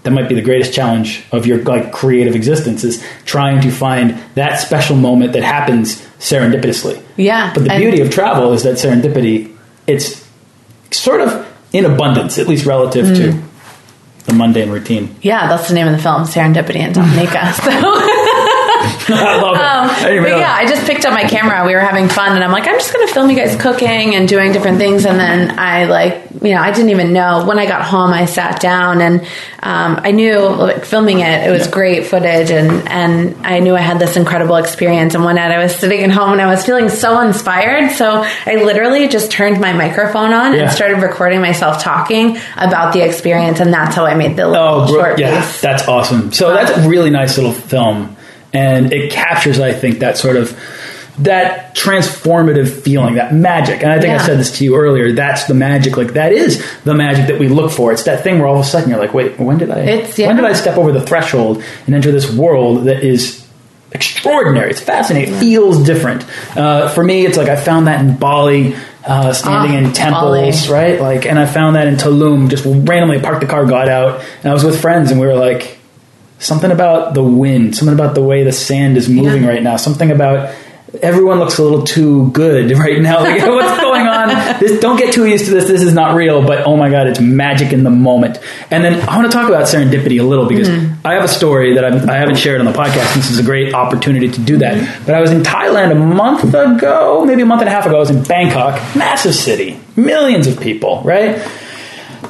that 0.06 0.12
might 0.12 0.30
be 0.30 0.36
the 0.36 0.42
greatest 0.42 0.72
challenge 0.72 1.24
of 1.32 1.48
your 1.48 1.64
like 1.64 1.92
creative 1.92 2.36
existence 2.36 2.84
is 2.84 3.04
trying 3.26 3.60
to 3.62 3.72
find 3.72 4.12
that 4.36 4.58
special 4.58 4.96
moment 4.96 5.34
that 5.34 5.42
happens 5.44 6.00
serendipitously. 6.20 7.02
Yeah, 7.18 7.52
But 7.54 7.64
the 7.64 7.72
and- 7.72 7.82
beauty 7.82 8.02
of 8.02 8.12
travel 8.12 8.54
is 8.54 8.64
that 8.64 8.76
serendipity 8.76 9.52
it's 9.88 10.26
sort 10.92 11.22
of 11.22 11.46
in 11.74 11.86
abundance, 11.86 12.38
at 12.38 12.48
least 12.48 12.66
relative 12.66 13.08
mm. 13.08 13.16
to 13.16 14.26
the 14.26 14.34
mundane 14.34 14.70
routine. 14.70 15.16
Yeah, 15.22 15.48
that's 15.48 15.68
the 15.68 15.74
name 15.74 15.88
of 15.88 15.94
the 15.94 16.02
film, 16.02 16.24
Serendipity 16.24 16.78
in 16.78 16.94
Dominica. 16.94 17.54
So. 17.62 18.12
I 19.14 19.42
love 19.42 19.56
it. 19.56 19.62
Um, 19.62 19.90
I 19.90 20.20
but 20.22 20.40
yeah, 20.40 20.54
I 20.54 20.66
just 20.68 20.86
picked 20.86 21.06
up 21.06 21.14
my 21.14 21.24
camera. 21.24 21.66
We 21.66 21.74
were 21.74 21.80
having 21.80 22.10
fun, 22.10 22.34
and 22.34 22.44
I'm 22.44 22.52
like, 22.52 22.68
I'm 22.68 22.76
just 22.80 22.94
going 22.94 23.08
to 23.08 23.14
film 23.14 23.30
you 23.30 23.36
guys 23.36 23.56
cooking 23.56 24.16
and 24.16 24.28
doing 24.28 24.52
different 24.52 24.78
things. 24.78 25.06
And 25.06 25.20
then 25.20 25.58
I 25.60 25.86
like, 25.86 26.24
you 26.42 26.54
know, 26.54 26.62
I 26.62 26.72
didn't 26.72 26.90
even 26.90 27.14
know 27.14 27.46
when 27.46 27.60
I 27.60 27.66
got 27.66 27.82
home. 27.84 28.12
I 28.14 28.26
sat 28.26 28.60
down 28.60 29.02
and 29.02 29.22
um, 29.64 30.00
I 30.04 30.12
knew 30.12 30.40
like 30.40 30.86
filming 30.86 31.20
it. 31.20 31.48
It 31.48 31.52
was 31.52 31.66
Yeah. 31.66 31.72
great 31.72 32.06
footage, 32.08 32.52
and 32.52 32.88
and 32.90 33.36
I 33.46 33.60
knew 33.60 33.76
I 33.76 33.80
had 33.82 34.00
this 34.00 34.16
incredible 34.18 34.56
experience. 34.58 35.14
And 35.16 35.24
one 35.24 35.36
night 35.36 35.52
I 35.52 35.60
was 35.62 35.76
sitting 35.76 36.04
at 36.04 36.12
home 36.12 36.32
and 36.34 36.42
I 36.42 36.48
was 36.48 36.66
feeling 36.66 36.90
so 36.90 37.20
inspired. 37.22 37.92
So 37.92 38.24
I 38.46 38.56
literally 38.56 39.08
just 39.08 39.32
turned 39.32 39.60
my 39.60 39.74
microphone 39.74 40.34
on 40.34 40.54
Yeah. 40.54 40.64
and 40.64 40.72
started 40.72 41.02
recording 41.02 41.42
myself 41.42 41.82
talking 41.82 42.38
about 42.58 42.94
the 42.94 43.02
experience, 43.06 43.60
and 43.60 43.74
that's 43.74 43.96
how 43.96 44.06
I 44.06 44.16
made 44.16 44.36
the 44.36 44.48
little 44.48 44.66
Oh, 44.82 44.88
short 44.88 45.20
yeah, 45.20 45.42
piece. 45.42 45.62
that's 45.62 45.88
awesome. 45.88 46.32
So 46.32 46.52
that's 46.54 46.72
a 46.72 46.88
really 46.90 47.10
nice 47.10 47.38
little 47.38 47.54
film, 47.54 48.16
and 48.56 48.94
it 48.94 49.12
captures, 49.12 49.60
I 49.60 49.74
think, 49.74 50.00
that 50.00 50.18
sort 50.18 50.38
of 50.38 50.58
that 51.20 51.74
transformative 51.76 52.82
feeling, 52.82 53.16
that 53.16 53.34
magic. 53.34 53.82
And 53.84 53.92
I 53.92 54.02
think 54.02 54.14
I 54.20 54.26
said 54.26 54.38
this 54.38 54.58
to 54.58 54.66
you 54.66 54.76
earlier. 54.76 55.14
That's 55.14 55.46
the 55.46 55.54
magic. 55.54 55.96
Like 55.96 56.14
that 56.14 56.34
is 56.34 56.62
the 56.84 56.94
magic 56.94 57.28
that 57.28 57.40
we 57.40 57.48
look 57.48 57.72
for. 57.72 57.94
It's 57.94 58.04
that 58.04 58.22
thing 58.24 58.40
where 58.40 58.48
all 58.48 58.56
of 58.60 58.66
a 58.66 58.68
sudden 58.68 58.90
you're 58.90 59.00
like, 59.00 59.14
wait, 59.14 59.40
when 59.40 59.58
did 59.58 59.72
I? 59.72 59.84
Yeah. 60.18 60.28
When 60.28 60.36
did 60.36 60.44
I 60.46 60.52
step 60.54 60.78
over 60.78 60.92
the 60.92 61.00
threshold 61.06 61.64
and 61.86 61.96
enter 61.96 62.12
this 62.12 62.30
world 62.32 62.84
that 62.86 63.02
is 63.04 63.48
extraordinary? 63.94 64.72
It's 64.72 64.82
fascinating. 64.82 65.36
It 65.36 65.40
feels 65.40 65.86
different. 65.86 66.26
Uh, 66.58 66.90
for 66.90 67.02
me, 67.04 67.26
it's 67.26 67.38
like 67.38 67.48
I 67.50 67.56
found 67.56 67.88
that 67.88 68.02
in 68.04 68.18
Bali. 68.18 68.76
Uh, 69.08 69.32
standing 69.34 69.76
Ah, 69.76 69.88
in 69.88 69.94
temples, 69.94 70.66
Bali. 70.68 70.74
right? 70.74 71.00
Like, 71.00 71.28
and 71.28 71.38
I 71.38 71.46
found 71.46 71.76
that 71.76 71.86
in 71.86 71.94
Tulum. 71.94 72.50
Just 72.50 72.66
randomly 72.66 73.20
parked 73.20 73.40
the 73.42 73.46
car, 73.46 73.64
got 73.68 73.88
out, 73.88 74.20
and 74.42 74.50
I 74.50 74.54
was 74.54 74.64
with 74.64 74.82
friends, 74.82 75.12
and 75.12 75.20
we 75.22 75.28
were 75.28 75.36
like, 75.36 75.75
something 76.40 76.72
about 76.72 77.14
the 77.14 77.24
wind, 77.24 77.76
something 77.76 77.94
about 77.94 78.16
the 78.16 78.24
way 78.24 78.44
the 78.44 78.52
sand 78.52 78.98
is 78.98 79.10
moving 79.10 79.44
Yeah. 79.44 79.50
right 79.50 79.64
now, 79.64 79.78
something 79.78 80.12
about 80.12 80.54
everyone 81.02 81.40
looks 81.40 81.58
a 81.58 81.64
little 81.64 81.84
too 81.84 82.30
good 82.32 82.72
right 82.78 83.02
now. 83.02 83.22
Like, 83.22 83.42
what's 83.46 83.82
going 83.82 84.08
on? 84.08 84.60
This, 84.60 84.80
don't 84.80 84.98
get 84.98 85.14
too 85.14 85.26
used 85.26 85.46
to 85.46 85.52
this. 85.52 85.68
This 85.68 85.82
is 85.82 85.94
not 85.94 86.16
real, 86.16 86.46
but 86.46 86.66
oh 86.66 86.78
my 86.78 86.90
god, 86.90 87.08
it's 87.08 87.20
magic 87.20 87.74
in 87.74 87.84
the 87.84 87.90
moment. 87.90 88.40
And 88.72 88.84
then 88.84 89.08
I 89.08 89.18
want 89.18 89.32
to 89.32 89.36
talk 89.36 89.48
about 89.48 89.66
serendipity 89.66 90.20
a 90.20 90.24
little 90.24 90.48
because 90.48 90.70
mm-hmm. 90.70 91.06
I 91.06 91.14
have 91.14 91.24
a 91.24 91.28
story 91.30 91.76
that 91.76 91.86
I'm, 91.86 92.10
I 92.10 92.16
haven't 92.16 92.36
shared 92.38 92.60
on 92.60 92.66
the 92.66 92.74
podcast. 92.74 93.16
This 93.16 93.32
is 93.32 93.40
a 93.40 93.44
great 93.44 93.74
opportunity 93.74 94.30
to 94.30 94.42
do 94.42 94.58
that. 94.58 94.78
Mm-hmm. 94.78 95.06
But 95.06 95.16
I 95.16 95.22
was 95.22 95.32
in 95.32 95.42
Thailand 95.42 95.92
a 95.92 95.96
month 95.96 96.44
ago, 96.54 97.26
maybe 97.26 97.42
a 97.42 97.46
month 97.46 97.62
and 97.62 97.70
a 97.70 97.72
half 97.72 97.86
ago. 97.86 97.96
I 97.96 98.00
was 98.00 98.10
in 98.10 98.24
Bangkok, 98.24 98.76
massive 98.96 99.36
city, 99.36 99.80
millions 99.96 100.48
of 100.48 100.60
people, 100.60 101.02
right? 101.04 101.46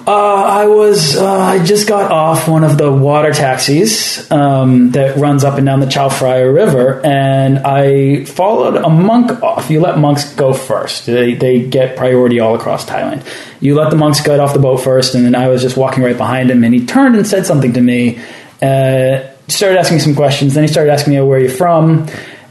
Uh, 0.07 0.11
I 0.11 0.67
was. 0.67 1.17
Uh, 1.17 1.25
I 1.25 1.63
just 1.63 1.87
got 1.87 2.11
off 2.11 2.47
one 2.47 2.63
of 2.63 2.77
the 2.77 2.91
water 2.91 3.33
taxis 3.33 4.29
um, 4.31 4.91
that 4.91 5.17
runs 5.17 5.43
up 5.43 5.57
and 5.57 5.65
down 5.65 5.79
the 5.79 5.87
Chao 5.87 6.09
Phraya 6.09 6.53
River, 6.53 7.03
and 7.03 7.57
I 7.59 8.25
followed 8.25 8.75
a 8.75 8.87
monk 8.87 9.41
off. 9.41 9.71
You 9.71 9.79
let 9.79 9.97
monks 9.97 10.31
go 10.35 10.53
first; 10.53 11.07
they 11.07 11.33
they 11.33 11.65
get 11.65 11.97
priority 11.97 12.39
all 12.39 12.53
across 12.53 12.85
Thailand. 12.85 13.25
You 13.59 13.73
let 13.73 13.89
the 13.89 13.95
monks 13.95 14.21
get 14.21 14.39
off 14.39 14.53
the 14.53 14.59
boat 14.59 14.77
first, 14.77 15.15
and 15.15 15.25
then 15.25 15.33
I 15.33 15.47
was 15.47 15.63
just 15.63 15.75
walking 15.75 16.03
right 16.03 16.17
behind 16.17 16.51
him, 16.51 16.63
and 16.63 16.71
he 16.71 16.85
turned 16.85 17.15
and 17.15 17.25
said 17.25 17.47
something 17.47 17.73
to 17.73 17.81
me. 17.81 18.19
Uh, 18.61 19.23
started 19.47 19.79
asking 19.79 19.97
me 19.97 20.01
some 20.01 20.15
questions. 20.15 20.53
Then 20.53 20.63
he 20.63 20.67
started 20.67 20.91
asking 20.91 21.13
me, 21.13 21.21
"Where 21.21 21.39
are 21.39 21.41
you 21.41 21.49
from?" 21.49 22.07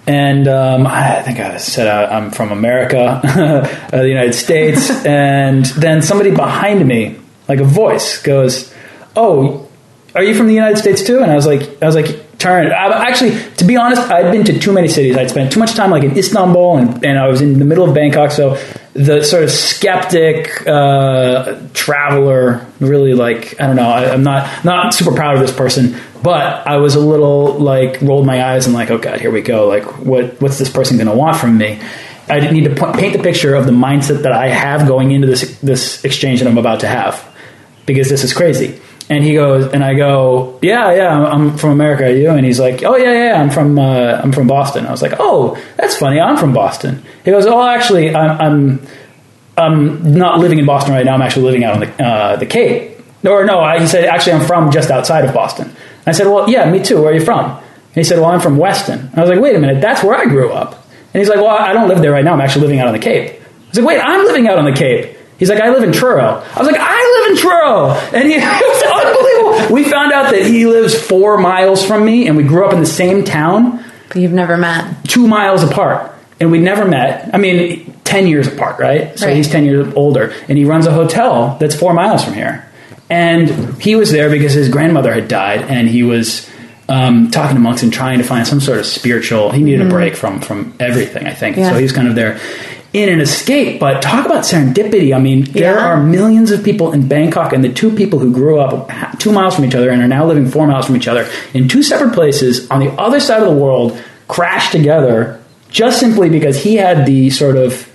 And 0.07 0.49
um, 0.49 0.87
I 0.87 1.23
think 1.23 1.41
I 1.41 1.57
said 1.59 1.87
uh, 1.87 2.13
I'm 2.13 2.31
from 2.31 2.53
America, 2.53 3.21
uh, 3.25 4.01
the 4.01 4.09
United 4.09 4.35
States. 4.35 4.91
and 5.07 5.65
then 5.65 6.03
somebody 6.03 6.31
behind 6.31 6.87
me, 6.87 7.21
like 7.49 7.61
a 7.61 7.65
voice, 7.65 8.23
goes, 8.23 8.73
"Oh, 9.17 9.69
are 10.15 10.23
you 10.23 10.35
from 10.35 10.47
the 10.47 10.55
United 10.55 10.79
States 10.79 11.03
too?" 11.03 11.21
And 11.21 11.31
I 11.31 11.35
was 11.35 11.47
like, 11.47 11.83
I 11.83 11.87
was 11.87 11.95
like, 11.95 12.25
turn. 12.45 12.73
I, 12.73 13.09
actually, 13.09 13.39
to 13.57 13.65
be 13.65 13.77
honest, 13.77 14.03
I'd 14.03 14.31
been 14.31 14.45
to 14.45 14.59
too 14.59 14.73
many 14.73 14.89
cities. 14.89 15.17
I'd 15.17 15.31
spent 15.31 15.53
too 15.53 15.59
much 15.59 15.75
time 15.75 15.91
like 15.91 16.05
in 16.05 16.17
Istanbul, 16.17 16.77
and, 16.77 17.05
and 17.05 17.19
I 17.19 17.27
was 17.27 17.41
in 17.41 17.59
the 17.59 17.65
middle 17.65 17.89
of 17.89 17.95
Bangkok. 17.95 18.31
So 18.31 18.57
the 18.93 19.23
sort 19.23 19.43
of 19.43 19.51
skeptic 19.51 20.67
uh, 20.67 21.59
traveler, 21.73 22.67
really 22.81 23.15
like 23.15 23.61
I 23.61 23.67
don't 23.67 23.77
know. 23.77 23.89
I, 23.89 24.13
I'm 24.13 24.23
not 24.23 24.65
not 24.65 24.95
super 24.95 25.15
proud 25.15 25.35
of 25.35 25.41
this 25.41 25.57
person, 25.57 25.97
but 26.23 26.67
I 26.67 26.77
was 26.77 26.95
a 26.95 27.01
little 27.01 27.59
like 27.59 28.01
rolled 28.03 28.27
my 28.27 28.45
eyes 28.45 28.67
and 28.67 28.75
like, 28.75 28.91
oh 28.91 28.99
god, 28.99 29.21
here 29.21 29.31
we 29.31 29.41
go. 29.41 29.67
Like, 29.67 29.85
what 29.99 30.41
what's 30.41 30.59
this 30.59 30.71
person 30.71 30.99
going 30.99 31.09
to 31.09 31.17
want 31.17 31.37
from 31.37 31.57
me? 31.59 31.81
I 32.27 32.41
need 32.51 32.65
to 32.65 32.93
paint 32.93 33.15
the 33.15 33.23
picture 33.23 33.55
of 33.55 33.67
the 33.67 33.73
mindset 33.73 34.23
that 34.23 34.33
I 34.33 34.49
have 34.49 34.87
going 34.87 35.13
into 35.13 35.27
this 35.27 35.59
this 35.61 36.05
exchange 36.05 36.41
that 36.41 36.49
I'm 36.49 36.59
about 36.59 36.81
to 36.81 36.89
have 36.89 37.34
because 37.87 38.09
this 38.09 38.25
is 38.25 38.33
crazy. 38.33 38.81
And 39.11 39.23
he 39.23 39.35
goes, 39.35 39.71
and 39.73 39.85
I 39.85 39.95
go, 39.95 40.59
yeah, 40.63 40.95
yeah, 40.95 41.25
I'm 41.25 41.59
from 41.59 41.73
America. 41.73 42.05
Are 42.05 42.11
you? 42.11 42.31
And 42.31 42.45
he's 42.45 42.59
like, 42.59 42.83
oh 42.85 42.97
yeah, 42.97 43.13
yeah, 43.13 43.41
I'm 43.41 43.51
from 43.51 43.79
uh, 43.79 44.21
I'm 44.23 44.33
from 44.33 44.47
Boston. 44.47 44.87
I 44.87 44.91
was 44.91 45.03
like, 45.03 45.15
oh, 45.19 45.63
that's 45.77 45.97
funny. 45.97 46.21
I'm 46.21 46.39
from 46.39 46.55
Boston. 46.55 47.05
He 47.25 47.31
goes, 47.31 47.45
oh, 47.47 47.67
actually, 47.67 48.15
I'm 48.15 48.41
I'm, 48.41 48.87
I'm 49.59 50.15
not 50.15 50.39
living 50.39 50.59
in 50.59 50.65
Boston 50.65 50.95
right 50.95 51.05
now. 51.05 51.15
I'm 51.15 51.23
actually 51.23 51.45
living 51.45 51.65
out 51.65 51.75
on 51.75 51.81
the 51.81 52.05
uh, 52.05 52.37
the 52.37 52.47
Cape. 52.47 52.99
Or 53.25 53.45
no, 53.45 53.61
I, 53.61 53.81
he 53.81 53.87
said, 53.87 54.05
actually, 54.05 54.35
I'm 54.35 54.47
from 54.47 54.71
just 54.71 54.91
outside 54.91 55.25
of 55.25 55.35
Boston. 55.35 55.75
I 56.07 56.13
said, 56.13 56.27
well, 56.27 56.49
yeah, 56.49 56.71
me 56.71 56.83
too. 56.83 57.01
Where 57.01 57.11
are 57.11 57.15
you 57.15 57.25
from? 57.25 57.51
And 57.51 57.95
he 57.95 58.05
said, 58.05 58.19
well, 58.19 58.31
I'm 58.31 58.41
from 58.41 58.57
Weston. 58.59 59.11
I 59.15 59.21
was 59.21 59.31
like, 59.31 59.41
wait 59.41 59.55
a 59.55 59.59
minute, 59.59 59.81
that's 59.81 60.03
where 60.03 60.15
I 60.15 60.25
grew 60.25 60.51
up. 60.53 60.73
And 61.13 61.21
he's 61.21 61.29
like, 61.29 61.39
well, 61.39 61.57
I 61.57 61.73
don't 61.73 61.89
live 61.89 62.01
there 62.01 62.11
right 62.11 62.25
now. 62.25 62.33
I'm 62.33 62.41
actually 62.41 62.63
living 62.63 62.81
out 62.81 62.89
on 62.89 62.93
the 62.93 62.99
Cape. 62.99 63.41
I 63.41 63.69
was 63.69 63.79
like, 63.79 63.87
wait, 63.87 64.01
I'm 64.01 64.27
living 64.27 64.49
out 64.49 64.59
on 64.59 64.65
the 64.65 64.73
Cape. 64.73 65.14
He's 65.39 65.49
like, 65.49 65.61
I 65.61 65.71
live 65.71 65.83
in 65.83 65.93
Truro. 65.93 66.23
I 66.25 66.59
was 66.59 66.67
like, 66.71 66.81
I 66.81 67.21
live 67.23 67.33
in 67.33 67.37
Truro. 67.43 67.91
And 68.19 68.29
he, 68.29 68.35
it 68.39 68.43
was 68.43 68.83
unbelievable. 68.83 69.75
We 69.75 69.85
found 69.85 70.13
out 70.13 70.31
that 70.33 70.47
he 70.47 70.67
lives 70.67 70.95
four 70.95 71.39
miles 71.39 71.85
from 71.85 72.05
me 72.05 72.29
and 72.29 72.37
we 72.37 72.43
grew 72.45 72.65
up 72.67 72.73
in 72.73 72.81
the 72.81 72.87
same 72.87 73.25
town, 73.25 73.85
But 74.09 74.19
you've 74.19 74.33
never 74.33 74.57
met. 74.57 75.05
two 75.09 75.27
miles 75.27 75.63
apart. 75.65 76.13
And 76.41 76.51
we 76.53 76.59
never 76.59 76.85
met. 76.85 77.31
I 77.35 77.39
mean, 77.39 77.93
10 78.05 78.27
years 78.27 78.47
apart, 78.47 78.79
right? 78.79 79.19
So 79.19 79.27
Right. 79.27 79.37
he's 79.37 79.49
10 79.49 79.65
years 79.65 79.93
older. 79.95 80.33
And 80.49 80.57
he 80.59 80.65
runs 80.65 80.87
a 80.87 80.93
hotel 80.93 81.57
that's 81.61 81.75
four 81.75 81.95
miles 81.95 82.25
from 82.25 82.35
here. 82.35 82.65
And 83.11 83.49
he 83.81 83.97
was 83.97 84.11
there 84.13 84.31
because 84.31 84.53
his 84.53 84.69
grandmother 84.69 85.13
had 85.13 85.29
died 85.29 85.63
and 85.63 85.89
he 85.89 86.03
was 86.03 86.49
um, 86.89 87.31
talking 87.31 87.57
to 87.57 87.61
monks 87.61 87.83
and 87.83 87.93
trying 87.93 88.19
to 88.19 88.25
find 88.25 88.47
some 88.47 88.61
sort 88.61 88.79
of 88.79 88.87
spiritual. 88.87 89.51
He 89.53 89.63
needed 89.63 89.87
a 89.87 89.91
break 89.91 90.17
from, 90.17 90.41
from 90.41 90.75
everything, 90.81 91.27
I 91.27 91.35
think. 91.35 91.57
Yeah. 91.57 91.71
So 91.71 91.77
he 91.77 91.83
was 91.83 91.93
kind 91.93 92.09
of 92.09 92.15
there 92.15 92.39
in 92.95 93.09
an 93.11 93.21
escape. 93.21 93.79
But 93.81 94.01
talk 94.01 94.25
about 94.25 94.45
serendipity. 94.45 95.15
I 95.15 95.19
mean, 95.19 95.45
there 95.53 95.75
Yeah. 95.75 95.85
are 95.89 95.97
millions 96.03 96.51
of 96.53 96.63
people 96.65 96.93
in 96.93 97.07
Bangkok, 97.09 97.53
and 97.53 97.63
the 97.63 97.69
two 97.69 97.91
people 97.91 98.19
who 98.21 98.31
grew 98.33 98.61
up 98.61 98.91
two 99.19 99.33
miles 99.33 99.57
from 99.57 99.65
each 99.67 99.75
other 99.75 99.91
and 99.91 100.01
are 100.01 100.09
now 100.09 100.25
living 100.25 100.47
four 100.47 100.67
miles 100.67 100.87
from 100.87 100.97
each 100.97 101.09
other 101.09 101.27
in 101.53 101.69
two 101.69 101.83
separate 101.83 102.15
places 102.15 102.67
on 102.71 102.81
the 102.81 102.91
other 102.93 103.21
side 103.21 103.43
of 103.43 103.49
the 103.49 103.55
world 103.55 103.99
crashed 104.29 104.73
together 104.73 105.39
just 105.71 105.99
simply 106.01 106.31
because 106.31 106.57
he 106.57 106.77
had 106.77 107.05
the 107.05 107.29
sort 107.31 107.57
of 107.57 107.87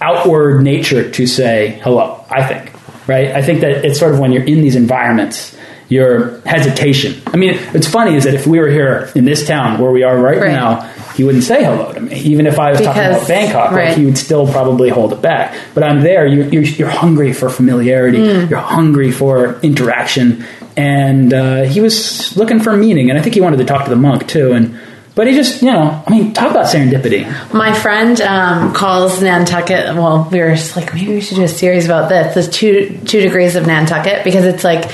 outward 0.00 0.62
nature 0.62 1.10
to 1.10 1.26
say 1.26 1.78
hello, 1.84 2.24
I 2.30 2.42
think. 2.42 2.72
Right? 3.06 3.28
I 3.32 3.42
think 3.42 3.60
that 3.60 3.84
it's 3.84 3.98
sort 3.98 4.12
of 4.14 4.20
when 4.20 4.32
you're 4.32 4.44
in 4.44 4.62
these 4.62 4.76
environments, 4.76 5.54
your 5.88 6.40
hesitation. 6.46 7.20
I 7.26 7.36
mean, 7.36 7.58
it's 7.74 7.86
funny 7.86 8.14
is 8.14 8.24
that 8.24 8.34
if 8.34 8.46
we 8.46 8.58
were 8.60 8.68
here 8.68 9.10
in 9.14 9.24
this 9.24 9.46
town 9.46 9.78
where 9.80 9.90
we 9.90 10.02
are 10.04 10.16
right, 10.16 10.40
Right. 10.40 10.52
now, 10.52 10.88
he 11.14 11.24
wouldn't 11.24 11.44
say 11.44 11.64
hello 11.64 11.92
to 11.92 12.00
me. 12.00 12.14
Even 12.20 12.46
if 12.46 12.58
I 12.58 12.70
was 12.70 12.80
talking 12.80 13.02
about 13.02 13.26
Bangkok, 13.26 13.72
like, 13.72 13.96
he 13.96 14.04
would 14.04 14.18
still 14.18 14.46
probably 14.50 14.90
hold 14.90 15.12
it 15.12 15.20
back. 15.20 15.56
But 15.74 15.82
I'm 15.82 16.02
there. 16.02 16.26
You're, 16.26 16.46
you're, 16.46 16.62
you're 16.62 16.88
hungry 16.88 17.32
for 17.32 17.50
familiarity. 17.50 18.18
Mm. 18.18 18.50
You're 18.50 18.58
hungry 18.58 19.10
for 19.10 19.60
interaction. 19.60 20.44
And 20.76 21.34
uh, 21.34 21.62
he 21.62 21.80
was 21.80 22.36
looking 22.36 22.60
for 22.60 22.76
meaning. 22.76 23.10
And 23.10 23.18
I 23.18 23.22
think 23.22 23.34
he 23.34 23.40
wanted 23.40 23.58
to 23.58 23.64
talk 23.64 23.84
to 23.84 23.90
the 23.90 23.96
monk 23.96 24.28
too. 24.28 24.52
And 24.52 24.78
but 25.20 25.26
he 25.26 25.34
just, 25.34 25.60
you 25.60 25.70
know, 25.70 26.02
I 26.06 26.10
mean, 26.10 26.32
talk 26.32 26.50
about 26.50 26.64
serendipity. 26.64 27.26
My 27.52 27.74
friend 27.74 28.18
um, 28.22 28.72
calls 28.72 29.20
Nantucket. 29.20 29.94
Well, 29.94 30.26
we 30.32 30.40
were 30.40 30.54
just 30.54 30.76
like, 30.76 30.94
maybe 30.94 31.12
we 31.12 31.20
should 31.20 31.36
do 31.36 31.42
a 31.42 31.48
series 31.48 31.84
about 31.84 32.08
this. 32.08 32.34
the 32.46 32.50
two 32.50 32.98
two 33.04 33.20
degrees 33.20 33.54
of 33.54 33.66
Nantucket 33.66 34.24
because 34.24 34.46
it's 34.46 34.64
like 34.64 34.88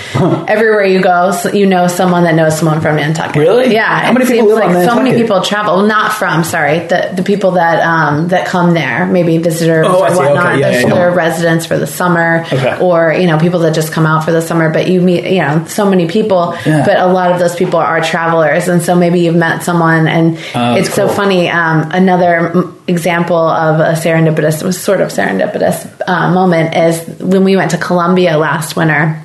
everywhere 0.48 0.84
you 0.84 1.00
go, 1.00 1.30
so 1.30 1.52
you 1.52 1.66
know 1.66 1.86
someone 1.86 2.24
that 2.24 2.34
knows 2.34 2.58
someone 2.58 2.80
from 2.80 2.96
Nantucket. 2.96 3.36
Really? 3.36 3.72
Yeah. 3.72 4.06
How 4.06 4.12
many 4.12 4.26
people 4.26 4.48
live 4.48 4.64
on 4.64 4.74
like 4.74 4.88
So 4.88 4.96
many 4.96 5.14
people 5.14 5.42
travel. 5.42 5.86
Not 5.86 6.12
from. 6.12 6.42
Sorry, 6.42 6.80
the 6.80 7.12
the 7.14 7.22
people 7.22 7.52
that 7.52 7.80
um, 7.86 8.28
that 8.28 8.46
come 8.48 8.74
there, 8.74 9.06
maybe 9.06 9.38
visitors 9.38 9.86
Oh, 9.88 10.04
or 10.04 10.10
whatnot. 10.16 10.54
Okay. 10.54 10.60
Yeah, 10.60 10.70
They're- 10.70 10.80
yeah, 10.80 10.88
yeah. 10.88 10.94
they're 10.94 11.12
residents 11.12 11.66
for 11.66 11.78
the 11.78 11.86
summer, 11.86 12.44
Okay. 12.52 12.78
or 12.80 13.12
you 13.12 13.28
know 13.28 13.38
people 13.38 13.60
that 13.60 13.74
just 13.76 13.92
come 13.92 14.06
out 14.06 14.24
for 14.24 14.32
the 14.32 14.42
summer. 14.42 14.70
But 14.72 14.88
you 14.88 15.00
meet 15.00 15.24
you 15.24 15.42
know 15.42 15.64
so 15.68 15.88
many 15.88 16.08
people, 16.08 16.56
but 16.64 16.96
a 16.98 17.06
lot 17.06 17.30
of 17.30 17.38
those 17.38 17.54
people 17.54 17.78
are 17.78 18.00
travelers, 18.00 18.66
and 18.68 18.82
so 18.82 18.96
maybe 18.96 19.20
you've 19.20 19.36
met 19.36 19.62
someone, 19.62 20.08
and 20.16 20.38
Oh, 20.54 20.74
it's 20.76 20.92
so 20.94 21.08
funny. 21.08 21.48
Um, 21.48 21.90
another 21.92 22.72
example 22.88 23.36
of 23.36 23.80
a 23.80 23.92
serendipitous, 24.00 24.62
was 24.62 24.80
sort 24.82 25.00
of 25.00 25.08
serendipitous 25.08 26.00
uh, 26.06 26.32
moment 26.32 26.74
is 26.74 27.06
when 27.20 27.44
we 27.44 27.56
went 27.56 27.70
to 27.72 27.78
Colombia 27.78 28.36
last 28.38 28.76
winter. 28.76 29.22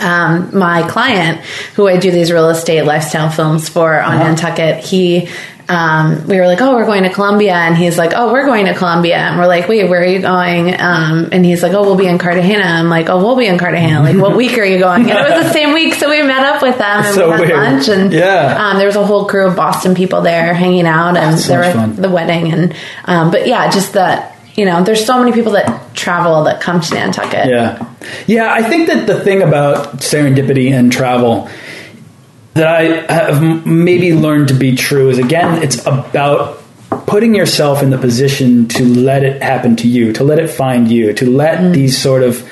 Um, 0.00 0.56
my 0.58 0.88
client, 0.88 1.40
who 1.76 1.86
I 1.86 1.98
do 1.98 2.10
these 2.10 2.32
real 2.32 2.48
estate 2.48 2.82
lifestyle 2.82 3.28
films 3.28 3.68
for 3.68 4.00
on 4.00 4.14
Uh-huh. 4.14 4.24
Nantucket, 4.24 4.82
he 4.84 5.28
um, 5.68 6.26
we 6.26 6.36
were 6.38 6.46
like, 6.46 6.60
"Oh, 6.60 6.74
we're 6.74 6.84
going 6.86 7.04
to 7.04 7.10
Colombia," 7.10 7.54
and 7.54 7.76
he's 7.76 7.96
like, 7.96 8.12
"Oh, 8.14 8.32
we're 8.32 8.44
going 8.44 8.66
to 8.66 8.74
Colombia," 8.74 9.16
and 9.16 9.38
we're 9.38 9.46
like, 9.46 9.68
"Wait, 9.68 9.88
where 9.88 10.02
are 10.02 10.06
you 10.06 10.20
going?" 10.20 10.74
Um, 10.78 11.28
and 11.32 11.44
he's 11.44 11.62
like, 11.62 11.72
"Oh, 11.72 11.82
we'll 11.82 11.96
be 11.96 12.06
in 12.06 12.18
Cartagena." 12.18 12.64
I'm 12.64 12.88
like, 12.88 13.08
"Oh, 13.08 13.18
we'll 13.18 13.36
be 13.36 13.46
in 13.46 13.58
Cartagena." 13.58 14.00
Like, 14.02 14.16
what 14.16 14.36
week 14.42 14.58
are 14.58 14.64
you 14.64 14.78
going? 14.78 15.02
And 15.02 15.10
it 15.10 15.30
was 15.30 15.44
the 15.46 15.52
same 15.52 15.72
week, 15.72 15.94
so 15.94 16.10
we 16.10 16.22
met 16.22 16.44
up 16.44 16.62
with 16.62 16.78
them 16.78 17.04
and 17.04 17.14
So 17.14 17.26
we 17.26 17.32
had 17.32 17.40
weird. 17.40 17.52
lunch. 17.52 17.88
And 17.88 18.12
Yeah. 18.12 18.56
um, 18.70 18.76
there 18.78 18.86
was 18.86 18.96
a 18.96 19.04
whole 19.06 19.24
crew 19.26 19.46
of 19.46 19.56
Boston 19.56 19.94
people 19.94 20.20
there 20.20 20.52
hanging 20.52 20.86
out, 20.86 21.16
and 21.16 21.34
That's 21.34 21.46
there 21.46 21.60
were 21.60 21.72
fun. 21.72 21.96
the 21.96 22.10
wedding, 22.10 22.52
and 22.52 22.74
um, 23.04 23.30
but 23.30 23.46
yeah, 23.46 23.70
just 23.70 23.92
that 23.94 24.28
you 24.54 24.66
know, 24.66 24.82
there's 24.84 25.06
so 25.06 25.18
many 25.18 25.32
people 25.32 25.52
that 25.52 25.94
travel 25.94 26.44
that 26.44 26.60
come 26.60 26.78
to 26.78 26.94
Nantucket. 26.94 27.48
Yeah. 27.48 27.86
Yeah, 28.26 28.52
I 28.52 28.62
think 28.62 28.88
that 28.88 29.06
the 29.06 29.18
thing 29.18 29.40
about 29.40 29.98
serendipity 30.00 30.72
and 30.74 30.92
travel 30.92 31.48
that 32.54 32.66
I 32.66 33.12
have 33.12 33.66
maybe 33.66 34.12
learned 34.14 34.48
to 34.48 34.54
be 34.54 34.76
true 34.76 35.08
is 35.10 35.18
again, 35.18 35.62
it's 35.62 35.84
about 35.86 36.62
putting 37.06 37.34
yourself 37.34 37.82
in 37.82 37.90
the 37.90 37.98
position 37.98 38.68
to 38.68 38.84
let 38.84 39.22
it 39.24 39.42
happen 39.42 39.76
to 39.76 39.88
you, 39.88 40.12
to 40.14 40.24
let 40.24 40.38
it 40.38 40.48
find 40.48 40.90
you, 40.90 41.12
to 41.14 41.30
let 41.30 41.72
these 41.72 42.00
sort 42.00 42.22
of 42.22 42.48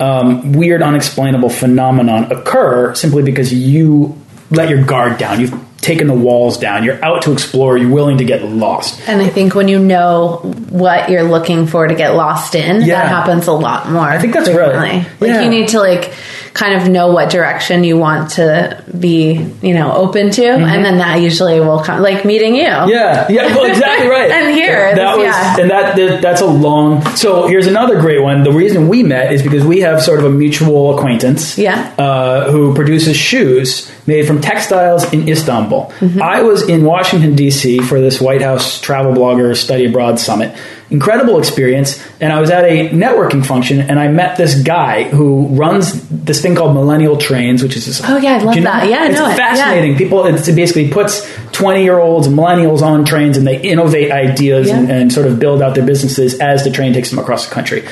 um, 0.00 0.52
weird, 0.52 0.82
unexplainable 0.82 1.48
phenomenon 1.50 2.32
occur 2.32 2.94
simply 2.94 3.22
because 3.22 3.52
you 3.52 4.20
let 4.50 4.68
your 4.68 4.84
guard 4.84 5.18
down. 5.18 5.40
You've 5.40 5.54
taken 5.78 6.06
the 6.08 6.14
walls 6.14 6.58
down. 6.58 6.82
You're 6.82 7.02
out 7.04 7.22
to 7.22 7.32
explore. 7.32 7.76
You're 7.76 7.92
willing 7.92 8.18
to 8.18 8.24
get 8.24 8.42
lost. 8.42 9.00
And 9.06 9.20
I 9.22 9.28
think 9.28 9.54
when 9.54 9.68
you 9.68 9.78
know 9.78 10.38
what 10.70 11.10
you're 11.10 11.22
looking 11.24 11.66
for 11.66 11.86
to 11.86 11.94
get 11.94 12.14
lost 12.14 12.54
in, 12.54 12.80
Yeah. 12.80 13.02
that 13.02 13.08
happens 13.08 13.46
a 13.46 13.52
lot 13.52 13.90
more. 13.90 14.02
I 14.02 14.18
think 14.18 14.32
that's 14.32 14.48
right. 14.50 15.06
Like 15.20 15.30
Yeah. 15.30 15.42
you 15.42 15.50
need 15.50 15.68
to 15.68 15.78
like 15.78 16.12
kind 16.54 16.80
of 16.80 16.88
know 16.88 17.12
what 17.12 17.30
direction 17.30 17.82
you 17.82 17.98
want 17.98 18.30
to 18.30 18.82
be, 18.98 19.32
you 19.60 19.74
know, 19.74 19.92
open 19.92 20.30
to, 20.30 20.46
and 20.46 20.84
then 20.84 20.98
that 20.98 21.20
usually 21.20 21.58
will 21.58 21.82
come. 21.82 22.00
Like 22.00 22.24
meeting 22.24 22.54
you. 22.54 22.62
Mm-hmm. 22.62 22.90
Yeah, 22.90 23.26
yeah, 23.28 23.46
well, 23.56 23.64
exactly 23.70 24.08
right. 24.08 24.30
And 24.30 24.54
here, 24.54 24.94
that 24.94 25.16
was, 25.16 25.24
yeah. 25.24 25.56
and 25.60 25.70
that, 25.70 25.96
that 25.96 26.22
that's 26.22 26.40
a 26.42 26.46
long. 26.46 27.04
So 27.16 27.48
here's 27.48 27.66
another 27.66 28.00
great 28.00 28.22
one. 28.22 28.44
The 28.44 28.52
reason 28.52 28.88
we 28.88 29.02
met 29.02 29.32
is 29.32 29.42
because 29.42 29.64
we 29.64 29.80
have 29.80 30.00
sort 30.00 30.20
of 30.20 30.26
a 30.26 30.30
mutual 30.30 30.96
acquaintance, 30.96 31.58
Yeah. 31.58 31.92
uh, 31.98 32.50
who 32.52 32.72
produces 32.74 33.16
shoes 33.16 33.90
made 34.06 34.24
from 34.26 34.40
textiles 34.40 35.12
in 35.12 35.28
Istanbul. 35.28 35.92
Mm-hmm. 35.98 36.22
I 36.22 36.42
was 36.42 36.68
in 36.68 36.84
Washington 36.84 37.34
D.C. 37.34 37.80
for 37.80 38.00
this 38.00 38.20
White 38.20 38.42
House 38.42 38.80
travel 38.80 39.12
blogger 39.12 39.56
study 39.56 39.86
abroad 39.86 40.20
summit. 40.20 40.56
Incredible 40.90 41.38
experience, 41.38 41.98
and 42.20 42.32
I 42.32 42.40
was 42.40 42.50
at 42.50 42.64
a 42.64 42.90
networking 42.90 43.44
function, 43.44 43.80
and 43.80 43.98
I 43.98 44.08
met 44.08 44.36
this 44.36 44.60
guy 44.62 45.04
who 45.04 45.46
runs 45.48 46.06
this 46.10 46.42
thing 46.42 46.54
called 46.54 46.74
Millennial 46.74 47.16
Trains, 47.16 47.62
which 47.62 47.74
is 47.76 47.86
this. 47.86 48.02
Oh, 48.04 48.18
yeah, 48.18 48.34
I 48.34 48.38
love 48.38 48.54
you 48.54 48.60
know 48.60 48.70
that. 48.70 48.88
Yeah, 48.88 48.98
I 49.02 49.06
it's 49.08 49.18
know 49.18 49.26
it. 49.26 49.30
Yeah. 49.30 49.36
fascinating 49.36 49.96
people 49.96 50.24
it 50.26 50.34
basically 50.54 50.90
puts 50.90 51.26
20 51.52 51.82
year 51.82 51.98
olds 51.98 52.26
and 52.26 52.36
millennials 52.38 52.82
on 52.82 53.04
trains 53.04 53.36
and 53.36 53.46
they 53.46 53.60
innovate 53.60 54.10
ideas 54.12 54.68
and, 54.70 54.88
Yeah. 54.88 54.94
and 54.96 55.12
sort 55.12 55.26
of 55.26 55.38
build 55.40 55.62
out 55.62 55.74
their 55.74 55.86
businesses 55.86 56.38
as 56.40 56.64
the 56.64 56.70
train 56.70 56.92
takes 56.92 57.10
them 57.10 57.18
across 57.18 57.46
the 57.48 57.54
country 57.54 57.84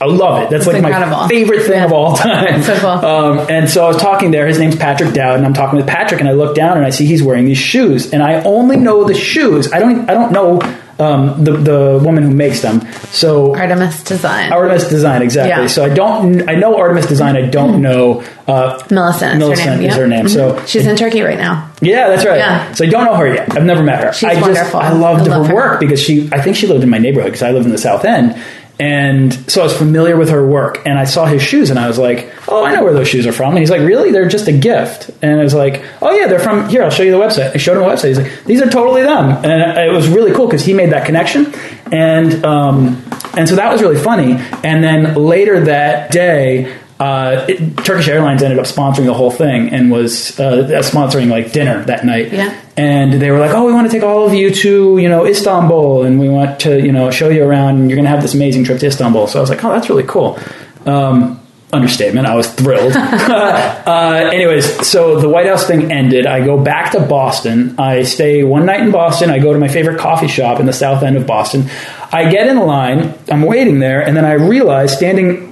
i 0.00 0.06
love 0.06 0.42
it 0.42 0.50
that's 0.50 0.66
like 0.66 0.76
incredible. 0.76 1.16
my 1.18 1.28
favorite 1.28 1.62
thing 1.62 1.72
Yeah. 1.74 1.84
of 1.84 1.92
all 1.92 2.16
time 2.16 2.62
So 2.62 2.74
cool. 2.78 2.88
um, 2.90 3.38
and 3.50 3.68
so 3.68 3.84
i 3.84 3.88
was 3.88 3.98
talking 3.98 4.30
there 4.30 4.46
his 4.46 4.58
name's 4.58 4.76
patrick 4.76 5.12
dowd 5.12 5.36
and 5.36 5.44
i'm 5.46 5.52
talking 5.52 5.76
with 5.76 5.86
patrick 5.86 6.20
and 6.20 6.28
i 6.28 6.32
look 6.32 6.54
down 6.56 6.78
and 6.78 6.86
i 6.86 6.90
see 6.90 7.04
he's 7.04 7.22
wearing 7.22 7.44
these 7.44 7.58
shoes 7.58 8.12
and 8.14 8.22
i 8.22 8.42
only 8.44 8.78
know 8.78 9.04
the 9.04 9.14
shoes 9.14 9.70
i 9.74 9.78
don't 9.78 10.08
i 10.08 10.14
don't 10.14 10.32
know 10.32 10.58
um, 11.02 11.44
the, 11.44 11.52
the 11.52 12.00
woman 12.02 12.22
who 12.24 12.30
makes 12.34 12.60
them 12.62 12.80
so 13.10 13.54
Artemis 13.56 14.02
Design. 14.04 14.52
Artemis 14.52 14.88
Design, 14.88 15.22
exactly. 15.22 15.62
Yeah. 15.62 15.66
So 15.66 15.84
I 15.84 15.88
don't, 15.88 16.48
I 16.48 16.54
know 16.54 16.76
Artemis 16.76 17.06
Design. 17.06 17.36
I 17.36 17.46
don't 17.48 17.80
know 17.82 18.22
uh, 18.46 18.82
Millicent. 18.90 19.32
Is 19.34 19.38
Millicent 19.38 19.68
her 19.68 19.76
name. 19.76 19.84
is 19.90 19.94
yeah. 19.96 20.00
her 20.02 20.06
name. 20.06 20.28
So 20.28 20.52
Mhm. 20.54 20.66
she's 20.66 20.86
in 20.86 20.96
Turkey 20.96 21.22
right 21.22 21.38
now. 21.38 21.70
yeah, 21.80 22.08
that's 22.08 22.24
right. 22.24 22.38
Yeah. 22.38 22.72
So 22.74 22.84
I 22.84 22.88
don't 22.88 23.04
know 23.04 23.14
her 23.14 23.34
yet. 23.34 23.56
I've 23.56 23.64
never 23.64 23.82
met 23.82 24.02
her. 24.04 24.12
She's 24.12 24.28
I 24.28 24.34
just, 24.34 24.42
wonderful. 24.42 24.80
I 24.80 24.90
loved 24.92 25.28
I 25.28 25.36
love 25.36 25.46
her 25.46 25.50
her. 25.50 25.54
work 25.54 25.80
because 25.80 26.00
she, 26.02 26.28
I 26.32 26.40
think 26.40 26.56
she 26.56 26.66
lived 26.66 26.82
in 26.84 26.90
my 26.90 26.98
neighborhood 26.98 27.32
because 27.32 27.42
I 27.42 27.50
live 27.52 27.64
in 27.64 27.72
the 27.72 27.78
South 27.78 28.04
End. 28.04 28.34
And 28.82 29.32
so 29.48 29.60
I 29.60 29.64
was 29.64 29.76
familiar 29.76 30.16
with 30.16 30.30
her 30.30 30.44
work 30.44 30.84
and 30.84 30.98
I 30.98 31.04
saw 31.04 31.24
his 31.24 31.40
shoes 31.40 31.70
and 31.70 31.78
I 31.78 31.86
was 31.86 31.98
like, 31.98 32.32
oh, 32.48 32.64
I 32.64 32.74
know 32.74 32.82
where 32.82 32.92
those 32.92 33.06
shoes 33.06 33.28
are 33.28 33.32
from. 33.32 33.50
And 33.50 33.60
he's 33.60 33.70
like, 33.70 33.82
really? 33.82 34.10
They're 34.10 34.28
just 34.28 34.48
a 34.48 34.52
gift. 34.52 35.08
And 35.22 35.38
I 35.38 35.44
was 35.44 35.54
like, 35.54 35.84
oh 36.02 36.10
yeah, 36.10 36.26
they're 36.26 36.40
from 36.40 36.68
here. 36.68 36.82
I'll 36.82 36.90
show 36.90 37.04
you 37.04 37.12
the 37.12 37.16
website. 37.16 37.54
I 37.54 37.58
showed 37.58 37.76
him 37.76 37.84
the 37.84 37.88
website. 37.88 38.08
He's 38.08 38.18
like, 38.18 38.44
these 38.44 38.60
are 38.60 38.68
totally 38.68 39.02
them. 39.02 39.44
And 39.44 39.78
it 39.78 39.92
was 39.92 40.08
really 40.08 40.32
cool 40.32 40.46
because 40.46 40.64
he 40.64 40.74
made 40.74 40.90
that 40.90 41.06
connection. 41.06 41.54
And, 41.92 42.44
um, 42.44 43.00
and 43.36 43.48
so 43.48 43.54
that 43.54 43.70
was 43.70 43.82
really 43.82 44.02
funny. 44.02 44.32
And 44.64 44.82
then 44.82 45.14
later 45.14 45.60
that 45.66 46.10
day, 46.10 46.76
uh, 47.02 47.46
it, 47.48 47.76
Turkish 47.78 48.06
Airlines 48.06 48.44
ended 48.44 48.60
up 48.60 48.66
sponsoring 48.66 49.06
the 49.06 49.14
whole 49.14 49.32
thing 49.32 49.70
and 49.70 49.90
was 49.90 50.38
uh, 50.38 50.68
sponsoring 50.84 51.28
like 51.28 51.50
dinner 51.50 51.82
that 51.86 52.06
night. 52.06 52.32
Yeah. 52.32 52.56
And 52.76 53.14
they 53.14 53.32
were 53.32 53.40
like, 53.40 53.50
"Oh, 53.50 53.66
we 53.66 53.72
want 53.72 53.90
to 53.90 53.92
take 53.92 54.04
all 54.04 54.24
of 54.24 54.34
you 54.34 54.54
to 54.54 54.98
you 54.98 55.08
know 55.08 55.26
Istanbul, 55.26 56.04
and 56.04 56.20
we 56.20 56.28
want 56.28 56.60
to 56.60 56.80
you 56.80 56.92
know 56.92 57.10
show 57.10 57.28
you 57.28 57.42
around. 57.42 57.80
And 57.80 57.90
you're 57.90 57.96
going 57.96 58.04
to 58.04 58.10
have 58.10 58.22
this 58.22 58.34
amazing 58.34 58.62
trip 58.62 58.78
to 58.78 58.86
Istanbul." 58.86 59.26
So 59.26 59.40
I 59.40 59.42
was 59.42 59.50
like, 59.50 59.64
"Oh, 59.64 59.70
that's 59.70 59.88
really 59.88 60.04
cool." 60.04 60.38
Um, 60.86 61.40
understatement. 61.72 62.28
I 62.28 62.36
was 62.36 62.52
thrilled. 62.54 62.92
uh, 62.96 64.30
anyways, 64.32 64.86
so 64.86 65.18
the 65.18 65.28
White 65.28 65.46
House 65.46 65.66
thing 65.66 65.90
ended. 65.90 66.24
I 66.24 66.44
go 66.44 66.62
back 66.62 66.92
to 66.92 67.00
Boston. 67.00 67.80
I 67.80 68.04
stay 68.04 68.44
one 68.44 68.64
night 68.64 68.80
in 68.80 68.92
Boston. 68.92 69.28
I 69.28 69.40
go 69.40 69.52
to 69.52 69.58
my 69.58 69.68
favorite 69.68 69.98
coffee 69.98 70.28
shop 70.28 70.60
in 70.60 70.66
the 70.66 70.72
south 70.72 71.02
end 71.02 71.16
of 71.16 71.26
Boston. 71.26 71.68
I 72.12 72.30
get 72.30 72.46
in 72.46 72.58
line. 72.58 73.18
I'm 73.28 73.42
waiting 73.42 73.80
there, 73.80 74.06
and 74.06 74.16
then 74.16 74.24
I 74.24 74.34
realize 74.34 74.96
standing 74.96 75.51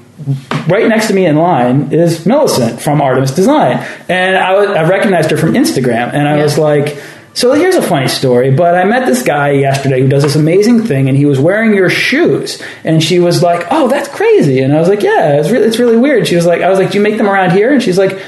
right 0.68 0.86
next 0.88 1.08
to 1.08 1.14
me 1.14 1.26
in 1.26 1.36
line 1.36 1.92
is 1.92 2.26
Millicent 2.26 2.80
from 2.80 3.00
Artemis 3.00 3.32
Design, 3.32 3.84
and 4.08 4.36
I, 4.36 4.54
was, 4.54 4.68
I 4.70 4.88
recognized 4.88 5.30
her 5.30 5.36
from 5.36 5.54
Instagram, 5.54 6.12
and 6.12 6.28
I 6.28 6.36
Yeah. 6.36 6.42
was 6.42 6.58
like. 6.58 6.96
So 7.32 7.52
here's 7.52 7.76
a 7.76 7.82
funny 7.82 8.08
story, 8.08 8.50
but 8.50 8.74
I 8.74 8.82
met 8.82 9.06
this 9.06 9.22
guy 9.22 9.50
yesterday 9.52 10.00
who 10.00 10.08
does 10.08 10.24
this 10.24 10.34
amazing 10.34 10.82
thing, 10.82 11.08
and 11.08 11.16
he 11.16 11.26
was 11.26 11.38
wearing 11.38 11.72
your 11.74 11.88
shoes, 11.88 12.60
and 12.82 13.00
she 13.00 13.20
was 13.20 13.40
like, 13.40 13.68
"Oh, 13.70 13.86
that's 13.86 14.08
crazy," 14.08 14.58
and 14.60 14.72
I 14.76 14.80
was 14.80 14.88
like, 14.88 15.00
"Yeah, 15.04 15.38
it's 15.38 15.48
really, 15.48 15.64
it's 15.64 15.78
really 15.78 15.96
weird." 15.96 16.26
She 16.26 16.34
was 16.34 16.44
like, 16.44 16.60
"I 16.60 16.68
was 16.68 16.80
like, 16.80 16.90
do 16.90 16.98
you 16.98 17.04
make 17.04 17.18
them 17.18 17.28
around 17.28 17.52
here?" 17.52 17.72
And 17.72 17.80
she's 17.80 17.96
like, 17.96 18.18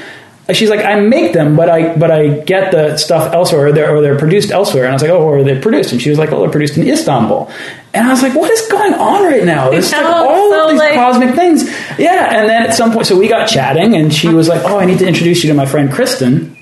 "She's 0.51 0.69
like, 0.69 0.83
I 0.83 0.99
make 0.99 1.31
them, 1.33 1.55
but 1.55 1.69
I 1.69 1.95
but 1.95 2.11
I 2.11 2.27
get 2.27 2.71
the 2.71 2.97
stuff 2.97 3.33
elsewhere, 3.33 3.67
or 3.67 3.71
they're, 3.71 3.95
or 3.95 4.01
they're 4.01 4.17
produced 4.17 4.51
elsewhere." 4.51 4.83
And 4.83 4.91
I 4.91 4.93
was 4.93 5.01
like, 5.01 5.11
"Oh, 5.11 5.25
where 5.25 5.37
are 5.39 5.43
they 5.43 5.59
produced?" 5.59 5.93
And 5.93 6.01
she 6.01 6.09
was 6.09 6.19
like, 6.19 6.31
"Oh, 6.31 6.41
they're 6.41 6.49
produced 6.49 6.77
in 6.77 6.87
Istanbul." 6.87 7.49
And 7.93 8.07
I 8.07 8.11
was 8.11 8.21
like, 8.21 8.35
"What 8.35 8.51
is 8.51 8.67
going 8.69 8.93
on 8.93 9.23
right 9.23 9.45
now? 9.45 9.69
There's 9.69 9.91
like 9.91 10.03
all 10.05 10.49
so, 10.51 10.63
of 10.65 10.71
these 10.71 10.79
like- 10.79 10.95
cosmic 10.95 11.35
things." 11.35 11.63
Yeah, 11.97 12.39
and 12.39 12.49
then 12.49 12.63
at 12.63 12.73
some 12.73 12.91
point, 12.91 13.07
so 13.07 13.17
we 13.17 13.27
got 13.27 13.47
chatting, 13.47 13.95
and 13.95 14.13
she 14.13 14.27
was 14.29 14.47
like, 14.49 14.63
"Oh, 14.63 14.77
I 14.79 14.85
need 14.85 14.99
to 14.99 15.07
introduce 15.07 15.43
you 15.43 15.49
to 15.49 15.53
my 15.55 15.65
friend 15.65 15.91
Kristen," 15.91 16.57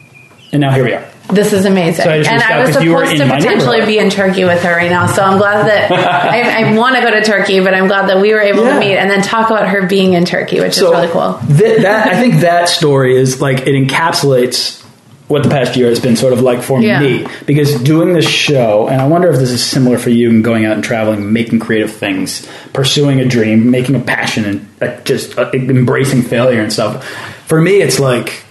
and 0.52 0.62
now 0.62 0.72
here 0.72 0.84
we 0.84 0.94
are. 0.94 1.11
This 1.32 1.54
is 1.54 1.65
amazing. 1.65 2.04
So 2.04 2.10
I 2.12 2.15
and 2.17 2.41
I 2.41 2.60
was 2.62 2.76
'cause 2.76 2.84
you 2.84 2.94
were 2.94 3.06
supposed 3.06 3.22
to 3.24 3.36
potentially 3.36 3.86
be 3.86 3.98
in 3.98 4.10
Turkey 4.10 4.44
with 4.44 4.62
her 4.63 4.76
right 4.76 4.89
now. 4.91 5.08
So 5.08 5.24
I'm 5.24 5.38
glad 5.38 5.65
that 5.67 5.91
I, 5.91 6.65
I 6.72 6.78
want 6.78 6.96
to 6.96 7.02
go 7.02 7.12
to 7.12 7.22
Turkey, 7.24 7.60
but 7.62 7.74
I'm 7.74 7.88
glad 7.88 8.08
that 8.10 8.20
we 8.22 8.34
were 8.34 8.41
able 8.41 8.63
Yeah. 8.65 8.74
to 8.74 8.80
meet 8.80 8.98
and 8.98 9.10
then 9.10 9.22
talk 9.22 9.50
about 9.50 9.67
her 9.70 9.88
being 9.88 10.13
in 10.13 10.26
Turkey, 10.26 10.60
which 10.60 10.74
So 10.74 10.88
is 10.88 10.91
really 10.91 11.08
cool. 11.12 11.39
That, 11.58 11.82
that 11.84 12.08
I 12.10 12.20
think 12.20 12.41
that 12.41 12.70
story 12.70 13.15
is 13.17 13.41
like 13.41 13.67
it 13.67 13.76
encapsulates 13.76 14.80
what 15.28 15.44
the 15.44 15.50
past 15.50 15.78
year 15.78 15.88
has 15.88 16.02
been 16.02 16.17
sort 16.17 16.34
of 16.34 16.41
like 16.41 16.62
for 16.62 16.82
Yeah. 16.82 17.00
me 17.00 17.26
because 17.46 17.82
doing 17.84 18.12
this 18.13 18.28
show 18.28 18.89
and 18.89 19.02
I 19.02 19.08
wonder 19.08 19.30
if 19.30 19.38
this 19.39 19.50
is 19.52 19.63
similar 19.63 19.98
for 19.98 20.10
you 20.10 20.30
and 20.30 20.44
going 20.44 20.65
out 20.65 20.74
and 20.74 20.84
traveling 20.84 21.32
making 21.32 21.60
creative 21.60 21.94
things 21.94 22.46
pursuing 22.74 23.22
a 23.22 23.26
dream 23.26 23.72
making 23.72 23.96
a 23.96 24.02
passion 24.02 24.67
and 24.82 25.06
just 25.06 25.38
uh, 25.38 25.50
embracing 25.54 26.22
failure 26.24 26.62
and 26.62 26.74
stuff 26.74 27.08
for 27.48 27.62
me 27.62 27.82
it's 27.82 27.98
like 27.98 28.44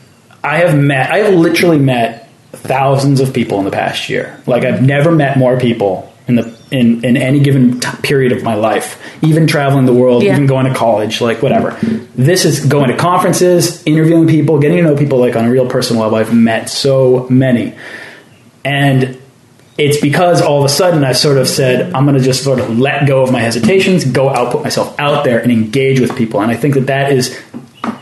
I 0.42 0.58
have 0.60 0.74
met 0.74 1.10
I 1.10 1.18
have 1.18 1.34
literally 1.34 1.78
met 1.78 2.19
thousands 2.62 3.20
of 3.20 3.32
people 3.32 3.58
in 3.58 3.64
the 3.64 3.70
past 3.70 4.08
year 4.08 4.40
like 4.46 4.64
I've 4.64 4.82
never 4.82 5.10
met 5.12 5.36
more 5.38 5.58
people 5.58 6.12
in 6.28 6.36
the 6.36 6.56
in, 6.70 7.04
in 7.04 7.16
any 7.16 7.40
given 7.40 7.80
t- 7.80 7.88
period 8.02 8.30
of 8.32 8.42
my 8.44 8.54
life 8.54 9.02
even 9.22 9.46
traveling 9.46 9.86
the 9.86 9.92
world 9.94 10.22
Yeah. 10.22 10.32
even 10.34 10.46
going 10.46 10.66
to 10.66 10.74
college 10.74 11.20
like 11.20 11.42
whatever 11.42 11.70
this 12.14 12.44
is 12.44 12.64
going 12.64 12.90
to 12.90 12.96
conferences 12.96 13.82
interviewing 13.86 14.28
people 14.28 14.58
getting 14.60 14.76
to 14.76 14.82
know 14.84 14.96
people 14.96 15.18
like 15.18 15.34
on 15.36 15.44
a 15.46 15.50
real 15.50 15.68
personal 15.68 16.02
level 16.02 16.18
i've 16.18 16.34
met 16.34 16.68
so 16.68 17.26
many 17.28 17.74
and 18.64 19.18
it's 19.78 19.98
because 20.00 20.42
all 20.42 20.58
of 20.58 20.66
a 20.66 20.68
sudden 20.68 21.04
I 21.04 21.12
sort 21.12 21.38
of 21.38 21.48
said, 21.48 21.94
I'm 21.94 22.04
going 22.04 22.18
to 22.18 22.22
just 22.22 22.44
sort 22.44 22.60
of 22.60 22.78
let 22.78 23.08
go 23.08 23.22
of 23.22 23.32
my 23.32 23.40
hesitations, 23.40 24.04
go 24.04 24.28
out, 24.28 24.52
put 24.52 24.62
myself 24.62 24.94
out 25.00 25.24
there, 25.24 25.38
and 25.40 25.50
engage 25.50 26.00
with 26.00 26.14
people. 26.18 26.42
And 26.42 26.50
I 26.50 26.54
think 26.54 26.74
that 26.74 26.88
that 26.88 27.12
is 27.12 27.40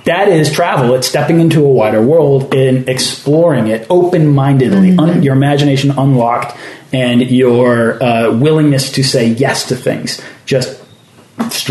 that 0.09 0.29
is 0.29 0.51
travel. 0.51 0.94
It's 0.94 1.07
stepping 1.07 1.38
into 1.38 1.64
a 1.64 1.68
wider 1.68 2.03
world 2.03 2.55
and 2.55 2.88
exploring 2.88 3.66
it 3.68 3.87
open 3.90 4.27
mindedly, 4.29 4.97
un- 4.97 5.23
your 5.23 5.35
imagination 5.35 5.90
unlocked, 5.90 6.57
and 6.94 7.21
your 7.21 8.03
uh, 8.03 8.33
willingness 8.33 8.92
to 8.92 9.05
say 9.05 9.29
yes 9.29 9.68
to 9.68 9.77
things. 9.77 10.21
Just 10.47 10.83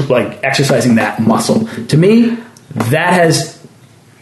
like 0.08 0.44
exercising 0.44 0.96
that 0.96 1.20
muscle. 1.20 1.66
To 1.88 1.98
me, 1.98 2.38
that 2.70 3.14
has 3.14 3.57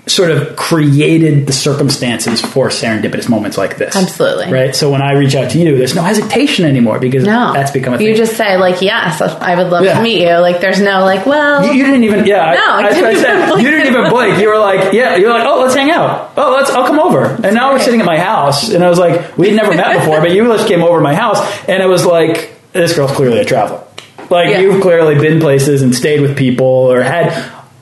sort 0.07 0.29
of 0.29 0.55
created 0.55 1.47
the 1.47 1.51
circumstances 1.51 2.39
for 2.39 2.67
serendipitous 2.69 3.27
moments 3.27 3.57
like 3.57 3.77
this. 3.77 3.95
Absolutely. 3.95 4.51
Right? 4.51 4.75
So 4.75 4.91
when 4.91 5.01
I 5.01 5.13
reach 5.13 5.35
out 5.35 5.49
to 5.51 5.57
you, 5.57 5.77
there's 5.77 5.95
no 5.95 6.03
hesitation 6.03 6.65
anymore 6.65 6.99
because 6.99 7.23
No, 7.23 7.53
that's 7.53 7.71
become 7.71 7.93
a 7.95 7.97
thing. 7.97 8.07
You 8.07 8.15
just 8.15 8.37
say 8.37 8.57
like, 8.57 8.81
yes, 8.83 9.19
I 9.21 9.55
would 9.55 9.71
love 9.71 9.83
Yeah. 9.83 9.97
to 9.97 10.03
meet 10.03 10.21
you. 10.21 10.33
Like, 10.37 10.61
there's 10.61 10.79
no 10.79 11.03
like, 11.03 11.25
well, 11.25 11.65
You, 11.65 11.73
you 11.73 11.85
didn't 11.85 12.03
even, 12.03 12.25
yeah. 12.25 12.53
No, 12.53 12.61
I 12.71 12.77
I, 12.77 12.81
that's 12.83 12.95
I 12.95 12.99
didn't 13.01 13.11
even 13.11 13.23
said. 13.23 13.47
blink. 13.49 13.63
You 13.65 13.71
didn't 13.71 13.87
even 13.95 14.09
blink. 14.11 14.39
You 14.39 14.47
were 14.49 14.59
like, 14.59 14.93
yeah. 14.93 15.15
You're 15.15 15.31
like, 15.31 15.45
oh, 15.47 15.61
let's 15.61 15.73
hang 15.75 15.89
out. 15.89 16.33
Oh, 16.37 16.53
let's. 16.55 16.69
I'll 16.69 16.85
come 16.85 16.99
over. 16.99 17.25
and 17.43 17.55
now 17.55 17.71
we're 17.73 17.79
sitting 17.79 17.99
at 17.99 18.05
my 18.05 18.19
house, 18.19 18.69
and 18.69 18.83
I 18.83 18.89
was 18.89 18.99
like, 18.99 19.37
we'd 19.37 19.55
never 19.55 19.73
met 19.75 19.97
before, 19.99 20.19
but 20.21 20.31
you 20.31 20.43
just 20.55 20.67
came 20.67 20.83
over 20.83 20.97
to 20.97 21.03
my 21.03 21.15
house, 21.15 21.39
and 21.67 21.81
it 21.81 21.87
was 21.87 22.05
like, 22.05 22.51
this 22.73 22.95
girl's 22.95 23.11
clearly 23.11 23.39
a 23.39 23.45
traveler. 23.45 23.81
Like 24.29 24.49
Yeah. 24.49 24.59
you've 24.61 24.81
clearly 24.81 25.15
been 25.15 25.39
places 25.39 25.81
and 25.83 25.93
stayed 25.95 26.19
with 26.21 26.35
people 26.37 26.65
or 26.65 27.01
had 27.01 27.31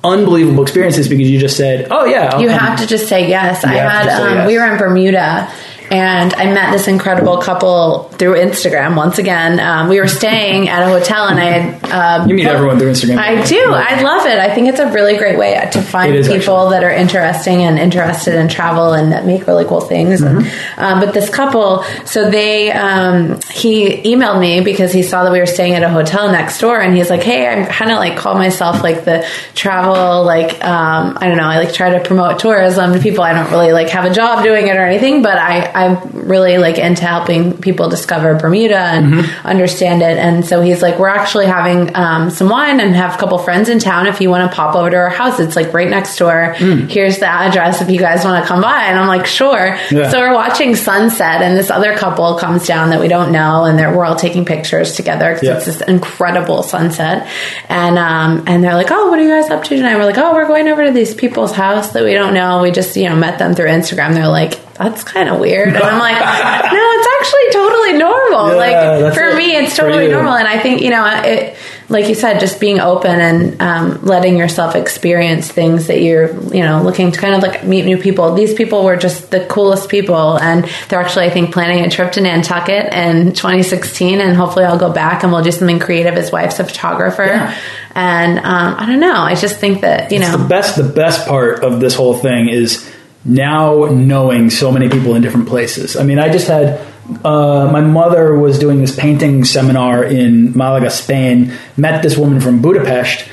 unbelievable 0.03 0.63
experiences 0.63 1.07
because 1.07 1.29
you 1.29 1.39
just 1.39 1.55
said, 1.57 1.87
oh 1.91 2.05
yeah, 2.05 2.31
I'll 2.33 2.41
you 2.41 2.49
come. 2.49 2.59
have 2.59 2.79
to 2.79 2.87
just 2.87 3.07
say 3.07 3.27
yes. 3.29 3.63
I 3.63 3.73
You 3.73 3.79
have 3.79 3.91
had 3.91 4.21
um, 4.21 4.35
yes. 4.37 4.47
we 4.47 4.57
were 4.57 4.65
in 4.71 4.77
Bermuda 4.77 5.51
and 5.91 6.33
I 6.33 6.45
met 6.53 6.71
this 6.71 6.87
incredible 6.87 7.37
couple 7.37 8.12
through 8.23 8.35
Instagram. 8.35 8.95
Once 8.95 9.17
again, 9.17 9.59
um, 9.59 9.89
we 9.89 9.99
were 9.99 10.07
staying 10.07 10.69
at 10.69 10.81
a 10.81 10.85
hotel 10.85 11.27
and 11.27 11.37
I 11.37 11.43
had 11.43 12.21
um, 12.21 12.29
You 12.29 12.35
meet 12.35 12.45
everyone 12.45 12.79
through 12.79 12.91
Instagram. 12.91 13.17
I 13.17 13.43
do. 13.43 13.73
I 13.73 14.01
love 14.01 14.25
it. 14.25 14.37
I 14.37 14.55
think 14.55 14.69
it's 14.69 14.79
a 14.79 14.89
really 14.93 15.17
great 15.17 15.37
way 15.37 15.53
to 15.73 15.81
find 15.81 16.13
people 16.13 16.31
actually. 16.31 16.69
that 16.69 16.83
are 16.85 16.89
interesting 16.89 17.63
and 17.63 17.77
interested 17.77 18.35
in 18.35 18.47
travel 18.47 18.93
and 18.93 19.11
that 19.11 19.25
make 19.25 19.45
really 19.45 19.65
cool 19.65 19.81
things. 19.81 20.21
Mm-hmm. 20.21 20.79
um, 20.79 21.01
but 21.01 21.13
this 21.13 21.29
couple, 21.29 21.83
so 22.05 22.29
they, 22.29 22.71
um, 22.71 23.41
he 23.51 23.89
emailed 24.03 24.39
me 24.39 24.61
because 24.61 24.93
he 24.93 25.03
saw 25.03 25.25
that 25.25 25.33
we 25.33 25.39
were 25.39 25.45
staying 25.45 25.73
at 25.73 25.83
a 25.83 25.89
hotel 25.89 26.31
next 26.31 26.59
door, 26.59 26.79
and 26.79 26.95
he's 26.95 27.09
like, 27.09 27.23
"Hey, 27.23 27.45
I'm 27.45 27.65
kind 27.65 27.91
of 27.91 27.97
like 27.97 28.17
call 28.17 28.35
myself 28.35 28.83
like 28.83 29.03
the 29.03 29.27
travel, 29.53 30.23
like 30.23 30.63
um, 30.63 31.17
I 31.19 31.27
don't 31.27 31.37
know, 31.37 31.43
I 31.43 31.57
like 31.57 31.73
try 31.73 31.89
to 31.97 31.99
promote 31.99 32.39
tourism 32.39 32.93
to 32.93 32.99
people. 32.99 33.23
I 33.23 33.33
don't 33.33 33.51
really 33.51 33.73
like 33.73 33.89
have 33.89 34.05
a 34.05 34.13
job 34.13 34.43
doing 34.43 34.67
it 34.67 34.77
or 34.77 34.85
anything, 34.85 35.21
but 35.21 35.37
I 35.37 35.69
I'm 35.73 36.27
really 36.27 36.57
like 36.57 36.77
into 36.77 37.03
helping 37.03 37.57
people 37.57 37.89
discover 37.89 38.12
Bermuda 38.19 38.77
and 38.77 39.03
Mm-hmm. 39.13 39.47
understand 39.47 40.01
it. 40.01 40.17
And 40.17 40.45
so 40.45 40.61
he's 40.61 40.81
like, 40.81 40.97
we're 40.99 41.07
actually 41.09 41.45
having 41.45 41.95
um, 41.95 42.29
some 42.29 42.49
wine 42.49 42.79
and 42.79 42.95
have 42.95 43.15
a 43.15 43.17
couple 43.17 43.37
friends 43.37 43.69
in 43.69 43.79
town. 43.79 44.07
If 44.07 44.21
you 44.21 44.29
want 44.29 44.49
to 44.49 44.55
pop 44.55 44.75
over 44.75 44.89
to 44.89 44.97
our 44.97 45.09
house, 45.09 45.39
it's 45.39 45.55
like 45.55 45.73
right 45.73 45.89
next 45.89 46.17
door. 46.17 46.55
Mm. 46.57 46.89
Here's 46.89 47.19
the 47.19 47.27
address 47.27 47.81
if 47.81 47.89
you 47.89 47.99
guys 47.99 48.23
want 48.25 48.43
to 48.43 48.47
come 48.47 48.61
by. 48.61 48.83
And 48.85 48.97
I'm 48.99 49.07
like, 49.07 49.25
sure. 49.25 49.77
Yeah. 49.91 50.09
So 50.09 50.19
we're 50.19 50.33
watching 50.33 50.75
sunset, 50.75 51.41
and 51.41 51.57
this 51.57 51.69
other 51.69 51.95
couple 51.97 52.37
comes 52.37 52.65
down 52.67 52.89
that 52.91 52.99
we 52.99 53.07
don't 53.07 53.31
know, 53.31 53.65
and 53.65 53.77
they're, 53.77 53.95
we're 53.95 54.05
all 54.05 54.15
taking 54.15 54.45
pictures 54.45 54.95
together 54.95 55.33
because 55.33 55.47
Yeah. 55.47 55.55
it's 55.57 55.65
this 55.65 55.81
incredible 55.81 56.63
sunset. 56.63 57.27
And 57.69 57.97
um, 57.97 58.43
and 58.47 58.63
they're 58.63 58.75
like, 58.75 58.91
oh, 58.91 59.09
what 59.09 59.19
are 59.19 59.23
you 59.23 59.29
guys 59.29 59.49
up 59.49 59.63
to 59.65 59.75
tonight? 59.75 59.95
We're 59.95 60.05
like, 60.05 60.17
oh, 60.17 60.33
we're 60.33 60.47
going 60.47 60.67
over 60.67 60.85
to 60.85 60.91
these 60.91 61.13
people's 61.13 61.51
house 61.53 61.91
that 61.93 62.03
we 62.03 62.13
don't 62.13 62.33
know. 62.33 62.61
We 62.61 62.71
just 62.71 62.95
you 62.95 63.09
know 63.09 63.15
met 63.15 63.39
them 63.39 63.53
through 63.53 63.67
Instagram. 63.67 64.13
They're 64.13 64.27
like. 64.27 64.59
That's 64.75 65.03
kind 65.03 65.29
of 65.29 65.39
weird, 65.39 65.67
and 65.69 65.77
I'm 65.77 65.99
like, 65.99 66.19
no, 66.19 66.79
it's 66.79 67.07
actually 67.19 67.61
totally 67.61 67.93
normal. 67.99 68.47
Yeah, 68.49 68.97
like 69.05 69.13
for 69.13 69.23
it. 69.27 69.35
me, 69.37 69.55
it's 69.55 69.75
totally 69.75 70.07
normal, 70.07 70.33
and 70.33 70.47
I 70.47 70.59
think 70.59 70.81
you 70.81 70.89
know, 70.89 71.05
it 71.23 71.55
like 71.89 72.07
you 72.07 72.15
said, 72.15 72.39
just 72.39 72.59
being 72.59 72.79
open 72.79 73.19
and 73.19 73.61
um, 73.61 74.03
letting 74.03 74.35
yourself 74.35 74.75
experience 74.75 75.47
things 75.47 75.87
that 75.87 76.01
you're 76.01 76.31
you 76.53 76.61
know 76.63 76.81
looking 76.81 77.11
to 77.11 77.19
kind 77.19 77.35
of 77.35 77.43
like 77.43 77.63
meet 77.63 77.85
new 77.85 77.97
people. 77.97 78.33
These 78.33 78.55
people 78.55 78.83
were 78.83 78.95
just 78.97 79.29
the 79.29 79.45
coolest 79.45 79.89
people, 79.89 80.39
and 80.39 80.65
they're 80.89 80.99
actually 80.99 81.25
I 81.25 81.29
think 81.29 81.53
planning 81.53 81.85
a 81.85 81.89
trip 81.89 82.13
to 82.13 82.21
Nantucket 82.21 82.91
in 82.93 83.33
2016, 83.33 84.21
and 84.21 84.35
hopefully 84.35 84.65
I'll 84.65 84.79
go 84.79 84.91
back 84.91 85.21
and 85.23 85.31
we'll 85.31 85.43
do 85.43 85.51
something 85.51 85.79
creative. 85.79 86.15
His 86.15 86.31
wife's 86.31 86.59
a 86.59 86.63
photographer, 86.63 87.25
Yeah. 87.25 87.55
and 87.93 88.39
um, 88.39 88.75
I 88.79 88.85
don't 88.87 88.99
know. 88.99 89.13
I 89.21 89.35
just 89.35 89.57
think 89.59 89.81
that 89.81 90.11
you 90.11 90.17
know, 90.19 90.35
the 90.35 90.47
best 90.47 90.75
the 90.77 90.83
best 90.83 91.27
part 91.27 91.63
of 91.63 91.79
this 91.79 91.93
whole 91.93 92.15
thing 92.15 92.49
is 92.49 92.89
now 93.25 93.85
knowing 93.85 94.49
so 94.49 94.71
many 94.71 94.89
people 94.89 95.15
in 95.15 95.21
different 95.21 95.47
places. 95.47 95.95
I 95.95 96.03
mean, 96.03 96.19
I 96.19 96.31
just 96.31 96.47
had 96.47 96.85
uh, 97.23 97.69
my 97.71 97.81
mother 97.81 98.37
was 98.37 98.59
doing 98.59 98.79
this 98.79 98.95
painting 98.95 99.43
seminar 99.43 100.03
in 100.03 100.57
Malaga, 100.57 100.89
Spain. 100.89 101.53
Met 101.75 102.01
this 102.01 102.17
woman 102.17 102.39
from 102.39 102.61
Budapest. 102.61 103.27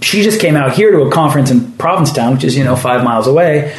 She 0.00 0.22
just 0.22 0.40
came 0.40 0.56
out 0.56 0.74
here 0.74 0.90
to 0.90 1.02
a 1.02 1.10
conference 1.10 1.50
in 1.50 1.72
Provincetown, 1.72 2.34
which 2.34 2.44
is 2.44 2.56
you 2.56 2.64
know 2.64 2.76
five 2.76 3.02
miles 3.04 3.26
away, 3.26 3.74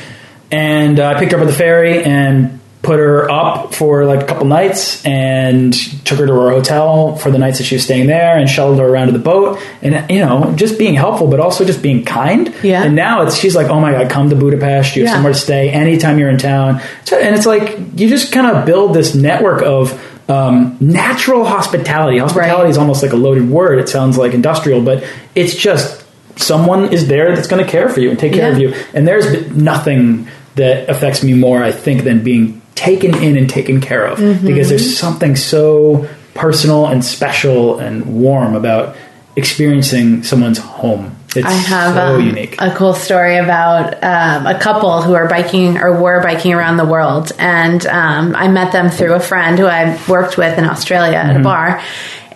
and 0.51 0.99
uh, 0.99 1.08
I 1.08 1.19
picked 1.19 1.32
her 1.32 1.38
up 1.38 1.43
at 1.43 1.47
the 1.47 1.58
ferry 1.58 2.04
and 2.04 2.55
put 2.86 3.00
her 3.00 3.30
up 3.32 3.74
for 3.74 4.06
like 4.06 4.21
a 4.21 4.26
couple 4.26 4.45
nights 4.45 5.04
and 5.06 5.74
took 6.06 6.19
her 6.19 6.28
to 6.28 6.34
her 6.34 6.52
hotel 6.52 7.15
for 7.15 7.32
the 7.32 7.38
nights 7.39 7.58
that 7.58 7.63
she 7.63 7.74
was 7.76 7.84
staying 7.84 8.06
there 8.08 8.38
and 8.38 8.48
shuttled 8.50 8.78
her 8.80 8.86
around 8.88 9.08
to 9.08 9.13
the 9.13 9.19
boat 9.19 9.60
and 9.82 10.10
you 10.10 10.19
know 10.19 10.54
just 10.56 10.78
being 10.78 10.93
helpful 10.93 11.28
but 11.28 11.39
also 11.39 11.65
just 11.65 11.82
being 11.82 12.06
kind 12.06 12.54
Yeah. 12.63 12.84
and 12.84 12.95
now 12.95 13.24
it's 13.24 13.36
she's 13.38 13.56
like 13.56 13.67
oh 13.69 13.80
my 13.80 13.91
god 13.91 14.10
come 14.12 14.30
to 14.30 14.36
budapest 14.36 14.95
you 14.95 15.02
have 15.04 15.10
Yeah. 15.10 15.13
somewhere 15.15 15.34
to 15.34 15.39
stay 15.39 15.69
anytime 15.71 16.19
you're 16.19 16.30
in 16.30 16.38
town 16.38 16.80
and 17.12 17.36
it's 17.36 17.45
like 17.48 17.76
you 17.95 18.08
just 18.08 18.32
kind 18.32 18.56
of 18.56 18.65
build 18.65 18.93
this 18.93 19.15
network 19.15 19.63
of 19.63 20.00
um, 20.30 20.78
natural 20.80 21.43
hospitality 21.43 22.19
hospitality 22.19 22.63
Right. 22.63 22.69
is 22.69 22.78
almost 22.78 23.02
like 23.04 23.13
a 23.13 23.17
loaded 23.17 23.50
word 23.50 23.80
it 23.80 23.89
sounds 23.89 24.17
like 24.17 24.34
industrial 24.34 24.82
but 24.84 25.04
it's 25.34 25.56
just 25.56 26.04
someone 26.36 26.93
is 26.93 27.08
there 27.08 27.36
that's 27.36 27.48
going 27.48 27.63
to 27.65 27.69
care 27.69 27.89
for 27.89 28.00
you 28.00 28.10
and 28.12 28.19
take 28.19 28.34
care 28.34 28.50
Yeah. 28.50 28.56
of 28.56 28.60
you 28.60 28.86
and 28.93 29.08
there's 29.08 29.52
nothing 29.52 30.28
that 30.56 30.89
affects 30.89 31.21
me 31.21 31.34
more, 31.34 31.62
I 31.62 31.74
think, 31.74 32.06
than 32.06 32.24
being 32.24 32.62
taken 32.76 33.16
in 33.24 33.38
and 33.38 33.50
taken 33.50 33.82
care 33.82 34.06
of. 34.06 34.20
Mm-hmm. 34.20 34.46
Because 34.46 34.70
there's 34.70 34.98
something 34.98 35.36
so 35.36 36.08
personal 36.34 36.88
and 36.88 37.04
special 37.04 37.80
and 37.80 38.22
warm 38.22 38.56
about 38.56 38.96
experiencing 39.36 40.24
someone's 40.24 40.58
home. 40.58 41.16
It's 41.36 41.46
I 41.46 41.52
have 41.52 41.96
so 41.96 42.16
um, 42.16 42.26
unique. 42.26 42.56
a 42.60 42.74
cool 42.74 42.94
story 42.94 43.36
about 43.38 44.02
um, 44.02 44.48
a 44.48 44.58
couple 44.58 45.02
who 45.02 45.14
are 45.16 45.28
biking 45.28 45.78
or 45.78 46.02
were 46.02 46.22
biking 46.24 46.54
around 46.54 46.78
the 46.78 46.86
world, 46.86 47.34
and 47.38 47.86
um, 47.88 48.34
I 48.36 48.48
met 48.48 48.72
them 48.72 48.90
through 48.90 49.14
a 49.16 49.20
friend 49.20 49.60
who 49.60 49.66
I 49.66 50.00
worked 50.08 50.38
with 50.38 50.58
in 50.58 50.64
Australia 50.64 51.18
Mm-hmm. 51.18 51.30
at 51.32 51.38
a 51.42 51.44
bar. 51.44 51.82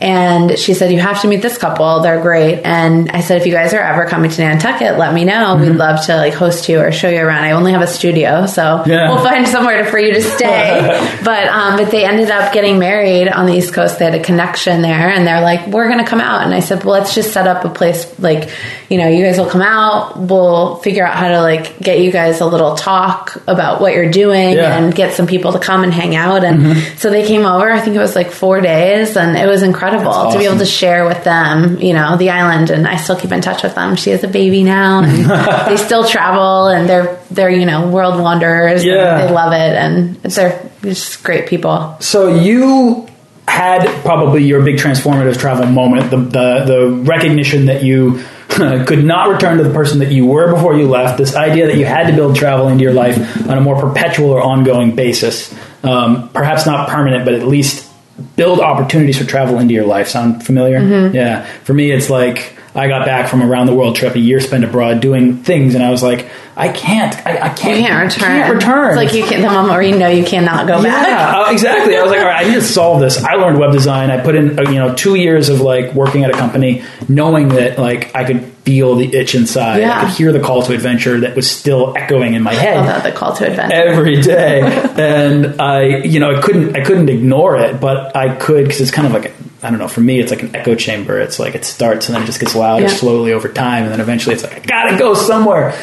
And 0.02 0.58
she 0.58 0.74
said, 0.74 0.92
"You 0.94 1.00
have 1.00 1.22
to 1.24 1.28
meet 1.28 1.42
this 1.42 1.58
couple. 1.58 2.00
They're 2.00 2.22
great." 2.22 2.62
And 2.64 3.12
I 3.12 3.20
said, 3.20 3.42
"If 3.42 3.46
you 3.48 3.52
guys 3.52 3.74
are 3.74 3.82
ever 3.82 4.06
coming 4.06 4.32
to 4.32 4.42
Nantucket, 4.42 4.98
let 4.98 5.14
me 5.14 5.26
know. 5.26 5.58
We'd 5.58 5.72
love 5.76 6.06
to 6.06 6.16
like 6.16 6.34
host 6.34 6.70
you 6.70 6.80
or 6.80 6.92
show 6.94 7.10
you 7.10 7.20
around. 7.20 7.44
I 7.44 7.52
only 7.52 7.74
have 7.74 7.82
a 7.82 7.88
studio, 7.88 8.46
so 8.46 8.62
Mm-hmm. 8.62 8.90
Yeah. 8.92 9.10
we'll 9.10 9.24
find 9.24 9.46
somewhere 9.48 9.84
to, 9.84 9.90
for 9.92 10.00
you 10.00 10.14
to 10.14 10.22
stay." 10.22 11.18
but 11.26 11.48
um, 11.50 11.76
but 11.78 11.92
they 11.92 12.06
ended 12.06 12.32
up 12.32 12.54
getting 12.54 12.80
married 12.80 13.28
on 13.28 13.46
the 13.46 13.54
East 13.54 13.74
Coast. 13.74 14.00
They 14.00 14.06
had 14.06 14.16
a 14.16 14.24
connection 14.24 14.82
there, 14.82 15.10
and 15.10 15.28
they're 15.28 15.42
like, 15.42 15.68
"We're 15.68 15.88
going 15.88 16.00
to 16.04 16.10
come 16.10 16.22
out." 16.22 16.44
And 16.46 16.54
I 16.54 16.62
said, 16.62 16.86
"Well, 16.86 16.94
let's 16.94 17.14
just 17.14 17.34
set 17.34 17.46
up 17.46 17.66
a 17.66 17.70
place 17.70 18.08
like, 18.20 18.50
you 18.90 18.98
know, 18.98 19.08
you 19.10 19.26
guys 19.26 19.38
will 19.38 19.50
come 19.50 19.62
out. 19.62 20.18
We'll 20.18 20.78
figure 20.78 21.06
out 21.06 21.16
how 21.16 21.28
to 21.28 21.42
like 21.42 21.78
get 21.80 22.00
you 22.00 22.12
guys 22.12 22.40
a 22.40 22.46
little 22.46 22.76
talk 22.76 23.36
about 23.48 23.82
what 23.82 23.94
you're 23.94 24.10
doing 24.12 24.54
Yeah. 24.54 24.78
and 24.78 24.96
get 24.96 25.14
some 25.14 25.28
people 25.28 25.52
to 25.52 25.60
come 25.60 25.84
and 25.84 25.94
hang 25.94 26.16
out." 26.16 26.46
And 26.46 26.78
so 26.98 27.10
they 27.10 27.28
came 27.28 27.46
over. 27.46 27.70
I 27.70 27.82
think 27.82 27.98
it 27.98 28.00
was 28.00 28.16
like 28.16 28.32
four 28.32 28.62
days, 28.62 29.18
and 29.18 29.36
it 29.36 29.46
was 29.46 29.62
incredible 29.62 29.89
That's 29.98 30.34
to 30.34 30.40
be 30.40 30.46
able 30.46 30.58
to 30.60 30.66
share 30.66 31.06
with 31.06 31.24
them, 31.24 31.80
you 31.82 31.94
know, 31.94 32.18
the 32.18 32.30
island. 32.30 32.70
And 32.70 32.88
I 32.88 32.98
still 32.98 33.16
keep 33.16 33.32
in 33.32 33.42
touch 33.42 33.64
with 33.64 33.76
them. 33.76 33.96
She 33.96 34.12
has 34.12 34.24
a 34.24 34.28
baby 34.28 34.64
now, 34.64 35.02
and 35.04 35.26
they 35.70 35.78
still 35.78 36.08
travel, 36.08 36.68
and 36.68 36.88
they're 36.88 37.20
they're 37.32 37.50
you 37.50 37.66
know 37.66 37.90
world 37.90 38.20
wanderers. 38.22 38.82
and 38.84 38.92
Yeah. 38.92 39.26
they 39.26 39.32
love 39.34 39.54
it, 39.54 39.76
and 39.76 40.16
they're 40.24 40.70
just 40.82 41.24
great 41.24 41.48
people. 41.48 41.98
So 42.00 42.34
you 42.36 43.08
had 43.48 43.88
probably 44.04 44.44
your 44.44 44.62
big 44.62 44.76
transformative 44.78 45.38
travel 45.40 45.66
moment, 45.66 46.12
the 46.12 46.18
the, 46.18 46.64
the 46.66 46.90
recognition 47.06 47.66
that 47.66 47.84
you 47.84 48.22
could 48.50 49.04
not 49.04 49.30
return 49.30 49.58
to 49.58 49.64
the 49.64 49.74
person 49.74 50.00
that 50.00 50.12
you 50.12 50.26
were 50.26 50.54
before 50.54 50.76
you 50.78 50.88
left. 50.88 51.18
This 51.18 51.36
idea 51.36 51.68
that 51.68 51.78
you 51.78 51.86
had 51.86 52.08
to 52.08 52.14
build 52.14 52.36
travel 52.36 52.68
into 52.68 52.84
your 52.84 52.94
life 52.94 53.18
on 53.50 53.58
a 53.58 53.62
more 53.62 53.80
perpetual 53.80 54.30
or 54.32 54.42
ongoing 54.42 54.96
basis, 54.96 55.54
um, 55.84 56.30
perhaps 56.30 56.66
not 56.66 56.90
permanent, 56.90 57.26
but 57.26 57.34
at 57.36 57.44
least 57.48 57.89
build 58.36 58.60
opportunities 58.60 59.18
for 59.18 59.26
travel 59.26 59.60
into 59.60 59.74
your 59.74 59.86
life. 59.86 60.08
Sound 60.08 60.46
familiar? 60.46 60.80
Yeah. 61.10 61.46
For 61.64 61.74
me, 61.74 61.92
it's 61.92 62.10
like. 62.10 62.56
I 62.76 62.88
got 62.88 63.04
back 63.04 63.30
from 63.30 63.42
a 63.42 63.48
round 63.48 63.68
the 63.68 63.74
world 63.74 63.96
trip, 63.96 64.14
a 64.14 64.20
year 64.20 64.40
spent 64.40 64.64
abroad 64.64 65.02
doing 65.02 65.44
things, 65.44 65.74
and 65.74 65.84
I 65.84 65.90
was 65.90 66.04
like, 66.04 66.30
I 66.56 66.70
can't, 66.70 67.16
I, 67.26 67.48
I 67.48 67.50
can't, 67.50 67.80
You 67.80 67.88
can't 67.88 68.14
return. 68.14 68.30
Can't 68.30 68.54
return. 68.54 68.90
It's 68.90 68.96
like 68.96 69.14
you 69.14 69.24
can't. 69.24 69.42
The 69.42 69.48
moment 69.50 69.70
where 69.70 69.82
you 69.82 69.98
know 69.98 70.08
you 70.08 70.24
cannot 70.24 70.68
go 70.68 70.82
back. 70.82 71.08
Yeah, 71.08 71.42
uh, 71.42 71.52
exactly. 71.52 71.98
I 71.98 72.04
was 72.04 72.12
like, 72.12 72.20
all 72.20 72.28
right, 72.28 72.46
I 72.46 72.48
need 72.48 72.54
to 72.54 72.62
solve 72.62 73.02
this. 73.02 73.24
I 73.24 73.34
learned 73.34 73.58
web 73.58 73.72
design. 73.72 74.12
I 74.12 74.24
put 74.24 74.36
in, 74.36 74.60
uh, 74.60 74.70
you 74.70 74.76
know, 74.76 74.94
two 74.94 75.16
years 75.16 75.50
of 75.50 75.62
like 75.62 75.96
working 75.96 76.24
at 76.24 76.30
a 76.30 76.34
company, 76.34 76.84
knowing 77.08 77.50
that 77.50 77.80
like 77.80 78.16
I 78.16 78.24
could 78.24 78.59
feel 78.70 78.94
the 78.96 79.16
itch 79.16 79.34
inside. 79.34 79.80
Yeah. 79.80 79.98
I 79.98 80.06
could 80.06 80.14
hear 80.16 80.32
the 80.32 80.40
call 80.40 80.62
to 80.62 80.74
adventure 80.74 81.20
that 81.22 81.36
was 81.36 81.50
still 81.50 81.94
echoing 81.98 82.36
in 82.36 82.44
my 82.44 82.52
I 82.52 82.54
head 82.54 82.86
love 82.86 83.02
the 83.04 83.12
call 83.12 83.34
to 83.38 83.48
adventure. 83.50 83.74
every 83.76 84.22
day 84.22 84.62
and 84.98 85.60
i 85.60 85.82
you 86.14 86.20
know 86.20 86.36
i 86.36 86.40
couldn't 86.42 86.76
i 86.76 86.84
couldn't 86.84 87.10
ignore 87.10 87.58
it 87.58 87.80
but 87.82 88.16
i 88.16 88.36
could 88.36 88.66
because 88.66 88.80
it's 88.82 88.92
kind 88.92 89.08
of 89.08 89.14
like 89.14 89.34
i 89.64 89.70
don't 89.72 89.80
know 89.80 89.88
for 89.88 90.02
me 90.02 90.20
it's 90.20 90.30
like 90.32 90.44
an 90.44 90.56
echo 90.56 90.76
chamber 90.76 91.20
it's 91.20 91.40
like 91.40 91.56
it 91.56 91.66
starts 91.66 92.08
and 92.08 92.16
then 92.16 92.22
it 92.24 92.26
just 92.28 92.40
gets 92.40 92.54
louder 92.56 92.84
Yeah. 92.84 92.90
slowly 92.90 93.34
over 93.34 93.50
time 93.50 93.84
and 93.86 93.92
then 93.92 94.00
eventually 94.02 94.36
it's 94.36 94.44
like 94.44 94.54
i 94.54 94.60
gotta 94.60 94.98
go 94.98 95.14
somewhere 95.16 95.74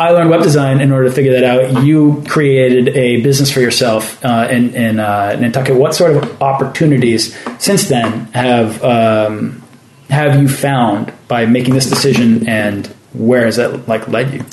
I 0.00 0.10
learned 0.12 0.30
web 0.30 0.42
design 0.44 0.80
in 0.80 0.92
order 0.92 1.08
to 1.08 1.12
figure 1.12 1.32
that 1.32 1.42
out. 1.42 1.82
You 1.84 2.22
created 2.28 2.90
a 2.96 3.20
business 3.20 3.50
for 3.50 3.58
yourself 3.58 4.24
uh, 4.24 4.46
in, 4.48 4.72
in 4.76 5.00
uh, 5.00 5.34
Nantucket. 5.40 5.74
What 5.74 5.92
sort 5.92 6.12
of 6.16 6.40
opportunities 6.40 7.36
since 7.58 7.88
then 7.88 8.26
have 8.26 8.80
um, 8.84 9.60
have 10.10 10.40
you 10.40 10.48
found 10.48 11.12
by 11.28 11.46
making 11.46 11.74
this 11.74 11.86
decision 11.86 12.48
and 12.48 12.86
where 13.14 13.44
has 13.46 13.56
that 13.56 13.88
like 13.88 14.08
led 14.08 14.32
you? 14.32 14.44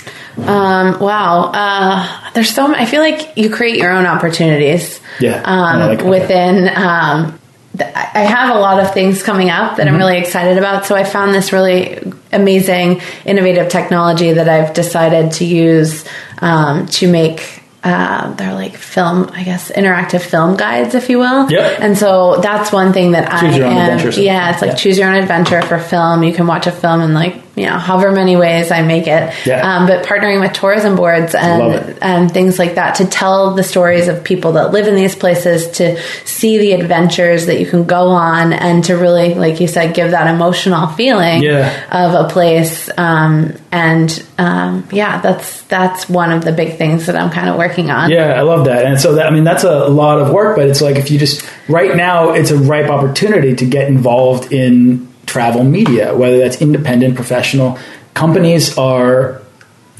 Um, 0.43 0.99
wow. 0.99 1.51
Uh, 1.53 2.31
there's 2.33 2.53
so 2.53 2.67
many, 2.67 2.83
I 2.83 2.85
feel 2.85 3.01
like 3.01 3.37
you 3.37 3.49
create 3.49 3.77
your 3.77 3.91
own 3.91 4.05
opportunities. 4.05 4.99
Yeah, 5.19 5.41
Um, 5.45 5.79
like 5.79 6.03
within, 6.03 6.69
um, 6.75 7.39
th- 7.77 7.89
I 7.95 8.19
have 8.23 8.55
a 8.55 8.59
lot 8.59 8.79
of 8.81 8.93
things 8.93 9.23
coming 9.23 9.49
up 9.49 9.77
that 9.77 9.85
Mm-hmm. 9.87 9.95
I'm 9.95 9.99
really 9.99 10.17
excited 10.17 10.57
about. 10.57 10.85
So 10.85 10.95
I 10.95 11.03
found 11.05 11.33
this 11.33 11.53
really 11.53 11.99
amazing, 12.33 13.01
innovative 13.25 13.69
technology 13.69 14.33
that 14.33 14.49
I've 14.49 14.73
decided 14.73 15.31
to 15.33 15.45
use 15.45 16.03
um, 16.39 16.85
to 16.87 17.09
make. 17.09 17.61
Uh, 17.85 18.33
they're 18.33 18.55
like 18.55 18.75
film, 18.77 19.29
I 19.31 19.43
guess, 19.43 19.71
interactive 19.71 20.21
film 20.21 20.57
guides, 20.57 20.95
if 20.95 21.07
you 21.07 21.19
will. 21.19 21.51
Yep. 21.51 21.79
And 21.81 21.95
so 21.95 22.37
that's 22.41 22.71
one 22.71 22.93
thing 22.93 23.11
that 23.11 23.29
Choose 23.39 23.53
I 23.53 23.57
your 23.57 23.67
own 23.67 23.73
am. 23.73 24.11
Yeah, 24.13 24.51
it's 24.51 24.61
like 24.63 24.71
Yeah. 24.71 24.75
choose 24.75 24.97
your 24.97 25.07
own 25.07 25.15
adventure 25.15 25.61
for 25.61 25.77
film. 25.77 26.23
You 26.23 26.33
can 26.33 26.47
watch 26.47 26.65
a 26.65 26.71
film 26.71 27.01
and 27.01 27.13
like 27.13 27.35
you 27.55 27.65
know 27.65 27.77
however 27.77 28.11
many 28.11 28.35
ways 28.35 28.71
I 28.71 28.81
make 28.81 29.07
it. 29.07 29.33
Yeah. 29.45 29.61
Um, 29.61 29.87
but 29.87 30.05
partnering 30.05 30.41
with 30.41 30.53
tourism 30.53 30.95
boards 30.95 31.33
and 31.35 31.97
and 32.01 32.31
things 32.31 32.59
like 32.59 32.75
that 32.75 32.95
to 32.95 33.05
tell 33.05 33.53
the 33.55 33.63
stories 33.63 34.07
of 34.07 34.23
people 34.23 34.53
that 34.53 34.71
live 34.71 34.87
in 34.87 34.95
these 34.95 35.15
places, 35.15 35.69
to 35.77 35.99
see 36.25 36.57
the 36.57 36.73
adventures 36.73 37.45
that 37.47 37.59
you 37.59 37.65
can 37.65 37.85
go 37.85 38.09
on, 38.09 38.53
and 38.53 38.83
to 38.85 38.95
really, 38.97 39.33
like 39.35 39.59
you 39.59 39.67
said, 39.67 39.93
give 39.95 40.11
that 40.11 40.33
emotional 40.33 40.87
feeling 40.87 41.41
Yeah. 41.43 41.71
of 41.91 42.25
a 42.25 42.29
place. 42.29 42.89
Um, 42.97 43.53
and 43.71 44.25
um, 44.37 44.87
yeah, 44.91 45.21
that's 45.21 45.61
that's 45.63 46.09
one 46.09 46.31
of 46.31 46.43
the 46.43 46.51
big 46.51 46.77
things 46.77 47.05
that 47.07 47.15
I'm 47.15 47.29
kind 47.29 47.49
of 47.49 47.57
working 47.57 47.89
on. 47.89 48.09
Yeah, 48.11 48.33
I 48.33 48.41
love 48.41 48.65
that. 48.65 48.85
And 48.85 48.99
so 48.99 49.15
that 49.15 49.27
I 49.27 49.29
mean 49.31 49.43
that's 49.43 49.63
a 49.63 49.87
lot 49.87 50.19
of 50.19 50.31
work, 50.31 50.57
but 50.57 50.67
it's 50.67 50.81
like 50.81 50.97
if 50.97 51.09
you 51.11 51.17
just 51.19 51.47
right 51.69 51.95
now 51.95 52.31
it's 52.31 52.51
a 52.51 52.57
ripe 52.57 52.89
opportunity 52.89 53.55
to 53.55 53.65
get 53.65 53.87
involved 53.87 54.51
in 54.51 55.07
travel 55.25 55.63
media, 55.63 56.15
whether 56.15 56.37
that's 56.37 56.61
independent, 56.61 57.15
professional. 57.15 57.77
Companies 58.13 58.77
are 58.77 59.41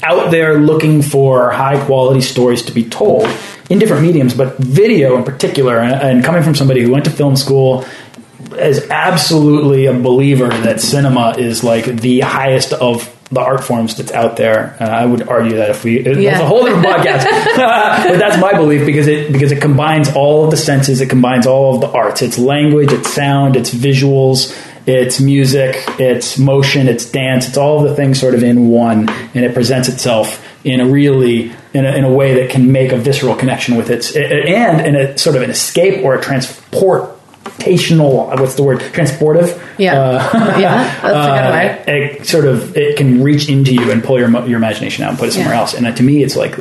out 0.02 0.30
there 0.30 0.58
looking 0.58 1.02
for 1.02 1.50
high 1.50 1.82
quality 1.84 2.20
stories 2.20 2.62
to 2.62 2.72
be 2.72 2.84
told 2.84 3.26
in 3.70 3.78
different 3.78 4.02
mediums, 4.02 4.34
but 4.34 4.56
video 4.58 5.16
in 5.16 5.24
particular. 5.24 5.78
And, 5.78 5.94
and 5.94 6.24
coming 6.24 6.42
from 6.42 6.54
somebody 6.54 6.82
who 6.82 6.92
went 6.92 7.04
to 7.06 7.10
film 7.10 7.36
school, 7.36 7.84
is 8.58 8.88
absolutely 8.90 9.86
a 9.86 9.92
believer 9.92 10.48
that 10.48 10.80
cinema 10.80 11.34
is 11.36 11.64
like 11.64 11.84
the 11.84 12.20
highest 12.20 12.72
of 12.72 13.12
the 13.30 13.40
art 13.40 13.64
forms 13.64 13.96
that's 13.96 14.12
out 14.12 14.36
there. 14.36 14.76
Uh, 14.80 14.84
I 14.84 15.04
would 15.04 15.28
argue 15.28 15.56
that 15.56 15.70
if 15.70 15.82
we, 15.84 16.00
that's 16.00 16.16
Yeah. 16.16 16.40
a 16.40 16.46
whole 16.46 16.64
different 16.64 16.86
podcast, 16.86 17.24
but 17.56 18.18
that's 18.18 18.40
my 18.40 18.52
belief 18.52 18.86
because 18.86 19.08
it 19.08 19.32
because 19.32 19.50
it 19.52 19.60
combines 19.60 20.14
all 20.14 20.44
of 20.44 20.50
the 20.52 20.56
senses, 20.56 21.00
it 21.00 21.10
combines 21.10 21.46
all 21.46 21.74
of 21.74 21.80
the 21.80 21.88
arts. 21.90 22.22
It's 22.22 22.38
language, 22.38 22.92
it's 22.92 23.12
sound, 23.12 23.56
it's 23.56 23.74
visuals, 23.74 24.54
it's 24.86 25.20
music, 25.20 25.76
it's 25.98 26.38
motion, 26.38 26.86
it's 26.88 27.10
dance, 27.10 27.48
it's 27.48 27.56
all 27.56 27.82
of 27.82 27.88
the 27.90 27.96
things 27.96 28.20
sort 28.20 28.34
of 28.34 28.42
in 28.44 28.68
one, 28.68 29.08
and 29.08 29.44
it 29.44 29.52
presents 29.52 29.88
itself 29.88 30.44
in 30.64 30.80
a 30.80 30.86
really 30.86 31.52
in 31.74 31.84
a, 31.84 31.90
in 31.92 32.04
a 32.04 32.12
way 32.12 32.34
that 32.34 32.50
can 32.50 32.70
make 32.72 32.92
a 32.92 32.96
visceral 32.96 33.34
connection 33.36 33.76
with 33.76 33.90
its 33.90 34.14
and 34.16 34.80
in 34.86 34.96
a 34.96 35.16
sort 35.18 35.36
of 35.36 35.42
an 35.42 35.50
escape 35.50 36.04
or 36.04 36.14
a 36.14 36.20
transportational 36.20 38.38
what's 38.40 38.54
the 38.54 38.62
word 38.62 38.80
transportive 38.80 39.60
Yeah. 39.78 40.00
uh, 40.00 40.58
Yeah, 40.58 41.00
that's 41.00 41.04
a 41.04 41.86
good 41.86 41.88
word. 41.88 42.20
it 42.20 42.26
sort 42.26 42.44
of 42.46 42.76
it 42.76 42.96
can 42.96 43.22
reach 43.22 43.48
into 43.48 43.74
you 43.74 43.90
and 43.92 44.02
pull 44.02 44.18
your 44.18 44.30
your 44.46 44.56
imagination 44.56 45.04
out 45.04 45.10
and 45.10 45.18
put 45.18 45.28
it 45.28 45.32
somewhere 45.32 45.54
Yeah. 45.54 45.60
else 45.60 45.74
and 45.74 45.86
uh, 45.86 45.92
to 45.92 46.02
me 46.02 46.22
it's 46.22 46.36
like 46.36 46.56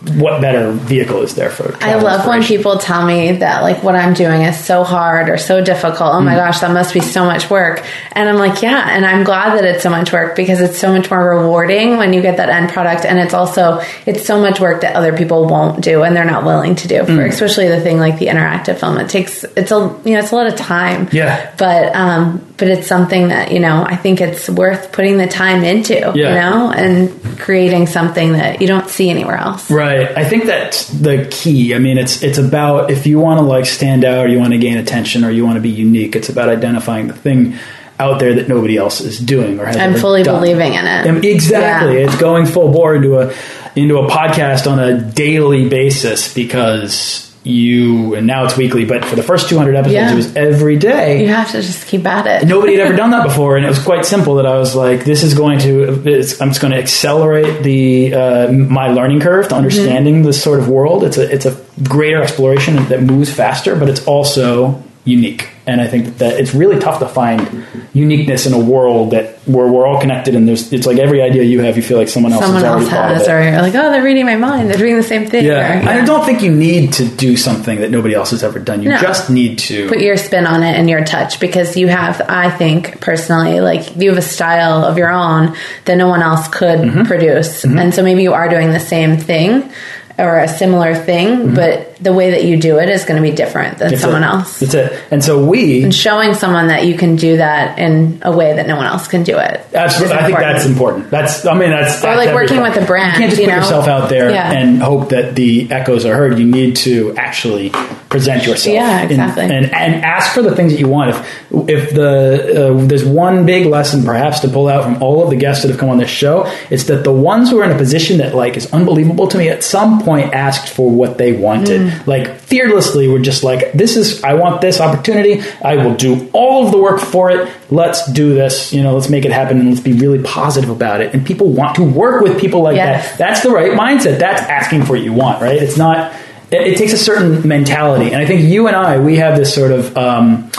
what 0.00 0.40
better 0.40 0.72
vehicle 0.72 1.20
is 1.20 1.34
there 1.34 1.50
for 1.50 1.76
I 1.82 1.96
love 1.96 2.26
when 2.26 2.42
people 2.42 2.78
tell 2.78 3.04
me 3.04 3.32
that 3.32 3.62
like 3.62 3.82
what 3.82 3.94
I'm 3.94 4.14
doing 4.14 4.42
is 4.42 4.58
so 4.58 4.82
hard 4.82 5.28
or 5.28 5.36
so 5.36 5.62
difficult. 5.62 6.14
Oh 6.14 6.22
my 6.22 6.34
gosh, 6.34 6.60
that 6.60 6.70
must 6.70 6.94
be 6.94 7.00
so 7.00 7.26
much 7.26 7.50
work. 7.50 7.84
And 8.12 8.26
I'm 8.26 8.36
like, 8.36 8.62
yeah, 8.62 8.88
and 8.88 9.04
I'm 9.04 9.24
glad 9.24 9.58
that 9.58 9.64
it's 9.66 9.82
so 9.82 9.90
much 9.90 10.10
work 10.10 10.36
because 10.36 10.62
it's 10.62 10.78
so 10.78 10.96
much 10.96 11.10
more 11.10 11.36
rewarding 11.36 11.98
when 11.98 12.14
you 12.14 12.22
get 12.22 12.38
that 12.38 12.48
end 12.48 12.70
product 12.70 13.04
and 13.04 13.18
it's 13.18 13.34
also 13.34 13.82
it's 14.06 14.24
so 14.24 14.40
much 14.40 14.58
work 14.58 14.80
that 14.80 14.96
other 14.96 15.14
people 15.14 15.46
won't 15.46 15.84
do 15.84 16.02
and 16.02 16.16
they're 16.16 16.24
not 16.24 16.44
willing 16.44 16.76
to 16.76 16.88
do 16.88 17.04
for 17.04 17.26
especially 17.26 17.68
the 17.68 17.80
thing 17.80 17.98
like 17.98 18.18
the 18.18 18.28
interactive 18.28 18.80
film. 18.80 18.96
It 18.96 19.10
takes 19.10 19.44
it's 19.44 19.70
a 19.70 20.00
you 20.06 20.14
know, 20.14 20.20
it's 20.20 20.32
a 20.32 20.34
lot 20.34 20.46
of 20.46 20.56
time. 20.56 21.10
Yeah. 21.12 21.54
But 21.58 21.94
um 21.94 22.49
but 22.60 22.68
it's 22.68 22.86
something 22.86 23.28
that, 23.28 23.50
you 23.50 23.58
know, 23.58 23.82
I 23.82 23.96
think 23.96 24.20
it's 24.20 24.48
worth 24.48 24.92
putting 24.92 25.16
the 25.16 25.26
time 25.26 25.64
into, 25.64 25.94
you 25.94 26.24
know, 26.24 26.70
and 26.70 27.10
creating 27.40 27.88
something 27.88 28.34
that 28.34 28.60
you 28.60 28.68
don't 28.68 28.88
see 28.88 29.10
anywhere 29.10 29.36
else. 29.36 29.70
Right. 29.70 30.16
I 30.16 30.24
think 30.24 30.44
that's 30.44 30.86
the 30.88 31.26
key. 31.30 31.74
I 31.74 31.78
mean, 31.78 31.98
it's 31.98 32.22
it's 32.22 32.38
about 32.38 32.90
if 32.90 33.06
you 33.06 33.18
want 33.18 33.38
to 33.40 33.44
like 33.44 33.66
stand 33.66 34.04
out, 34.04 34.26
or 34.26 34.28
you 34.28 34.38
want 34.38 34.52
to 34.52 34.58
gain 34.58 34.76
attention, 34.76 35.24
or 35.24 35.30
you 35.30 35.44
want 35.44 35.56
to 35.56 35.62
be 35.62 35.70
unique. 35.70 36.14
It's 36.14 36.28
about 36.28 36.50
identifying 36.50 37.08
the 37.08 37.14
thing 37.14 37.58
out 37.98 38.20
there 38.20 38.34
that 38.34 38.48
nobody 38.48 38.76
else 38.76 39.00
is 39.00 39.18
doing 39.18 39.58
or 39.58 39.66
has. 39.66 39.76
I'm 39.76 39.94
fully 39.94 40.22
done. 40.22 40.40
believing 40.40 40.74
in 40.74 40.86
it. 40.86 41.24
Exactly. 41.24 41.98
Yeah. 41.98 42.06
It's 42.06 42.16
going 42.18 42.46
full 42.46 42.72
bore 42.72 42.94
into 42.94 43.18
a 43.18 43.34
into 43.74 43.98
a 43.98 44.08
podcast 44.08 44.70
on 44.70 44.78
a 44.78 45.00
daily 45.00 45.68
basis 45.68 46.32
because 46.34 47.29
you 47.50 48.14
and 48.14 48.26
now 48.26 48.44
it's 48.44 48.56
weekly, 48.56 48.84
but 48.84 49.04
for 49.04 49.16
the 49.16 49.22
first 49.22 49.48
200 49.48 49.74
episodes, 49.76 49.92
Yeah. 49.94 50.12
it 50.12 50.16
was 50.16 50.36
every 50.36 50.76
day 50.76 51.22
You 51.22 51.28
have 51.28 51.50
to 51.52 51.60
just 51.60 51.86
keep 51.86 52.06
at 52.06 52.26
it. 52.26 52.46
nobody 52.48 52.74
had 52.76 52.86
ever 52.86 52.96
done 52.96 53.10
that 53.10 53.24
before, 53.30 53.56
and 53.56 53.66
it 53.66 53.68
was 53.68 53.78
quite 53.78 54.04
simple. 54.06 54.36
That 54.36 54.46
I 54.46 54.56
was 54.58 54.74
like, 54.74 55.04
"This 55.04 55.22
is 55.22 55.34
going 55.34 55.58
to, 55.60 56.02
it's, 56.08 56.40
I'm 56.40 56.48
just 56.48 56.60
going 56.60 56.72
to 56.72 56.78
accelerate 56.78 57.62
the 57.62 58.14
uh, 58.14 58.52
my 58.52 58.88
learning 58.88 59.20
curve 59.20 59.48
to 59.48 59.54
understanding 59.56 60.22
this 60.22 60.42
sort 60.42 60.58
of 60.60 60.68
world. 60.68 61.04
It's 61.04 61.18
a 61.18 61.30
it's 61.32 61.46
a 61.46 61.56
greater 61.82 62.22
exploration 62.22 62.76
that 62.88 63.02
moves 63.02 63.32
faster, 63.32 63.74
but 63.76 63.88
it's 63.88 64.04
also 64.06 64.82
unique. 65.04 65.48
And 65.66 65.80
I 65.80 65.86
think 65.86 66.18
that, 66.18 66.38
it's 66.40 66.52
really 66.54 66.78
tough 66.80 66.98
to 66.98 67.06
find 67.08 67.64
uniqueness 67.92 68.44
in 68.46 68.52
a 68.52 68.58
world 68.58 69.12
that 69.12 69.36
where 69.46 69.66
we're 69.68 69.86
all 69.86 70.00
connected, 70.00 70.34
and 70.34 70.46
there's 70.48 70.72
it's 70.72 70.86
like 70.86 70.98
every 70.98 71.22
idea 71.22 71.42
you 71.44 71.60
have, 71.60 71.76
you 71.76 71.82
feel 71.82 71.96
like 71.96 72.08
someone 72.08 72.32
else 72.32 72.42
Someone 72.44 72.62
has 72.62 72.70
already 72.70 72.84
else 72.84 72.92
thought 72.92 73.10
of 73.12 73.16
has, 73.18 73.28
or 73.28 73.42
you're 73.42 73.62
like, 73.62 73.74
oh, 73.74 73.90
they're 73.90 74.02
reading 74.02 74.26
my 74.26 74.36
mind. 74.36 74.68
They're 74.68 74.76
doing 74.78 74.96
the 74.96 75.02
same 75.02 75.26
thing. 75.26 75.44
yeah. 75.44 75.86
Or, 75.86 75.88
I 75.88 76.04
don't 76.04 76.24
think 76.26 76.42
you 76.42 76.52
need 76.54 76.92
to 76.94 77.06
do 77.06 77.36
something 77.36 77.80
that 77.80 77.90
nobody 77.90 78.14
else 78.14 78.30
has 78.32 78.42
ever 78.42 78.58
done. 78.58 78.82
You 78.82 78.90
No. 78.90 79.00
just 79.00 79.30
need 79.30 79.58
to 79.60 79.88
put 79.88 80.00
your 80.00 80.16
spin 80.16 80.46
on 80.46 80.62
it 80.62 80.74
and 80.76 80.90
your 80.90 81.04
touch 81.04 81.38
because 81.40 81.76
you 81.76 81.86
have 81.88 82.20
i 82.28 82.50
think 82.50 83.00
personally 83.00 83.60
like 83.60 83.96
you 83.96 84.08
have 84.10 84.18
a 84.18 84.22
style 84.22 84.84
of 84.84 84.98
your 84.98 85.10
own 85.10 85.54
that 85.84 85.96
no 85.96 86.08
one 86.08 86.22
else 86.22 86.48
could 86.48 86.80
Mm-hmm. 86.80 87.02
produce 87.04 87.64
and 87.64 87.94
so 87.94 88.02
maybe 88.02 88.22
you 88.22 88.32
are 88.32 88.48
doing 88.48 88.70
the 88.72 88.80
same 88.80 89.16
thing 89.18 89.70
or 90.18 90.38
a 90.40 90.48
similar 90.48 90.94
thing 90.94 91.54
but 91.54 91.89
the 92.00 92.12
way 92.12 92.30
that 92.30 92.44
you 92.44 92.56
do 92.58 92.78
it 92.78 92.88
is 92.88 93.04
going 93.04 93.22
to 93.22 93.28
be 93.28 93.34
different 93.34 93.78
than 93.78 93.90
Mm-hmm. 93.90 94.00
Someone 94.00 94.22
else 94.24 94.60
That's 94.60 94.74
it. 94.74 95.02
And 95.10 95.22
so 95.22 95.44
we 95.44 95.82
and 95.82 95.94
showing 95.94 96.34
someone 96.34 96.68
that 96.68 96.86
you 96.86 96.96
can 96.96 97.16
do 97.16 97.36
that 97.38 97.78
in 97.78 98.20
a 98.22 98.34
way 98.34 98.54
that 98.54 98.66
no 98.66 98.76
one 98.76 98.86
else 98.86 99.08
can 99.08 99.22
do 99.24 99.36
it 99.38 99.60
Absolutely, 99.74 100.16
I 100.16 100.26
think 100.26 100.38
that's 100.38 100.64
important. 100.66 101.10
That's, 101.10 101.44
I 101.46 101.54
mean, 101.54 101.70
that's, 101.70 101.98
Or, 101.98 102.06
that's 102.14 102.26
like, 102.26 102.34
working 102.34 102.60
with 102.60 102.76
a 102.76 102.84
brand, 102.86 103.12
You 103.14 103.18
can't 103.18 103.30
just 103.30 103.40
you 103.40 103.46
put 103.46 103.52
know? 103.52 103.58
yourself 103.58 103.86
out 103.88 104.08
there 104.08 104.30
Yeah. 104.30 104.52
and 104.52 104.80
hope 104.82 105.10
that 105.10 105.34
the 105.34 105.70
echoes 105.70 106.04
are 106.04 106.14
heard. 106.14 106.38
You 106.38 106.46
need 106.46 106.76
to 106.76 107.14
actually 107.16 107.70
present 108.08 108.46
yourself. 108.46 108.74
Yeah, 108.74 109.00
and- 109.02 109.10
exactly. 109.10 109.44
And, 109.44 109.72
and, 109.72 110.04
ask 110.04 110.32
for 110.34 110.42
the 110.42 110.54
things 110.56 110.72
that 110.72 110.80
you 110.80 110.88
want. 110.88 111.10
If 111.10 111.68
if 111.68 111.94
the 111.94 112.70
uh, 112.72 112.86
there's 112.86 113.04
one 113.04 113.44
big 113.46 113.66
lesson 113.66 114.02
perhaps 114.04 114.40
to 114.40 114.48
pull 114.48 114.66
out 114.68 114.82
from 114.84 115.02
all 115.02 115.22
of 115.22 115.30
the 115.30 115.36
guests 115.36 115.62
that 115.62 115.68
have 115.70 115.78
come 115.78 115.88
on 115.90 115.98
this 115.98 116.10
show, 116.10 116.50
it's 116.70 116.84
that 116.84 117.04
the 117.04 117.12
ones 117.12 117.50
who 117.50 117.60
are 117.60 117.64
in 117.64 117.70
a 117.70 117.76
position 117.78 118.18
that 118.18 118.34
like 118.34 118.56
is 118.56 118.72
unbelievable 118.72 119.26
to 119.28 119.38
me 119.38 119.48
at 119.48 119.62
some 119.62 120.00
point 120.02 120.32
asked 120.34 120.68
for 120.68 120.90
what 120.90 121.18
they 121.18 121.32
wanted. 121.32 121.80
Mm. 121.82 121.89
Like 122.06 122.38
fearlessly, 122.40 123.08
were 123.08 123.18
just 123.18 123.42
like, 123.44 123.72
this 123.72 123.96
is 123.96 124.22
I 124.24 124.34
want 124.34 124.60
this 124.60 124.80
opportunity. 124.80 125.42
I 125.62 125.76
will 125.76 125.94
do 125.94 126.28
all 126.32 126.64
of 126.66 126.72
the 126.72 126.78
work 126.78 127.00
for 127.00 127.30
it. 127.30 127.50
Let's 127.70 128.10
do 128.12 128.34
this. 128.34 128.72
You 128.72 128.82
know, 128.82 128.94
let's 128.94 129.08
make 129.08 129.24
it 129.24 129.32
happen 129.32 129.58
and 129.60 129.68
let's 129.68 129.80
be 129.80 129.92
really 129.92 130.22
positive 130.22 130.70
about 130.70 131.00
it. 131.00 131.14
And 131.14 131.26
people 131.26 131.48
want 131.50 131.76
to 131.76 131.84
work 131.84 132.22
with 132.22 132.40
people 132.40 132.62
like 132.62 132.76
Yes. 132.76 133.10
that. 133.10 133.18
That's 133.18 133.42
the 133.42 133.50
right 133.50 133.72
mindset. 133.72 134.18
That's 134.18 134.42
asking 134.42 134.82
for 134.84 134.92
what 134.94 135.02
you 135.02 135.12
want, 135.12 135.40
right? 135.42 135.60
It's 135.62 135.76
not. 135.76 136.12
It, 136.50 136.66
it 136.66 136.78
takes 136.78 136.92
a 136.92 136.98
certain 136.98 137.46
mentality, 137.46 138.06
and 138.12 138.16
I 138.16 138.26
think 138.26 138.42
you 138.42 138.66
and 138.66 138.74
I 138.76 138.98
we 138.98 139.16
have 139.16 139.36
this 139.36 139.54
sort 139.54 139.70
of. 139.72 139.96
Um, 139.96 140.50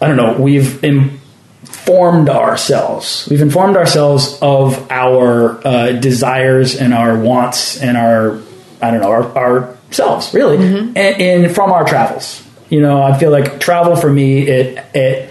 I 0.00 0.06
don't 0.06 0.16
know. 0.16 0.36
We've 0.38 0.82
informed 0.84 2.28
ourselves. 2.28 3.26
We've 3.30 3.40
informed 3.42 3.76
ourselves 3.76 4.38
of 4.40 4.90
our 4.90 5.66
uh, 5.66 5.92
desires 5.92 6.76
and 6.80 6.94
our 6.94 7.18
wants 7.18 7.80
and 7.80 7.96
our 7.96 8.40
I 8.80 8.90
don't 8.90 9.00
know 9.00 9.10
our 9.10 9.76
ourselves 9.98 10.32
really, 10.34 10.58
mm-hmm. 10.58 10.96
and, 10.96 11.20
and 11.20 11.54
from 11.54 11.72
our 11.72 11.84
travels. 11.84 12.42
You 12.68 12.80
know, 12.80 13.02
I 13.02 13.16
feel 13.18 13.30
like 13.30 13.60
travel 13.60 13.96
for 13.96 14.12
me 14.12 14.42
it 14.48 14.84
it 14.94 15.30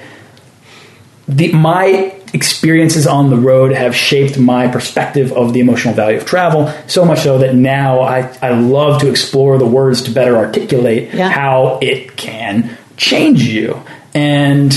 the 1.27 1.51
my 1.53 2.15
experiences 2.33 3.05
on 3.05 3.29
the 3.29 3.37
road 3.37 3.73
have 3.73 3.95
shaped 3.95 4.39
my 4.39 4.67
perspective 4.67 5.31
of 5.33 5.53
the 5.53 5.59
emotional 5.59 5.93
value 5.93 6.17
of 6.17 6.25
travel 6.25 6.73
so 6.87 7.05
much 7.05 7.19
so 7.19 7.37
that 7.37 7.53
now 7.53 8.01
I, 8.01 8.21
I 8.41 8.49
love 8.59 9.01
to 9.01 9.09
explore 9.09 9.59
the 9.59 9.67
words 9.67 10.01
to 10.03 10.11
better 10.11 10.35
articulate 10.35 11.13
Yeah. 11.13 11.29
how 11.29 11.77
it 11.79 12.15
can 12.15 12.75
change 12.97 13.43
you 13.43 13.79
and 14.15 14.73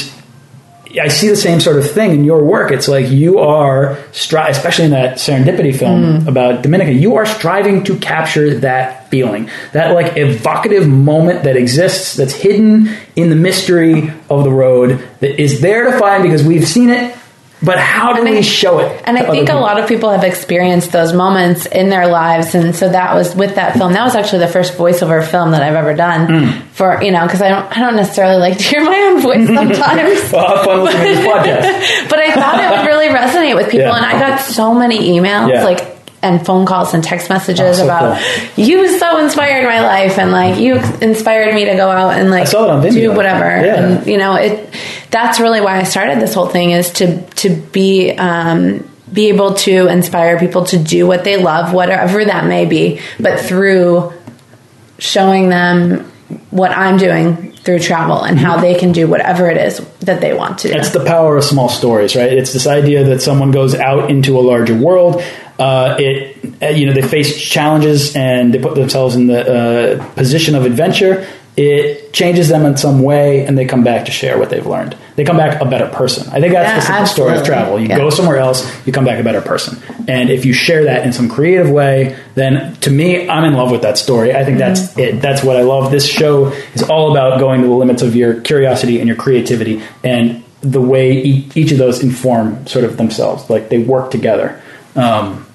I 1.00 1.08
see 1.08 1.28
the 1.28 1.36
same 1.36 1.60
sort 1.60 1.76
of 1.76 1.90
thing 1.90 2.12
in 2.12 2.24
your 2.24 2.44
work. 2.44 2.70
It's 2.70 2.88
like 2.88 3.08
you 3.08 3.38
are, 3.38 3.96
stri- 4.12 4.48
especially 4.48 4.86
in 4.86 4.90
that 4.92 5.16
serendipity 5.16 5.76
film 5.76 6.02
mm. 6.02 6.28
about 6.28 6.62
Dominica, 6.62 6.92
you 6.92 7.16
are 7.16 7.26
striving 7.26 7.84
to 7.84 7.98
capture 7.98 8.58
that 8.58 9.08
feeling, 9.08 9.50
that 9.72 9.94
like 9.94 10.16
evocative 10.16 10.88
moment 10.88 11.44
that 11.44 11.56
exists, 11.56 12.14
that's 12.14 12.32
hidden 12.32 12.88
in 13.14 13.30
the 13.30 13.36
mystery 13.36 14.12
of 14.30 14.44
the 14.44 14.50
road, 14.50 15.02
that 15.20 15.40
is 15.40 15.60
there 15.60 15.90
to 15.90 15.98
find 15.98 16.22
because 16.22 16.44
we've 16.44 16.66
seen 16.66 16.90
it 16.90 17.15
but 17.66 17.78
how 17.78 18.12
do 18.14 18.22
And 18.22 18.30
we 18.30 18.38
I- 18.38 18.40
show 18.40 18.78
it? 18.78 19.02
And 19.04 19.18
I 19.18 19.24
think 19.30 19.48
a 19.50 19.54
lot 19.54 19.78
of 19.78 19.86
people 19.88 20.10
have 20.10 20.24
experienced 20.24 20.92
those 20.92 21.12
moments 21.12 21.66
in 21.66 21.90
their 21.90 22.06
lives, 22.06 22.54
and 22.54 22.74
so 22.74 22.88
that 22.88 23.14
was 23.14 23.34
with 23.36 23.56
that 23.56 23.76
film. 23.76 23.92
That 23.92 24.04
was 24.04 24.14
actually 24.16 24.38
the 24.38 24.48
first 24.48 24.74
voiceover 24.78 25.22
film 25.22 25.50
that 25.50 25.62
I've 25.62 25.74
ever 25.74 25.92
done 25.94 26.26
Mm. 26.28 26.62
for 26.72 27.02
you 27.02 27.10
know 27.12 27.24
because 27.26 27.42
I 27.42 27.48
don't 27.50 27.66
I 27.76 27.80
don't 27.80 27.96
necessarily 27.96 28.36
like 28.38 28.56
to 28.58 28.62
hear 28.64 28.82
my 28.84 28.96
own 29.10 29.20
voice 29.20 29.46
sometimes. 29.58 30.32
Well, 30.32 30.64
fun 30.64 30.84
listening 30.84 31.02
to 31.16 31.20
this 31.20 31.26
podcast. 31.26 32.08
but 32.10 32.18
I 32.20 32.32
thought 32.32 32.60
it 32.64 32.70
would 32.78 32.86
really 32.86 33.08
resonate 33.08 33.54
with 33.56 33.66
people, 33.70 33.88
Yeah. 33.88 33.96
and 33.96 34.06
I 34.06 34.18
got 34.18 34.40
so 34.40 34.72
many 34.74 35.10
emails 35.18 35.52
Yeah. 35.52 35.64
like 35.64 35.95
and 36.22 36.44
phone 36.44 36.66
calls 36.66 36.94
and 36.94 37.04
text 37.04 37.28
messages 37.28 37.78
Oh, 37.78 37.80
so 37.80 37.84
about 37.84 38.58
you 38.58 38.98
so 38.98 39.18
inspired 39.18 39.64
my 39.64 39.80
life 39.80 40.18
and 40.18 40.32
like 40.32 40.58
you 40.58 40.76
inspired 41.00 41.54
me 41.54 41.66
to 41.66 41.74
go 41.76 41.90
out 41.90 42.14
and 42.18 42.30
like 42.30 42.46
saw 42.48 42.64
it 42.64 42.70
on 42.70 42.82
Vimeo. 42.82 42.92
do 42.94 43.12
whatever 43.12 43.44
Yeah. 43.64 43.74
and 43.84 44.06
you 44.06 44.16
know 44.18 44.34
it 44.34 44.72
that's 45.10 45.38
really 45.40 45.60
why 45.60 45.78
I 45.78 45.82
started 45.84 46.20
this 46.20 46.34
whole 46.34 46.48
thing 46.48 46.70
is 46.72 46.90
to 46.94 47.22
to 47.22 47.50
be 47.54 48.12
um 48.12 48.88
be 49.12 49.28
able 49.28 49.54
to 49.54 49.86
inspire 49.86 50.38
people 50.38 50.64
to 50.64 50.78
do 50.78 51.06
what 51.06 51.22
they 51.22 51.36
love 51.36 51.72
whatever 51.72 52.24
that 52.24 52.46
may 52.46 52.64
be 52.66 53.00
but 53.20 53.38
through 53.40 54.12
showing 54.98 55.48
them 55.48 56.10
what 56.50 56.72
I'm 56.72 56.96
doing 56.96 57.52
through 57.52 57.80
travel 57.80 58.22
and 58.22 58.38
how 58.38 58.58
they 58.58 58.74
can 58.74 58.92
do 58.92 59.08
whatever 59.08 59.50
it 59.50 59.56
is 59.56 59.78
that 60.00 60.20
they 60.20 60.32
want 60.32 60.58
to 60.58 60.68
do. 60.68 60.74
It's 60.74 60.90
the 60.90 61.04
power 61.04 61.36
of 61.36 61.44
small 61.44 61.68
stories, 61.68 62.14
right? 62.14 62.32
It's 62.32 62.52
this 62.52 62.66
idea 62.66 63.04
that 63.04 63.22
someone 63.22 63.50
goes 63.50 63.74
out 63.74 64.10
into 64.10 64.38
a 64.38 64.40
larger 64.40 64.76
world. 64.76 65.22
Uh, 65.58 65.96
it, 65.98 66.62
uh, 66.62 66.66
you 66.66 66.86
know, 66.86 66.92
they 66.92 67.06
face 67.06 67.40
challenges 67.40 68.14
and 68.14 68.52
they 68.52 68.58
put 68.58 68.74
themselves 68.74 69.16
in 69.16 69.26
the 69.26 70.00
uh, 70.00 70.14
position 70.14 70.54
of 70.54 70.64
adventure. 70.64 71.26
It 71.56 72.12
changes 72.12 72.48
them 72.50 72.66
in 72.66 72.76
some 72.76 73.02
way, 73.02 73.46
and 73.46 73.56
they 73.56 73.64
come 73.64 73.82
back 73.82 74.04
to 74.04 74.10
share 74.10 74.38
what 74.38 74.50
they've 74.50 74.66
learned. 74.66 74.94
They 75.14 75.24
come 75.24 75.38
back 75.38 75.58
a 75.62 75.64
better 75.64 75.88
person. 75.88 76.28
I 76.28 76.38
think 76.40 76.52
that's 76.52 76.68
Yeah, 76.68 76.74
the 76.80 76.82
simple 76.86 77.06
story 77.06 77.38
of 77.38 77.44
travel. 77.46 77.80
You 77.80 77.86
Yeah. 77.88 77.96
go 77.96 78.10
somewhere 78.10 78.36
else, 78.36 78.70
you 78.84 78.92
come 78.92 79.06
back 79.06 79.18
a 79.18 79.22
better 79.22 79.40
person. 79.40 79.78
And 80.06 80.28
if 80.28 80.44
you 80.44 80.52
share 80.52 80.84
that 80.84 81.06
in 81.06 81.12
some 81.14 81.30
creative 81.30 81.70
way, 81.70 82.14
then 82.34 82.76
to 82.82 82.90
me, 82.90 83.26
I'm 83.26 83.44
in 83.44 83.54
love 83.54 83.70
with 83.70 83.80
that 83.82 83.96
story. 83.96 84.34
I 84.36 84.44
think 84.44 84.58
that's 84.58 84.80
Mm-hmm. 84.88 85.00
it. 85.00 85.22
That's 85.22 85.42
what 85.42 85.56
I 85.56 85.62
love. 85.62 85.90
This 85.90 86.06
show 86.06 86.52
is 86.74 86.82
all 86.82 87.10
about 87.10 87.40
going 87.40 87.62
to 87.62 87.66
the 87.68 87.72
limits 87.74 88.02
of 88.02 88.14
your 88.14 88.34
curiosity 88.40 88.98
and 88.98 89.08
your 89.08 89.16
creativity 89.16 89.80
and 90.04 90.42
the 90.60 90.80
way 90.82 91.12
each 91.12 91.72
of 91.72 91.78
those 91.78 92.02
inform 92.02 92.66
sort 92.66 92.84
of 92.84 92.98
themselves. 92.98 93.48
Like 93.48 93.70
they 93.70 93.78
work 93.78 94.10
together. 94.10 94.60
Um, 94.94 95.45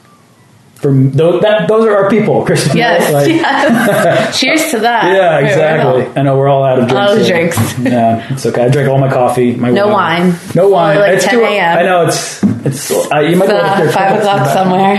from 0.82 1.12
those, 1.12 1.42
that, 1.44 1.68
those 1.68 1.86
are 1.86 1.96
our 1.96 2.10
people, 2.10 2.44
Kristen. 2.44 2.76
Yes, 2.76 3.04
right? 3.14 3.28
Like- 3.28 3.28
yes. 3.42 4.40
Cheers 4.40 4.72
to 4.72 4.80
that. 4.80 5.06
Yeah, 5.16 5.40
exactly. 5.40 6.02
right 6.04 6.18
I 6.18 6.22
know 6.24 6.38
we're 6.38 6.50
all 6.50 6.64
out 6.64 6.80
of 6.80 6.88
drinks. 6.90 7.10
All 7.12 7.16
here. 7.18 7.26
drinks. 7.28 7.80
Yeah, 7.80 8.34
it's 8.34 8.46
okay. 8.48 8.66
I 8.66 8.70
drank 8.70 8.90
all 8.90 8.98
my 9.00 9.10
coffee. 9.12 9.56
My 9.56 9.70
No 9.70 9.86
water. 9.88 9.94
wine. 9.94 10.36
No 10.56 10.70
wine. 10.70 10.98
Like 11.00 11.14
it's 11.16 11.26
10 11.26 11.34
too- 11.36 11.46
a.m. 11.46 11.78
I 11.78 11.84
know 11.84 12.08
it's 12.08 12.44
it's. 12.44 12.92
Uh, 12.92 13.20
you 13.20 13.36
might 13.38 13.46
It's, 13.46 13.54
be 13.54 13.58
able 13.58 13.62
to 13.62 13.66
uh, 13.66 13.76
hear 13.78 13.92
five 13.92 14.20
o'clock 14.20 14.48
somewhere. 14.50 14.98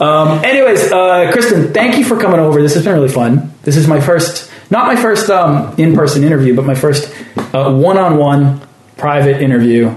Um, 0.00 0.42
anyways, 0.44 0.90
uh, 0.92 1.30
Kristen, 1.32 1.72
thank 1.74 1.98
you 1.98 2.04
for 2.04 2.18
coming 2.18 2.40
over. 2.40 2.62
This 2.62 2.74
has 2.74 2.84
been 2.84 2.94
really 2.94 3.10
fun. 3.10 3.52
This 3.64 3.76
is 3.76 3.86
my 3.86 4.00
first, 4.00 4.50
not 4.70 4.86
my 4.86 4.96
first 4.96 5.28
um, 5.28 5.74
in-person 5.76 6.24
interview, 6.24 6.54
but 6.56 6.64
my 6.64 6.74
first 6.74 7.12
uh, 7.52 7.70
one-on-one 7.74 8.62
private 8.96 9.42
interview. 9.42 9.94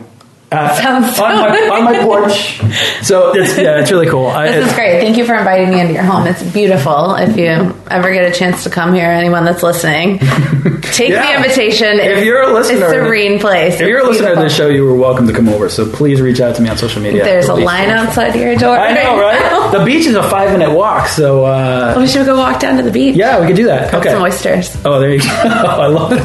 Uh, 0.53 0.75
Sounds 0.81 1.15
so 1.15 1.23
on, 1.25 1.35
my, 1.35 1.59
on 1.69 1.83
my 1.85 1.99
porch. 2.03 2.59
So 3.03 3.33
it's 3.35 3.57
yeah, 3.57 3.79
it's 3.81 3.91
really 3.91 4.07
cool. 4.07 4.27
I, 4.27 4.51
This 4.51 4.67
is 4.67 4.73
great. 4.75 4.99
Thank 5.01 5.17
you 5.17 5.25
for 5.25 5.35
inviting 5.35 5.69
me 5.69 5.79
into 5.81 5.93
your 5.93 6.03
home. 6.03 6.27
It's 6.27 6.43
beautiful. 6.43 7.15
If 7.15 7.35
you 7.37 7.75
ever 7.89 8.11
get 8.13 8.25
a 8.25 8.31
chance 8.33 8.63
to 8.63 8.69
come 8.69 8.93
here, 8.93 9.05
anyone 9.09 9.45
that's 9.45 9.63
listening, 9.63 10.19
take 10.81 11.09
Yeah. 11.09 11.25
the 11.27 11.35
invitation. 11.43 11.99
If 11.99 12.05
It's- 12.05 12.25
you're 12.25 12.41
a 12.41 12.53
listener- 12.53 12.85
it's 12.85 12.93
a 12.97 13.05
serene 13.05 13.39
place. 13.39 13.75
If 13.79 13.87
you're 13.87 13.99
a 13.99 14.03
listener 14.07 14.29
to 14.29 14.35
beautiful. 14.41 14.49
show, 14.49 14.67
you 14.69 14.85
were 14.85 14.95
welcome 14.95 15.27
to 15.27 15.33
come 15.33 15.49
over. 15.49 15.69
So 15.69 15.89
please 15.89 16.21
reach 16.21 16.39
out 16.41 16.55
to 16.55 16.61
me 16.61 16.69
on 16.69 16.77
social 16.77 17.01
media. 17.01 17.23
There's 17.23 17.47
a 17.49 17.55
line 17.55 17.89
outside 17.89 18.35
your 18.35 18.55
door. 18.55 18.77
I 18.77 18.93
know, 18.93 19.19
right? 19.19 19.71
The 19.77 19.83
beach 19.85 20.05
is 20.05 20.15
a 20.15 20.23
five 20.23 20.51
minute 20.57 20.71
walk, 20.75 21.07
so 21.07 21.45
uh, 21.45 21.95
we 21.97 22.07
should 22.07 22.25
go 22.25 22.37
walk 22.37 22.59
down 22.59 22.77
to 22.77 22.83
the 22.83 22.91
beach. 22.91 23.15
yeah, 23.15 23.39
we 23.39 23.47
could 23.47 23.55
do 23.55 23.65
that. 23.65 23.93
Okay. 23.93 24.09
some 24.11 24.21
oysters. 24.21 24.75
Oh, 24.85 24.99
there 24.99 25.11
you 25.13 25.19
go. 25.19 25.25
I 25.43 25.87
love 25.87 26.11
it. 26.13 26.19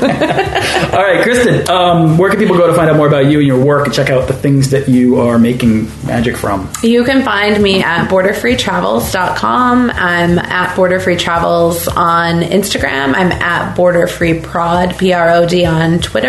All 0.94 1.02
right, 1.02 1.22
Kristen, 1.22 1.68
um, 1.70 2.18
where 2.18 2.30
can 2.30 2.38
people 2.38 2.56
go 2.56 2.66
to 2.66 2.74
find 2.74 2.90
out 2.90 2.96
more 2.96 3.06
about 3.08 3.26
you 3.26 3.38
and 3.38 3.46
your 3.46 3.62
work 3.62 3.86
and 3.86 3.94
check 3.94 4.10
out 4.10 4.17
the 4.26 4.34
things 4.34 4.70
that 4.70 4.88
you 4.88 5.20
are 5.20 5.38
making 5.38 5.84
magic 6.06 6.36
from? 6.36 6.68
You 6.82 7.04
can 7.04 7.22
find 7.24 7.62
me 7.62 7.82
at 7.82 8.08
borderfreetravels.com. 8.08 9.90
I'm 9.90 10.38
at 10.38 10.74
borderfreetravels 10.76 11.94
on 11.96 12.42
Instagram. 12.42 13.14
I'm 13.14 13.32
at 13.32 13.76
borderfreeprod, 13.76 14.98
P-R-O-D 14.98 15.64
on 15.64 15.98
Twitter. 16.00 16.28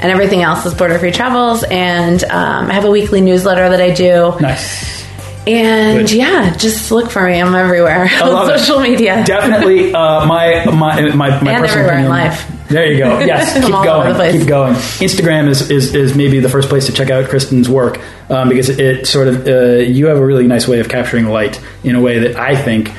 And 0.00 0.10
everything 0.12 0.42
else 0.42 0.66
is 0.66 0.74
Border 0.74 0.98
Free 0.98 1.12
Travels. 1.12 1.62
And 1.64 2.22
um, 2.24 2.70
I 2.70 2.74
have 2.74 2.84
a 2.84 2.90
weekly 2.90 3.20
newsletter 3.20 3.68
that 3.68 3.80
I 3.80 3.90
do. 3.92 4.34
Nice. 4.40 5.00
And 5.46 6.00
Good. 6.06 6.12
yeah, 6.12 6.54
just 6.54 6.90
look 6.90 7.10
for 7.10 7.26
me. 7.26 7.40
I'm 7.40 7.54
everywhere 7.54 8.10
on 8.22 8.50
it. 8.50 8.58
social 8.58 8.80
media. 8.80 9.24
Definitely, 9.24 9.92
uh, 9.94 10.26
my 10.26 10.66
my 10.66 11.00
my 11.14 11.14
my 11.14 11.28
And 11.30 11.40
personal 11.40 11.62
everywhere 11.64 11.98
in 11.98 12.08
life. 12.10 12.59
There 12.70 12.92
you 12.92 12.98
go. 12.98 13.18
Yes, 13.30 13.54
keep 13.54 13.74
all 13.74 13.86
over 13.86 14.12
the 14.12 14.18
going. 14.18 14.38
Keep 14.38 14.48
going. 14.48 14.74
Instagram 14.74 15.48
is, 15.48 15.70
is, 15.70 15.94
is 15.94 16.16
maybe 16.16 16.40
the 16.40 16.48
first 16.48 16.68
place 16.68 16.86
to 16.86 16.92
check 16.92 17.10
out 17.10 17.28
Kristen's 17.28 17.68
work 17.68 18.00
um, 18.30 18.48
because 18.48 18.68
it 18.68 19.06
sort 19.06 19.28
of 19.28 19.46
uh, 19.46 19.76
you 19.76 20.06
have 20.06 20.18
a 20.18 20.24
really 20.24 20.46
nice 20.46 20.66
way 20.66 20.80
of 20.80 20.88
capturing 20.88 21.26
light 21.26 21.60
in 21.84 21.96
a 21.96 22.00
way 22.00 22.20
that 22.20 22.36
I 22.36 22.56
think 22.56 22.92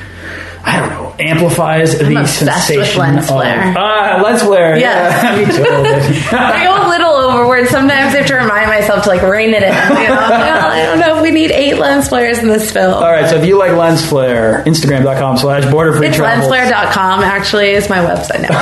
I 0.64 0.78
don't 0.78 0.90
know 0.90 1.01
amplifies 1.20 1.98
the 1.98 2.16
obsessed 2.20 2.68
with 2.70 2.86
sensation 2.86 3.00
lens 3.00 3.18
of 3.18 3.26
flare. 3.26 3.74
ah 3.76 4.20
lens 4.24 4.42
flare. 4.42 4.78
Yes. 4.78 5.22
Yeah, 5.22 6.30
too. 6.30 6.36
I 6.36 6.64
go 6.64 6.86
a 6.86 6.88
little 6.88 7.12
overboard. 7.12 7.68
Sometimes 7.68 8.14
I 8.14 8.18
have 8.18 8.26
to 8.26 8.34
remind 8.34 8.68
myself 8.68 9.04
to 9.04 9.08
like 9.08 9.22
rein 9.22 9.50
it 9.54 9.62
in. 9.62 9.68
You 9.72 9.74
know? 10.08 10.14
Well, 10.14 10.70
I 10.72 10.82
don't 10.86 11.00
know 11.00 11.16
if 11.16 11.22
we 11.22 11.30
need 11.30 11.50
eight 11.50 11.78
lens 11.78 12.08
flares 12.08 12.38
in 12.38 12.48
this 12.48 12.70
film. 12.72 12.94
All 12.94 13.02
right, 13.10 13.28
so 13.28 13.36
if 13.36 13.46
you 13.46 13.58
like 13.58 13.72
lens 13.72 14.04
flare, 14.06 14.62
Instagram.com 14.64 15.36
slash 15.38 15.70
border 15.70 15.92
free 15.96 16.08
It's 16.08 16.16
travel. 16.16 16.48
lensflare.com 16.50 17.20
actually 17.24 17.70
is 17.70 17.88
my 17.88 17.98
website 17.98 18.42
now. 18.42 18.48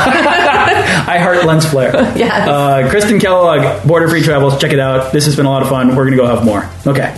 I 1.09 1.19
heart 1.19 1.45
lens 1.45 1.67
flare. 1.67 1.93
Yes. 2.21 2.49
Uh, 2.49 2.89
Kristen 2.91 3.19
Kellogg, 3.21 3.87
Border 3.87 4.09
Free 4.09 4.23
Travels. 4.23 4.61
Check 4.61 4.73
it 4.73 4.81
out. 4.81 5.13
This 5.13 5.25
has 5.27 5.37
been 5.37 5.47
a 5.47 5.51
lot 5.51 5.63
of 5.63 5.69
fun. 5.69 5.89
We're 5.97 6.05
going 6.05 6.11
to 6.13 6.17
go 6.17 6.27
have 6.27 6.45
more. 6.45 6.69
Okay. 6.87 7.15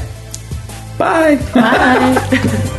Bye. 0.98 1.36
Bye. 1.54 2.78